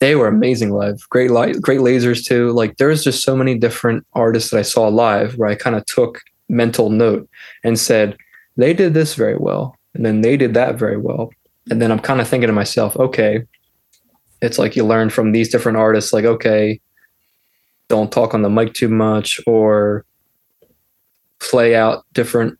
they 0.00 0.16
were 0.16 0.26
amazing 0.26 0.70
live. 0.70 1.06
Great 1.10 1.30
light, 1.30 1.60
great 1.60 1.80
lasers 1.80 2.24
too. 2.24 2.50
Like 2.52 2.78
there's 2.78 3.04
just 3.04 3.22
so 3.22 3.36
many 3.36 3.56
different 3.56 4.04
artists 4.14 4.50
that 4.50 4.58
I 4.58 4.62
saw 4.62 4.88
live 4.88 5.36
where 5.36 5.48
I 5.48 5.54
kind 5.54 5.76
of 5.76 5.84
took 5.86 6.20
mental 6.48 6.90
note 6.90 7.28
and 7.62 7.78
said 7.78 8.16
they 8.56 8.74
did 8.74 8.94
this 8.94 9.14
very 9.14 9.36
well, 9.36 9.76
and 9.94 10.04
then 10.04 10.22
they 10.22 10.36
did 10.36 10.54
that 10.54 10.76
very 10.76 10.96
well, 10.96 11.30
and 11.70 11.80
then 11.80 11.92
I'm 11.92 12.00
kind 12.00 12.20
of 12.20 12.28
thinking 12.28 12.48
to 12.48 12.52
myself, 12.52 12.96
okay, 12.96 13.42
it's 14.42 14.58
like 14.58 14.74
you 14.74 14.84
learn 14.84 15.10
from 15.10 15.32
these 15.32 15.50
different 15.50 15.78
artists, 15.78 16.12
like 16.12 16.24
okay, 16.24 16.80
don't 17.88 18.10
talk 18.10 18.34
on 18.34 18.42
the 18.42 18.50
mic 18.50 18.72
too 18.72 18.88
much 18.88 19.38
or 19.46 20.04
play 21.40 21.74
out 21.74 22.04
different 22.12 22.58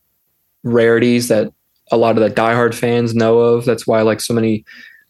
rarities 0.63 1.29
that 1.29 1.51
a 1.91 1.97
lot 1.97 2.17
of 2.17 2.23
the 2.23 2.31
diehard 2.31 2.75
fans 2.75 3.15
know 3.15 3.39
of. 3.39 3.65
That's 3.65 3.87
why 3.87 4.03
like 4.03 4.21
so 4.21 4.35
many 4.35 4.65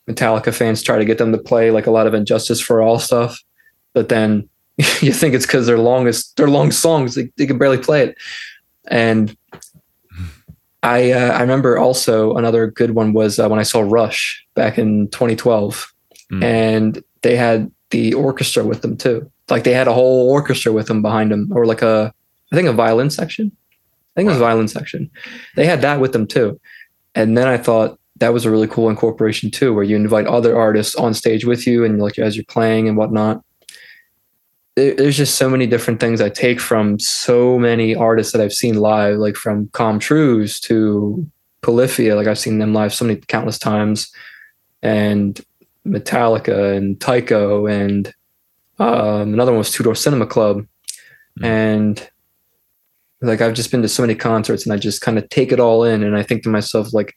Metallica 0.09 0.53
fans 0.53 0.82
try 0.82 0.98
to 0.98 1.05
get 1.05 1.18
them 1.18 1.32
to 1.32 1.38
play 1.38 1.70
like 1.70 1.86
a 1.86 1.90
lot 1.90 2.07
of 2.07 2.14
And 2.14 2.26
Justice 2.26 2.61
for 2.61 2.82
All 2.82 2.98
stuff, 2.98 3.38
but 3.92 4.09
then 4.09 4.48
you 5.01 5.12
think 5.12 5.34
it's 5.34 5.46
because 5.46 5.66
they're 5.66 5.78
longest 5.78 6.36
they're 6.36 6.48
long 6.48 6.70
songs 6.70 7.14
they, 7.14 7.30
they 7.36 7.46
can 7.46 7.59
barely 7.59 7.78
play 7.78 8.03
it. 8.03 8.16
And 8.88 9.36
I 10.82 11.12
uh, 11.12 11.32
I 11.32 11.40
remember 11.42 11.78
also 11.78 12.34
another 12.36 12.66
good 12.70 12.92
one 12.92 13.12
was 13.12 13.38
uh, 13.38 13.48
when 13.48 13.61
I 13.61 13.64
saw 13.64 13.80
Rush 13.80 14.44
back 14.55 14.78
in 14.78 15.09
2012, 15.11 15.92
Mm. 16.30 16.44
and 16.44 17.03
they 17.22 17.34
had 17.34 17.70
the 17.90 18.14
orchestra 18.14 18.64
with 18.64 18.82
them 18.82 18.96
too. 18.96 19.28
Like 19.48 19.64
they 19.64 19.72
had 19.72 19.88
a 19.88 19.92
whole 19.92 20.30
orchestra 20.30 20.72
with 20.72 20.86
them 20.86 21.03
behind 21.03 21.32
them, 21.32 21.51
or 21.53 21.66
like 21.66 21.82
a 21.82 22.14
I 22.53 22.57
think 22.57 22.68
a 22.68 22.72
violin 22.72 23.11
section. 23.11 23.51
I 23.51 24.20
think 24.20 24.26
it 24.26 24.30
was 24.30 24.36
a 24.40 24.46
violin 24.48 24.68
section. 24.68 25.11
They 25.57 25.66
had 25.66 25.82
that 25.82 26.01
with 26.01 26.12
them 26.12 26.26
too. 26.26 26.61
And 27.14 27.36
then 27.36 27.48
I 27.48 27.59
thought 27.59 27.98
that 28.20 28.32
was 28.32 28.44
a 28.44 28.50
really 28.50 28.68
cool 28.68 28.88
incorporation 28.88 29.50
too, 29.50 29.74
where 29.74 29.84
you 29.84 29.96
invite 29.96 30.26
other 30.26 30.56
artists 30.58 30.94
on 30.94 31.12
stage 31.14 31.44
with 31.44 31.66
you 31.66 31.84
and 31.84 32.00
like 32.00 32.18
as 32.18 32.36
you're 32.36 32.44
playing 32.44 32.88
and 32.88 32.96
whatnot. 32.96 33.42
There's 34.76 35.16
just 35.16 35.34
so 35.34 35.50
many 35.50 35.66
different 35.66 36.00
things 36.00 36.20
I 36.20 36.30
take 36.30 36.60
from 36.60 36.98
so 37.00 37.58
many 37.58 37.94
artists 37.94 38.32
that 38.32 38.40
I've 38.40 38.52
seen 38.52 38.76
live, 38.76 39.18
like 39.18 39.36
from 39.36 39.68
Com 39.72 39.98
Truise 39.98 40.60
to 40.60 41.26
Polyphia. 41.60 42.14
Like 42.14 42.28
I've 42.28 42.38
seen 42.38 42.58
them 42.58 42.72
live 42.72 42.94
so 42.94 43.04
many 43.04 43.20
countless 43.20 43.58
times, 43.58 44.10
and 44.82 45.38
Metallica 45.86 46.76
and 46.76 47.00
Tycho 47.00 47.66
and 47.66 48.14
um, 48.78 49.34
another 49.34 49.52
one 49.52 49.58
was 49.58 49.72
Two 49.72 49.82
Door 49.82 49.96
Cinema 49.96 50.26
Club, 50.26 50.66
Mm. 51.38 51.46
and 51.46 52.10
like 53.22 53.40
I've 53.40 53.54
just 53.54 53.70
been 53.70 53.82
to 53.82 53.88
so 53.88 54.02
many 54.02 54.14
concerts 54.14 54.64
and 54.64 54.72
I 54.72 54.78
just 54.78 55.00
kind 55.00 55.18
of 55.18 55.28
take 55.28 55.52
it 55.52 55.60
all 55.60 55.84
in 55.84 56.02
and 56.02 56.16
I 56.16 56.22
think 56.22 56.42
to 56.42 56.48
myself 56.48 56.92
like 56.92 57.14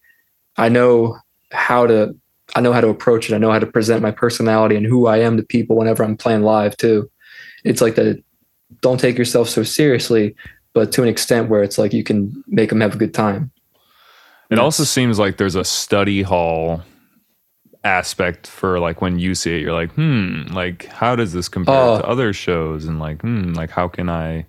I 0.57 0.69
know 0.69 1.17
how 1.51 1.87
to 1.87 2.15
I 2.55 2.61
know 2.61 2.73
how 2.73 2.81
to 2.81 2.89
approach 2.89 3.29
it. 3.29 3.35
I 3.35 3.37
know 3.39 3.51
how 3.51 3.59
to 3.59 3.65
present 3.65 4.01
my 4.01 4.11
personality 4.11 4.75
and 4.75 4.85
who 4.85 5.07
I 5.07 5.17
am 5.17 5.37
to 5.37 5.43
people 5.43 5.75
whenever 5.75 6.03
I'm 6.03 6.17
playing 6.17 6.43
live 6.43 6.77
too. 6.77 7.09
It's 7.63 7.81
like 7.81 7.95
that 7.95 8.21
don't 8.81 8.99
take 8.99 9.17
yourself 9.17 9.49
so 9.49 9.63
seriously, 9.63 10.35
but 10.73 10.91
to 10.93 11.03
an 11.03 11.07
extent 11.09 11.49
where 11.49 11.63
it's 11.63 11.77
like 11.77 11.93
you 11.93 12.03
can 12.03 12.43
make 12.47 12.69
them 12.69 12.81
have 12.81 12.95
a 12.95 12.97
good 12.97 13.13
time. 13.13 13.51
It 14.49 14.59
also 14.59 14.83
seems 14.83 15.17
like 15.17 15.37
there's 15.37 15.55
a 15.55 15.63
study 15.63 16.21
hall 16.21 16.83
aspect 17.83 18.47
for 18.47 18.79
like 18.79 19.01
when 19.01 19.19
you 19.19 19.35
see 19.35 19.55
it, 19.55 19.61
you're 19.61 19.73
like, 19.73 19.91
hmm, 19.93 20.43
like 20.51 20.85
how 20.87 21.15
does 21.15 21.33
this 21.33 21.49
compare 21.49 21.75
Oh. 21.75 21.97
to 21.99 22.07
other 22.07 22.33
shows? 22.33 22.85
And 22.85 22.99
like, 22.99 23.21
hmm, 23.21 23.53
like 23.53 23.71
how 23.71 23.87
can 23.87 24.09
I 24.09 24.45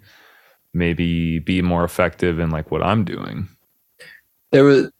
maybe 0.74 1.38
be 1.38 1.62
more 1.62 1.84
effective 1.84 2.38
in 2.38 2.50
like 2.50 2.70
what 2.70 2.82
I'm 2.82 3.04
doing? 3.04 3.48
There 4.52 4.64
was 4.64 4.90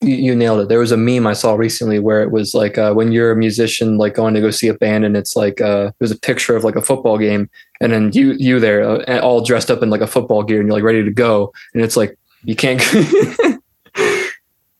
you, 0.00 0.34
nailed 0.34 0.60
it. 0.60 0.68
There 0.68 0.78
was 0.78 0.92
a 0.92 0.96
meme 0.96 1.26
I 1.26 1.34
saw 1.34 1.54
recently 1.54 1.98
where 1.98 2.22
it 2.22 2.30
was 2.30 2.54
like 2.54 2.78
uh, 2.78 2.92
when 2.92 3.12
you're 3.12 3.32
a 3.32 3.36
musician, 3.36 3.98
like 3.98 4.14
going 4.14 4.34
to 4.34 4.40
go 4.40 4.50
see 4.50 4.68
a 4.68 4.74
band, 4.74 5.04
and 5.04 5.16
it's 5.16 5.36
like 5.36 5.60
uh, 5.60 5.92
there's 5.98 6.10
a 6.10 6.18
picture 6.18 6.56
of 6.56 6.64
like 6.64 6.76
a 6.76 6.82
football 6.82 7.18
game, 7.18 7.50
and 7.80 7.92
then 7.92 8.10
you 8.12 8.32
you 8.32 8.60
there 8.60 8.82
uh, 8.82 9.20
all 9.20 9.44
dressed 9.44 9.70
up 9.70 9.82
in 9.82 9.90
like 9.90 10.00
a 10.00 10.06
football 10.06 10.42
gear, 10.42 10.58
and 10.58 10.68
you're 10.68 10.76
like 10.76 10.84
ready 10.84 11.04
to 11.04 11.10
go, 11.10 11.52
and 11.74 11.82
it's 11.82 11.96
like 11.96 12.18
you 12.44 12.56
can't. 12.56 12.82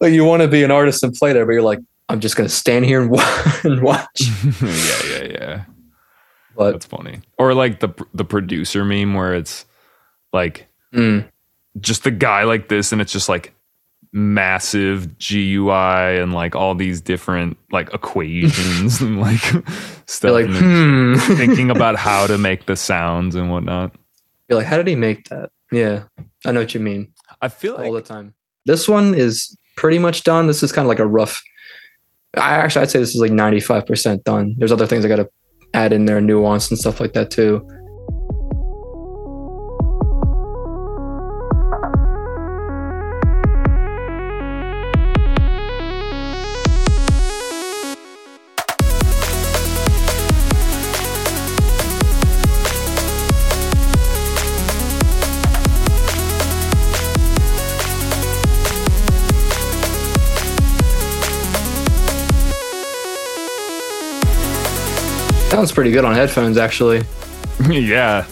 like 0.00 0.12
you 0.12 0.24
want 0.24 0.42
to 0.42 0.48
be 0.48 0.62
an 0.62 0.70
artist 0.70 1.02
and 1.02 1.14
play 1.14 1.32
there, 1.32 1.44
but 1.44 1.52
you're 1.52 1.62
like, 1.62 1.80
I'm 2.08 2.20
just 2.20 2.36
gonna 2.36 2.48
stand 2.48 2.86
here 2.86 3.02
and, 3.02 3.10
wa- 3.10 3.42
and 3.64 3.82
watch. 3.82 4.22
yeah, 4.62 5.02
yeah, 5.08 5.24
yeah. 5.24 5.64
But 6.56 6.72
That's 6.72 6.86
funny. 6.86 7.20
Or 7.38 7.54
like 7.54 7.80
the 7.80 7.90
the 8.14 8.24
producer 8.24 8.84
meme 8.84 9.14
where 9.14 9.34
it's 9.34 9.66
like 10.32 10.66
mm, 10.92 11.28
just 11.78 12.04
the 12.04 12.10
guy 12.10 12.44
like 12.44 12.68
this 12.68 12.92
and 12.92 13.00
it's 13.00 13.12
just 13.12 13.28
like 13.28 13.54
massive 14.12 15.18
GUI 15.18 16.18
and 16.18 16.32
like 16.32 16.56
all 16.56 16.74
these 16.74 17.00
different 17.00 17.56
like 17.70 17.92
equations 17.94 19.00
and 19.00 19.20
like 19.20 19.40
stuff. 20.06 20.32
like, 20.32 20.46
hmm. 20.46 21.14
thinking 21.36 21.70
about 21.76 21.96
how 21.96 22.26
to 22.26 22.38
make 22.38 22.66
the 22.66 22.76
sounds 22.76 23.34
and 23.34 23.50
whatnot. 23.50 23.94
You're 24.48 24.58
like, 24.58 24.66
how 24.66 24.76
did 24.76 24.88
he 24.88 24.96
make 24.96 25.28
that? 25.28 25.50
Yeah, 25.70 26.04
I 26.44 26.52
know 26.52 26.60
what 26.60 26.74
you 26.74 26.80
mean. 26.80 27.12
I 27.40 27.48
feel 27.48 27.76
all 27.76 27.92
the 27.92 28.02
time. 28.02 28.34
This 28.66 28.88
one 28.88 29.14
is 29.14 29.56
pretty 29.76 29.98
much 29.98 30.24
done. 30.24 30.48
This 30.48 30.62
is 30.62 30.72
kind 30.72 30.84
of 30.84 30.88
like 30.88 30.98
a 30.98 31.06
rough. 31.06 31.40
I 32.36 32.56
actually 32.56 32.82
I'd 32.82 32.90
say 32.90 32.98
this 32.98 33.14
is 33.14 33.20
like 33.20 33.30
95% 33.30 34.24
done. 34.24 34.54
There's 34.58 34.72
other 34.72 34.86
things 34.86 35.04
I 35.04 35.08
got 35.08 35.16
to 35.16 35.28
add 35.72 35.92
in 35.92 36.04
there, 36.04 36.20
nuance 36.20 36.70
and 36.70 36.78
stuff 36.78 37.00
like 37.00 37.12
that 37.12 37.30
too. 37.30 37.66
Sounds 65.60 65.72
pretty 65.72 65.90
good 65.90 66.06
on 66.06 66.14
headphones 66.14 66.56
actually. 66.56 67.02
yeah. 67.68 68.26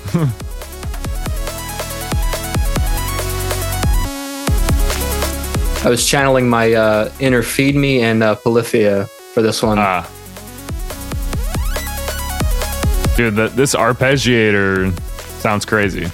I 5.84 5.90
was 5.90 6.08
channeling 6.08 6.48
my 6.48 6.72
uh, 6.72 7.12
inner 7.20 7.42
Feed 7.42 7.74
Me 7.74 8.00
and 8.00 8.22
uh, 8.22 8.34
Polyphia 8.36 9.04
for 9.34 9.42
this 9.42 9.62
one. 9.62 9.76
Ah. 9.78 10.10
Dude, 13.14 13.36
the, 13.36 13.48
this 13.48 13.74
arpeggiator 13.74 14.98
sounds 15.42 15.66
crazy. 15.66 16.06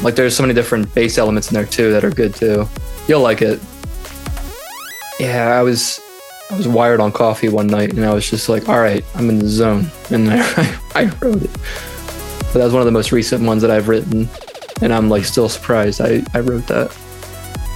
Like 0.00 0.14
there's 0.14 0.36
so 0.36 0.44
many 0.44 0.54
different 0.54 0.94
bass 0.94 1.18
elements 1.18 1.50
in 1.50 1.54
there 1.54 1.66
too 1.66 1.90
that 1.90 2.04
are 2.04 2.10
good 2.10 2.36
too. 2.36 2.68
You'll 3.08 3.20
like 3.20 3.42
it. 3.42 3.60
Yeah, 5.18 5.58
I 5.58 5.62
was 5.62 5.98
I 6.50 6.56
was 6.56 6.68
wired 6.68 7.00
on 7.00 7.10
coffee 7.12 7.48
one 7.48 7.66
night 7.66 7.92
and 7.92 8.04
I 8.04 8.12
was 8.12 8.28
just 8.28 8.48
like, 8.48 8.68
all 8.68 8.78
right, 8.78 9.04
I'm 9.14 9.28
in 9.28 9.38
the 9.38 9.48
zone. 9.48 9.90
And 10.10 10.30
I, 10.32 10.78
I 10.94 11.04
wrote 11.20 11.42
it. 11.42 11.50
But 11.50 12.54
that 12.54 12.64
was 12.64 12.72
one 12.72 12.82
of 12.82 12.86
the 12.86 12.92
most 12.92 13.12
recent 13.12 13.44
ones 13.44 13.62
that 13.62 13.70
I've 13.70 13.88
written. 13.88 14.28
And 14.82 14.92
I'm 14.92 15.08
like 15.08 15.24
still 15.24 15.48
surprised 15.48 16.00
I, 16.00 16.22
I 16.34 16.40
wrote 16.40 16.66
that. 16.66 16.96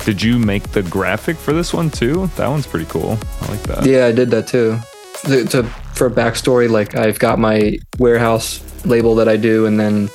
Did 0.05 0.23
you 0.23 0.39
make 0.39 0.62
the 0.73 0.83
graphic 0.83 1.37
for 1.37 1.53
this 1.53 1.75
one 1.75 1.91
too? 1.91 2.29
That 2.37 2.49
one's 2.49 2.66
pretty 2.66 2.87
cool. 2.87 3.19
I 3.43 3.51
like 3.51 3.62
that. 3.64 3.87
Yeah, 3.87 4.07
I 4.07 4.12
did 4.12 4.31
that 4.31 4.47
too. 4.47 4.79
To, 5.25 5.45
to, 5.47 5.62
for 5.95 6.07
a 6.07 6.11
backstory, 6.11 6.71
like 6.71 6.95
I've 6.95 7.19
got 7.19 7.39
my 7.39 7.77
warehouse 7.99 8.62
label 8.85 9.14
that 9.16 9.29
I 9.29 9.37
do, 9.37 9.66
and 9.66 9.79
then 9.79 10.09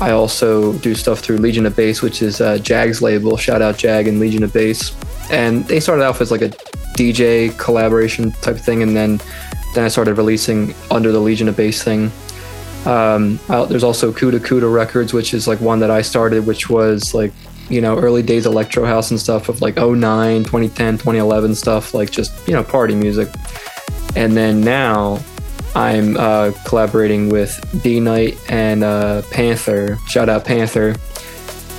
I 0.00 0.10
also 0.10 0.72
do 0.78 0.94
stuff 0.94 1.20
through 1.20 1.38
Legion 1.38 1.66
of 1.66 1.76
Bass, 1.76 2.02
which 2.02 2.20
is 2.20 2.40
uh, 2.40 2.58
Jag's 2.58 3.00
label. 3.00 3.36
Shout 3.36 3.62
out 3.62 3.78
Jag 3.78 4.08
and 4.08 4.18
Legion 4.18 4.42
of 4.42 4.52
Bass. 4.52 4.94
And 5.30 5.64
they 5.68 5.78
started 5.78 6.04
off 6.04 6.20
as 6.20 6.30
like 6.30 6.42
a 6.42 6.50
DJ 6.94 7.56
collaboration 7.58 8.32
type 8.32 8.56
thing, 8.56 8.82
and 8.82 8.96
then 8.96 9.20
then 9.74 9.84
I 9.84 9.88
started 9.88 10.14
releasing 10.14 10.74
under 10.90 11.12
the 11.12 11.20
Legion 11.20 11.48
of 11.48 11.56
Bass 11.56 11.82
thing. 11.82 12.10
Um, 12.86 13.40
uh, 13.48 13.64
there's 13.64 13.84
also 13.84 14.12
Kuda 14.12 14.38
Kuda 14.40 14.72
Records, 14.72 15.12
which 15.12 15.34
is 15.34 15.48
like 15.48 15.60
one 15.60 15.80
that 15.80 15.90
I 15.90 16.02
started, 16.02 16.46
which 16.46 16.68
was 16.68 17.14
like 17.14 17.32
you 17.68 17.80
know 17.80 17.98
early 17.98 18.22
days 18.22 18.46
electro 18.46 18.84
house 18.84 19.10
and 19.10 19.18
stuff 19.18 19.48
of 19.48 19.62
like 19.62 19.76
09, 19.76 20.44
2010, 20.44 20.98
2011 20.98 21.54
stuff, 21.54 21.94
like 21.94 22.10
just 22.10 22.46
you 22.46 22.54
know 22.54 22.62
party 22.62 22.94
music. 22.94 23.28
And 24.16 24.36
then 24.36 24.60
now 24.60 25.20
I'm 25.74 26.16
uh, 26.16 26.52
collaborating 26.64 27.30
with 27.30 27.82
D 27.82 28.00
Night 28.00 28.38
and 28.48 28.84
uh, 28.84 29.22
Panther. 29.30 29.98
Shout 30.06 30.28
out 30.28 30.44
Panther. 30.44 30.94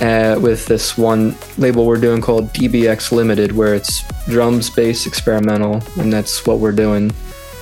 Uh, 0.00 0.38
with 0.38 0.66
this 0.66 0.98
one 0.98 1.34
label 1.56 1.86
we're 1.86 1.96
doing 1.96 2.20
called 2.20 2.52
DBX 2.52 3.12
Limited, 3.12 3.52
where 3.52 3.74
it's 3.74 4.06
drums, 4.26 4.68
bass, 4.68 5.06
experimental, 5.06 5.82
and 5.98 6.12
that's 6.12 6.44
what 6.46 6.58
we're 6.58 6.72
doing. 6.72 7.10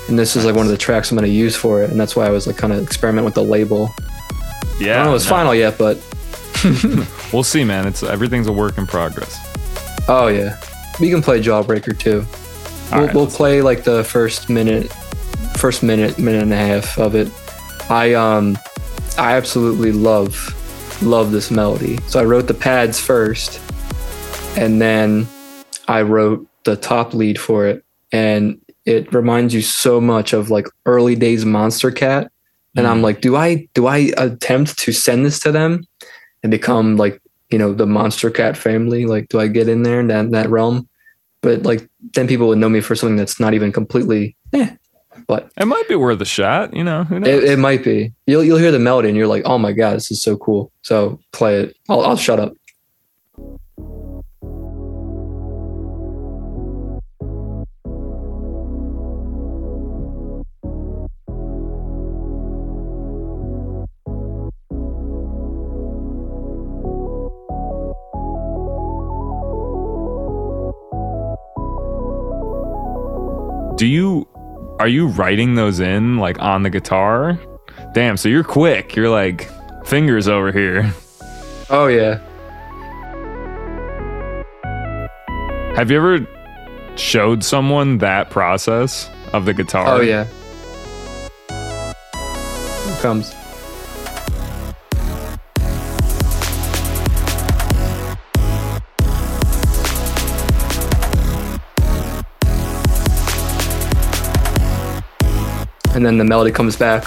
And 0.08 0.18
this 0.18 0.34
is 0.34 0.44
like 0.44 0.56
one 0.56 0.66
of 0.66 0.72
the 0.72 0.78
tracks 0.78 1.10
I'm 1.10 1.16
going 1.16 1.28
to 1.30 1.34
use 1.34 1.54
for 1.54 1.82
it, 1.82 1.90
and 1.90 2.00
that's 2.00 2.16
why 2.16 2.26
I 2.26 2.30
was 2.30 2.46
like 2.48 2.56
kind 2.56 2.72
of 2.72 2.82
experiment 2.82 3.24
with 3.24 3.34
the 3.34 3.44
label. 3.44 3.94
Yeah. 4.80 4.94
I 4.94 4.96
don't 4.96 5.04
know 5.06 5.14
if 5.14 5.16
it's 5.22 5.26
no. 5.26 5.30
final 5.30 5.54
yet, 5.54 5.78
but 5.78 5.96
We'll 7.32 7.42
see, 7.42 7.64
man. 7.64 7.86
It's 7.86 8.02
everything's 8.02 8.46
a 8.46 8.52
work 8.52 8.78
in 8.78 8.86
progress. 8.86 9.38
oh 10.08 10.28
yeah, 10.28 10.58
we 11.00 11.10
can 11.10 11.20
play 11.20 11.40
Jawbreaker 11.40 11.98
too. 11.98 12.24
All 12.92 12.98
we'll, 12.98 13.06
right, 13.06 13.14
we'll 13.14 13.26
play 13.26 13.60
like 13.60 13.84
the 13.84 14.04
first 14.04 14.48
minute, 14.48 14.92
first 15.56 15.82
minute, 15.82 16.18
minute 16.18 16.42
and 16.42 16.52
a 16.52 16.56
half 16.56 16.98
of 16.98 17.14
it. 17.14 17.30
I 17.90 18.14
um, 18.14 18.56
I 19.18 19.36
absolutely 19.36 19.92
love, 19.92 20.34
love 21.04 21.32
this 21.32 21.50
melody. 21.50 21.98
So 22.06 22.20
I 22.20 22.24
wrote 22.24 22.46
the 22.46 22.54
pads 22.54 23.00
first, 23.00 23.60
and 24.56 24.80
then 24.80 25.26
I 25.88 26.02
wrote 26.02 26.46
the 26.64 26.76
top 26.76 27.14
lead 27.14 27.40
for 27.40 27.66
it, 27.66 27.84
and 28.12 28.60
it 28.84 29.12
reminds 29.12 29.54
you 29.54 29.62
so 29.62 30.00
much 30.00 30.32
of 30.32 30.50
like 30.50 30.66
early 30.86 31.14
days 31.14 31.44
Monstercat. 31.44 32.28
And 32.76 32.88
I'm 32.88 33.02
like, 33.02 33.20
do 33.20 33.36
I 33.36 33.68
do 33.74 33.86
I 33.86 34.10
attempt 34.16 34.78
to 34.80 34.92
send 34.92 35.24
this 35.24 35.38
to 35.40 35.52
them 35.52 35.84
and 36.42 36.50
become 36.50 36.96
like 36.96 37.22
you 37.50 37.58
know 37.58 37.72
the 37.72 37.86
Monstercat 37.86 38.56
family? 38.56 39.06
Like, 39.06 39.28
do 39.28 39.38
I 39.38 39.46
get 39.46 39.68
in 39.68 39.84
there 39.84 40.00
in 40.00 40.08
that 40.08 40.32
that 40.32 40.50
realm? 40.50 40.88
But 41.40 41.62
like 41.62 41.88
then 42.14 42.26
people 42.26 42.48
would 42.48 42.58
know 42.58 42.68
me 42.68 42.80
for 42.80 42.96
something 42.96 43.16
that's 43.16 43.38
not 43.38 43.54
even 43.54 43.70
completely. 43.70 44.36
Eh. 44.52 44.74
But 45.26 45.50
It 45.56 45.66
might 45.66 45.88
be 45.88 45.94
worth 45.94 46.20
a 46.20 46.24
shot. 46.24 46.74
You 46.74 46.84
know, 46.84 47.04
who 47.04 47.20
knows? 47.20 47.28
it, 47.28 47.44
it 47.44 47.58
might 47.58 47.84
be. 47.84 48.12
You'll 48.26 48.44
you'll 48.44 48.58
hear 48.58 48.72
the 48.72 48.78
melody 48.78 49.08
and 49.08 49.16
you're 49.16 49.26
like, 49.26 49.42
oh 49.46 49.58
my 49.58 49.72
god, 49.72 49.96
this 49.96 50.10
is 50.10 50.22
so 50.22 50.36
cool. 50.36 50.72
So 50.82 51.18
play 51.32 51.60
it. 51.60 51.76
I'll 51.88 52.02
I'll 52.02 52.16
shut 52.16 52.40
up. 52.40 52.52
Do 73.76 73.86
you 73.88 74.28
are 74.78 74.88
you 74.88 75.06
writing 75.06 75.54
those 75.54 75.80
in 75.80 76.18
like 76.18 76.38
on 76.40 76.62
the 76.62 76.70
guitar? 76.70 77.38
Damn, 77.92 78.16
so 78.16 78.28
you're 78.28 78.44
quick. 78.44 78.96
You're 78.96 79.10
like 79.10 79.48
fingers 79.86 80.28
over 80.28 80.50
here. 80.50 80.92
Oh 81.70 81.86
yeah. 81.86 82.20
Have 85.76 85.90
you 85.90 85.96
ever 85.96 86.26
showed 86.96 87.42
someone 87.42 87.98
that 87.98 88.30
process 88.30 89.10
of 89.32 89.44
the 89.44 89.54
guitar? 89.54 89.96
Oh 89.96 90.00
yeah. 90.00 90.24
Here 92.84 93.02
comes. 93.02 93.34
And 106.04 106.10
then 106.10 106.18
the 106.18 106.24
melody 106.24 106.52
comes 106.52 106.76
back. 106.76 107.04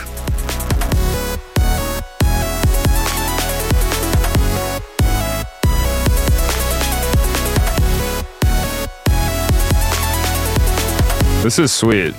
This 11.43 11.59
is 11.59 11.71
sweet. 11.71 12.15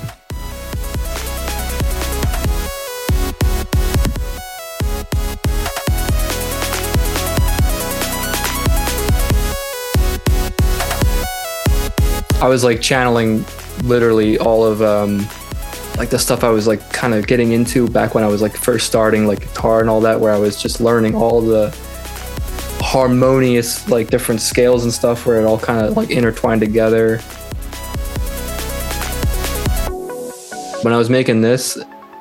I 12.41 12.47
was 12.47 12.62
like 12.62 12.81
channeling 12.81 13.45
literally 13.83 14.39
all 14.39 14.64
of 14.64 14.81
um 14.81 15.29
like 15.99 16.11
the 16.11 16.19
stuff 16.19 16.45
I 16.45 16.51
was 16.51 16.69
like 16.69 16.93
kind 16.93 17.13
of 17.13 17.27
getting 17.27 17.51
into 17.51 17.89
back 17.89 18.15
when 18.15 18.23
I 18.23 18.29
was 18.29 18.41
like 18.41 18.57
first 18.57 18.87
starting 18.87 19.27
like 19.27 19.41
guitar 19.41 19.81
and 19.81 19.91
all 19.91 20.01
that 20.03 20.21
where 20.21 20.33
I 20.33 20.39
was 20.39 20.63
just 20.63 20.81
learning 20.81 21.17
all 21.17 21.41
the 21.41 21.77
harmonious 22.81 23.89
like 23.89 24.09
different 24.09 24.41
scales 24.41 24.85
and 24.85 24.93
stuff 24.93 25.27
where 25.27 25.41
it 25.41 25.45
all 25.45 25.59
kind 25.59 25.85
of 25.85 25.97
like 25.97 26.11
intertwined 26.11 26.61
together. 26.61 27.19
When 30.83 30.95
I 30.95 30.97
was 30.97 31.11
making 31.11 31.41
this 31.41 31.77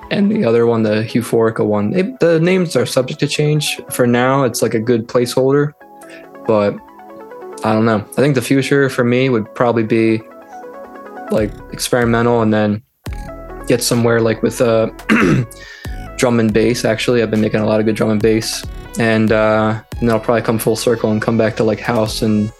and 0.10 0.32
the 0.32 0.44
other 0.44 0.66
one, 0.66 0.82
the 0.82 1.04
Euphorica 1.04 1.64
one, 1.64 1.92
the 1.92 2.40
names 2.42 2.76
are 2.76 2.88
subject 2.88 3.20
to 3.20 3.28
change. 3.28 3.80
For 3.92 4.08
now, 4.08 4.44
it's 4.44 4.64
like 4.64 4.74
a 4.74 4.80
good 4.80 5.08
placeholder, 5.08 5.74
but 6.48 6.76
I 7.64 7.74
don't 7.74 7.86
know. 7.86 7.98
I 7.98 8.16
think 8.16 8.34
the 8.34 8.42
future 8.42 8.90
for 8.90 9.04
me 9.04 9.30
would 9.30 9.54
probably 9.54 9.84
be 9.84 10.22
like 11.30 11.52
experimental 11.72 12.42
and 12.42 12.52
then 12.52 12.82
get 13.68 13.84
somewhere 13.84 14.22
like 14.22 14.41
with 14.41 14.61
uh, 14.61 14.88
drum 16.18 16.39
and 16.39 16.53
bass. 16.53 16.86
Actually, 16.86 17.22
I've 17.22 17.32
been 17.32 17.41
making 17.41 17.59
a 17.59 17.65
lot 17.65 17.80
of 17.80 17.86
good 17.86 17.95
drum 17.95 18.09
and 18.09 18.22
bass, 18.22 18.65
and, 18.99 19.32
uh, 19.32 19.82
and 19.99 20.07
then 20.07 20.15
I'll 20.15 20.20
probably 20.20 20.41
come 20.41 20.59
full 20.59 20.76
circle 20.76 21.11
and 21.11 21.22
come 21.22 21.38
back 21.38 21.55
to 21.57 21.63
like 21.63 21.80
house 21.80 22.22
and 22.22 22.51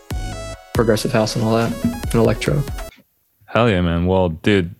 progressive 0.74 1.12
house 1.12 1.36
and 1.36 1.44
all 1.44 1.56
that 1.56 1.74
and 1.84 2.16
electro. 2.16 2.62
Hell 3.46 3.70
yeah, 3.70 3.82
man. 3.82 4.06
Well, 4.06 4.30
dude, 4.30 4.76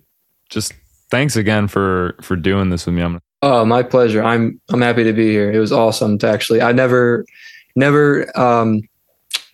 just 0.50 0.74
thanks 1.10 1.36
again 1.36 1.68
for 1.68 2.16
for 2.22 2.36
doing 2.36 2.70
this 2.70 2.86
with 2.86 2.96
me. 2.96 3.02
I'm 3.02 3.20
Oh, 3.44 3.64
my 3.66 3.84
pleasure. 3.84 4.24
I'm 4.24 4.60
I'm 4.70 4.82
happy 4.82 5.04
to 5.04 5.14
be 5.14 5.30
here. 5.30 5.52
It 5.52 5.60
was 5.60 5.72
awesome 5.72 6.18
to 6.20 6.28
actually. 6.28 6.62
I 6.62 6.72
never 6.72 7.26
never 7.76 8.38
um, 8.38 8.82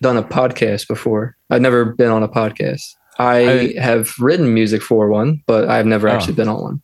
done 0.00 0.16
a 0.16 0.22
podcast 0.22 0.88
before. 0.88 1.36
I've 1.50 1.60
never 1.60 1.84
been 1.84 2.10
on 2.10 2.22
a 2.22 2.28
podcast. 2.28 2.94
I, 3.18 3.36
I- 3.76 3.80
have 3.80 4.12
written 4.18 4.52
music 4.54 4.82
for 4.82 5.08
one, 5.08 5.42
but 5.46 5.68
I've 5.68 5.86
never 5.86 6.08
Oh. 6.08 6.12
actually 6.12 6.34
been 6.34 6.48
on 6.48 6.62
one. 6.62 6.82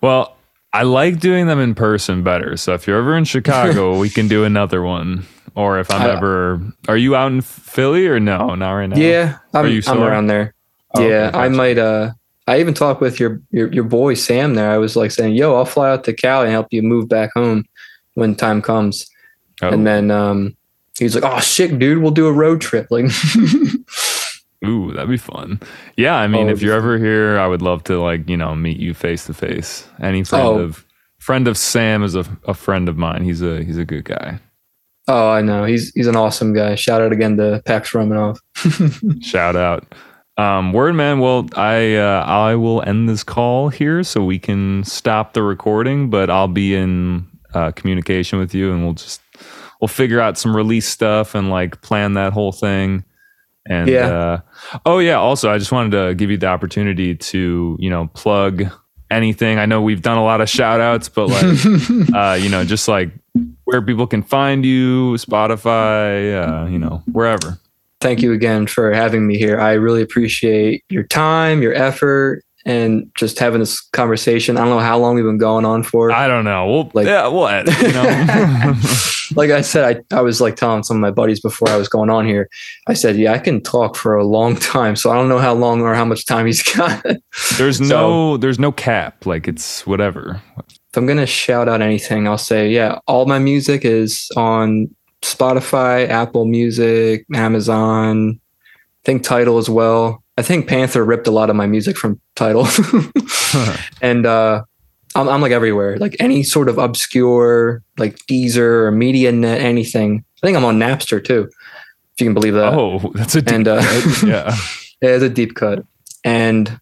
Well, 0.00 0.36
I 0.72 0.82
like 0.84 1.18
doing 1.20 1.46
them 1.46 1.58
in 1.58 1.74
person 1.74 2.22
better. 2.22 2.56
So 2.56 2.74
if 2.74 2.86
you're 2.86 2.98
ever 2.98 3.16
in 3.16 3.24
Chicago, 3.24 3.98
we 4.04 4.08
can 4.10 4.28
do 4.28 4.44
another 4.44 4.82
one. 4.82 5.26
Or 5.56 5.78
if 5.80 5.90
I'm 5.90 6.02
I- 6.02 6.10
ever, 6.16 6.60
are 6.88 6.96
you 6.96 7.16
out 7.16 7.32
in 7.32 7.40
Philly 7.40 8.06
or 8.06 8.20
no? 8.20 8.54
Not 8.54 8.72
right 8.72 8.86
now. 8.88 8.96
Yeah, 8.96 9.38
I'm, 9.52 9.68
you 9.68 9.82
I'm 9.86 10.00
around 10.02 10.28
there. 10.28 10.54
Oh, 10.94 11.06
yeah, 11.06 11.28
okay, 11.28 11.38
I 11.38 11.48
might. 11.48 11.76
Uh, 11.78 12.12
I 12.46 12.60
even 12.60 12.72
talked 12.74 13.00
with 13.00 13.18
your, 13.20 13.40
your 13.50 13.72
your 13.72 13.84
boy 13.84 14.14
Sam 14.14 14.54
there. 14.54 14.70
I 14.70 14.78
was 14.78 14.94
like 14.96 15.10
saying, 15.10 15.34
"Yo, 15.34 15.54
I'll 15.56 15.64
fly 15.64 15.90
out 15.90 16.04
to 16.04 16.12
Cali 16.12 16.46
and 16.46 16.52
help 16.52 16.68
you 16.70 16.82
move 16.82 17.08
back 17.08 17.30
home 17.34 17.64
when 18.14 18.34
time 18.36 18.60
comes." 18.62 19.08
Oh, 19.62 19.68
And 19.68 19.86
then 19.86 20.10
um, 20.10 20.56
he's 20.98 21.14
like, 21.16 21.24
"Oh 21.24 21.38
shit, 21.40 21.78
dude, 21.78 21.98
we'll 22.02 22.10
do 22.12 22.26
a 22.26 22.32
road 22.32 22.60
trip." 22.60 22.86
Like, 22.90 23.06
Ooh, 24.66 24.92
that'd 24.92 25.08
be 25.08 25.16
fun. 25.16 25.60
Yeah, 25.96 26.16
I 26.16 26.26
mean, 26.26 26.48
Oh, 26.48 26.52
if 26.52 26.60
you're 26.60 26.74
ever 26.76 26.98
here, 26.98 27.38
I 27.38 27.46
would 27.46 27.62
love 27.62 27.82
to 27.84 27.98
like 28.00 28.28
you 28.28 28.36
know 28.36 28.54
meet 28.54 28.78
you 28.78 28.92
face 28.94 29.24
to 29.26 29.34
face. 29.34 29.88
Any 30.00 30.22
friend 30.24 30.46
Oh. 30.46 30.58
of 30.58 30.84
friend 31.18 31.48
of 31.48 31.56
Sam 31.58 32.02
is 32.02 32.14
a, 32.14 32.24
a 32.46 32.54
friend 32.54 32.88
of 32.88 32.96
mine. 32.96 33.24
He's 33.24 33.42
a 33.42 33.62
he's 33.64 33.78
a 33.78 33.84
good 33.84 34.04
guy. 34.04 34.38
Oh, 35.08 35.30
I 35.30 35.40
know. 35.40 35.64
He's 35.64 35.92
he's 35.94 36.06
an 36.06 36.16
awesome 36.16 36.52
guy. 36.52 36.74
Shout 36.74 37.00
out 37.00 37.10
again 37.12 37.36
to 37.38 37.62
Pax 37.64 37.90
Romanov. 37.92 38.38
Shout 39.22 39.56
out. 39.56 39.94
Um, 40.36 40.72
word 40.72 40.94
man. 40.94 41.18
Well, 41.20 41.48
I 41.56 41.96
uh, 41.96 42.22
I 42.26 42.54
will 42.54 42.82
end 42.82 43.08
this 43.08 43.22
call 43.24 43.70
here 43.70 44.02
so 44.02 44.24
we 44.24 44.38
can 44.38 44.84
stop 44.84 45.32
the 45.32 45.42
recording, 45.42 46.10
but 46.10 46.30
I'll 46.30 46.48
be 46.48 46.74
in 46.74 47.26
uh, 47.54 47.72
communication 47.72 48.38
with 48.38 48.54
you, 48.54 48.72
and 48.72 48.84
we'll 48.84 48.94
just 48.94 49.20
we'll 49.80 49.88
figure 49.88 50.20
out 50.20 50.38
some 50.38 50.54
release 50.54 50.86
stuff 50.88 51.34
and 51.34 51.50
like 51.50 51.80
plan 51.82 52.14
that 52.14 52.32
whole 52.34 52.52
thing. 52.52 53.04
And 53.70 53.88
Yeah. 53.88 54.06
uh, 54.08 54.40
oh 54.84 54.98
yeah, 54.98 55.14
also 55.14 55.50
I 55.50 55.56
just 55.58 55.70
wanted 55.72 55.92
to 55.92 56.14
give 56.14 56.30
you 56.30 56.36
the 56.36 56.48
opportunity 56.48 57.14
to 57.14 57.76
you 57.78 57.88
know 57.88 58.08
plug 58.14 58.64
anything. 59.10 59.58
I 59.58 59.66
know 59.66 59.80
we've 59.80 60.02
done 60.02 60.18
a 60.18 60.24
lot 60.24 60.40
of 60.40 60.48
shout 60.50 60.80
outs, 60.80 61.08
but 61.08 61.28
like 61.28 61.44
uh, 62.14 62.34
you 62.34 62.48
know 62.50 62.64
just 62.64 62.88
like 62.88 63.10
where 63.64 63.80
people 63.80 64.06
can 64.08 64.22
find 64.22 64.66
you, 64.66 65.12
Spotify, 65.14 66.64
uh, 66.64 66.66
you 66.66 66.78
know 66.78 67.02
wherever. 67.12 67.58
Thank 68.00 68.22
you 68.22 68.32
again 68.32 68.66
for 68.66 68.92
having 68.92 69.26
me 69.26 69.36
here. 69.38 69.60
I 69.60 69.72
really 69.74 70.02
appreciate 70.02 70.82
your 70.88 71.02
time, 71.04 71.62
your 71.62 71.74
effort, 71.74 72.42
and 72.66 73.10
just 73.16 73.38
having 73.38 73.60
this 73.60 73.80
conversation. 73.80 74.56
I 74.56 74.60
don't 74.60 74.70
know 74.70 74.78
how 74.80 74.98
long 74.98 75.14
we've 75.14 75.24
been 75.24 75.38
going 75.38 75.64
on 75.64 75.82
for. 75.82 76.12
I 76.12 76.28
don't 76.28 76.44
know. 76.44 76.66
We'll 76.66 76.90
Like- 76.94 77.06
yeah, 77.06 77.26
we'll 77.28 77.48
edit, 77.48 77.74
you 77.80 77.92
know. 77.92 78.74
like 79.36 79.50
I 79.50 79.60
said, 79.62 80.04
I, 80.12 80.16
I 80.16 80.20
was 80.20 80.40
like 80.40 80.56
telling 80.56 80.82
some 80.82 80.96
of 80.96 81.00
my 81.00 81.10
buddies 81.10 81.40
before 81.40 81.68
I 81.70 81.76
was 81.76 81.88
going 81.88 82.10
on 82.10 82.26
here. 82.26 82.48
I 82.86 82.92
said, 82.94 83.16
yeah, 83.16 83.32
I 83.32 83.38
can 83.38 83.62
talk 83.62 83.96
for 83.96 84.14
a 84.16 84.24
long 84.24 84.56
time. 84.76 84.96
So 84.96 85.10
I 85.10 85.14
don't 85.14 85.28
know 85.28 85.38
how 85.38 85.54
long 85.54 85.80
or 85.80 85.94
how 85.94 86.04
much 86.04 86.26
time 86.26 86.46
he's 86.46 86.62
got. 86.62 87.02
there's 87.56 87.78
So- 87.78 87.84
no 87.86 88.36
there's 88.36 88.58
no 88.58 88.72
cap. 88.72 89.24
Like 89.26 89.48
it's 89.48 89.86
whatever. 89.86 90.42
if 90.58 90.96
I'm 90.96 91.06
gonna 91.06 91.26
shout 91.26 91.68
out 91.68 91.80
anything, 91.80 92.26
I'll 92.28 92.36
say, 92.38 92.68
yeah, 92.70 92.98
all 93.06 93.24
my 93.26 93.38
music 93.38 93.84
is 93.84 94.28
on 94.36 94.94
Spotify, 95.22 96.08
Apple 96.08 96.44
Music, 96.46 97.24
Amazon, 97.34 98.38
I 98.38 99.02
think 99.04 99.22
Tidal 99.22 99.58
as 99.58 99.68
well. 99.70 100.19
I 100.38 100.42
think 100.42 100.68
Panther 100.68 101.04
ripped 101.04 101.26
a 101.26 101.30
lot 101.30 101.50
of 101.50 101.56
my 101.56 101.66
music 101.66 101.96
from 101.96 102.20
Tidal, 102.34 102.66
and 104.02 104.26
uh, 104.26 104.62
I'm, 105.14 105.28
I'm 105.28 105.40
like 105.40 105.52
everywhere, 105.52 105.98
like 105.98 106.16
any 106.20 106.42
sort 106.42 106.68
of 106.68 106.78
obscure, 106.78 107.82
like 107.98 108.16
Deezer 108.26 108.58
or 108.58 108.92
MediaNet, 108.92 109.58
anything. 109.58 110.24
I 110.42 110.46
think 110.46 110.56
I'm 110.56 110.64
on 110.64 110.78
Napster 110.78 111.22
too, 111.22 111.50
if 112.14 112.20
you 112.20 112.26
can 112.26 112.34
believe 112.34 112.54
that. 112.54 112.72
oh, 112.72 113.12
that's 113.14 113.34
a 113.34 113.42
deep 113.42 113.54
and 113.54 113.68
uh, 113.68 113.82
cut. 113.82 114.22
yeah. 114.26 114.56
Yeah, 115.02 115.10
it's 115.10 115.24
a 115.24 115.30
deep 115.30 115.54
cut. 115.54 115.84
And 116.24 116.80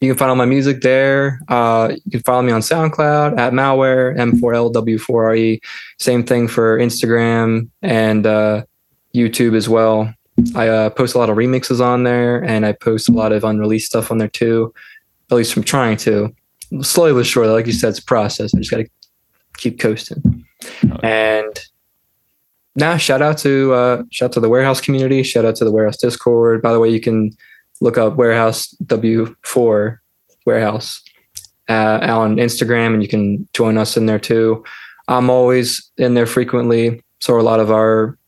you 0.00 0.10
can 0.10 0.18
find 0.18 0.30
all 0.30 0.36
my 0.36 0.46
music 0.46 0.80
there. 0.80 1.40
Uh, 1.48 1.92
you 2.04 2.10
can 2.10 2.22
follow 2.22 2.42
me 2.42 2.52
on 2.52 2.60
SoundCloud 2.60 3.38
at 3.38 3.52
Malware, 3.52 4.16
M4LW4RE. 4.16 5.60
Same 5.98 6.24
thing 6.24 6.48
for 6.48 6.78
Instagram 6.78 7.68
and 7.82 8.26
uh, 8.26 8.64
YouTube 9.14 9.54
as 9.56 9.68
well. 9.68 10.12
I 10.54 10.68
uh, 10.68 10.90
post 10.90 11.14
a 11.14 11.18
lot 11.18 11.30
of 11.30 11.36
remixes 11.36 11.80
on 11.80 12.04
there 12.04 12.42
and 12.42 12.66
I 12.66 12.72
post 12.72 13.08
a 13.08 13.12
lot 13.12 13.32
of 13.32 13.44
unreleased 13.44 13.86
stuff 13.86 14.10
on 14.10 14.18
there 14.18 14.28
too. 14.28 14.74
At 15.30 15.36
least 15.36 15.56
I'm 15.56 15.62
trying 15.62 15.96
to. 15.98 16.34
Slowly 16.82 17.12
but 17.12 17.26
surely, 17.26 17.52
like 17.52 17.66
you 17.66 17.72
said, 17.72 17.90
it's 17.90 17.98
a 18.00 18.04
process. 18.04 18.54
I 18.54 18.58
just 18.58 18.70
got 18.70 18.78
to 18.78 18.88
keep 19.56 19.78
coasting. 19.78 20.44
And 21.02 21.58
now 22.76 22.96
shout 22.96 23.22
out 23.22 23.38
to 23.38 23.72
uh 23.72 24.02
shout 24.10 24.30
out 24.30 24.32
to 24.32 24.40
the 24.40 24.48
warehouse 24.48 24.80
community 24.80 25.22
shout 25.22 25.44
out 25.44 25.56
to 25.56 25.64
the 25.64 25.70
warehouse 25.70 25.96
discord 25.96 26.60
by 26.60 26.72
the 26.72 26.80
way 26.80 26.88
you 26.88 27.00
can 27.00 27.30
look 27.80 27.98
up 27.98 28.16
warehouse 28.16 28.74
w4 28.84 29.98
warehouse 30.46 31.02
uh, 31.68 31.98
on 32.02 32.36
instagram 32.36 32.92
and 32.92 33.02
you 33.02 33.08
can 33.08 33.48
join 33.52 33.78
us 33.78 33.96
in 33.96 34.06
there 34.06 34.18
too 34.18 34.62
i'm 35.08 35.30
always 35.30 35.90
in 35.98 36.14
there 36.14 36.26
frequently 36.26 37.02
so 37.20 37.34
are 37.34 37.38
a 37.38 37.44
lot 37.44 37.60
of 37.60 37.70
our 37.70 38.18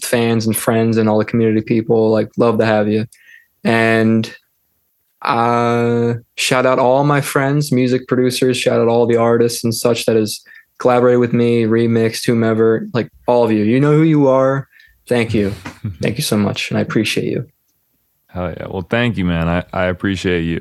fans 0.00 0.46
and 0.46 0.56
friends 0.56 0.96
and 0.96 1.08
all 1.08 1.18
the 1.18 1.24
community 1.24 1.60
people 1.60 2.10
like 2.10 2.30
love 2.38 2.58
to 2.58 2.64
have 2.64 2.88
you 2.88 3.06
and 3.64 4.34
uh 5.22 6.14
shout 6.36 6.66
out 6.66 6.78
all 6.78 7.04
my 7.04 7.20
friends 7.20 7.70
music 7.70 8.08
producers 8.08 8.56
shout 8.56 8.80
out 8.80 8.88
all 8.88 9.06
the 9.06 9.16
artists 9.16 9.62
and 9.62 9.74
such 9.74 10.06
that 10.06 10.16
has 10.16 10.42
collaborated 10.82 11.20
with 11.20 11.32
me, 11.32 11.62
remixed, 11.62 12.26
whomever, 12.26 12.88
like 12.92 13.08
all 13.28 13.44
of 13.44 13.52
you. 13.52 13.62
You 13.62 13.78
know 13.78 13.92
who 13.92 14.02
you 14.02 14.26
are. 14.26 14.68
Thank 15.08 15.32
you. 15.32 15.50
Thank 16.02 16.18
you 16.18 16.24
so 16.24 16.36
much. 16.36 16.70
And 16.70 16.78
I 16.78 16.82
appreciate 16.82 17.26
you. 17.26 17.48
Hell 18.26 18.50
yeah. 18.50 18.66
Well, 18.66 18.82
thank 18.82 19.18
you, 19.18 19.26
man. 19.26 19.46
I, 19.46 19.64
I 19.72 19.84
appreciate 19.86 20.42
you. 20.42 20.58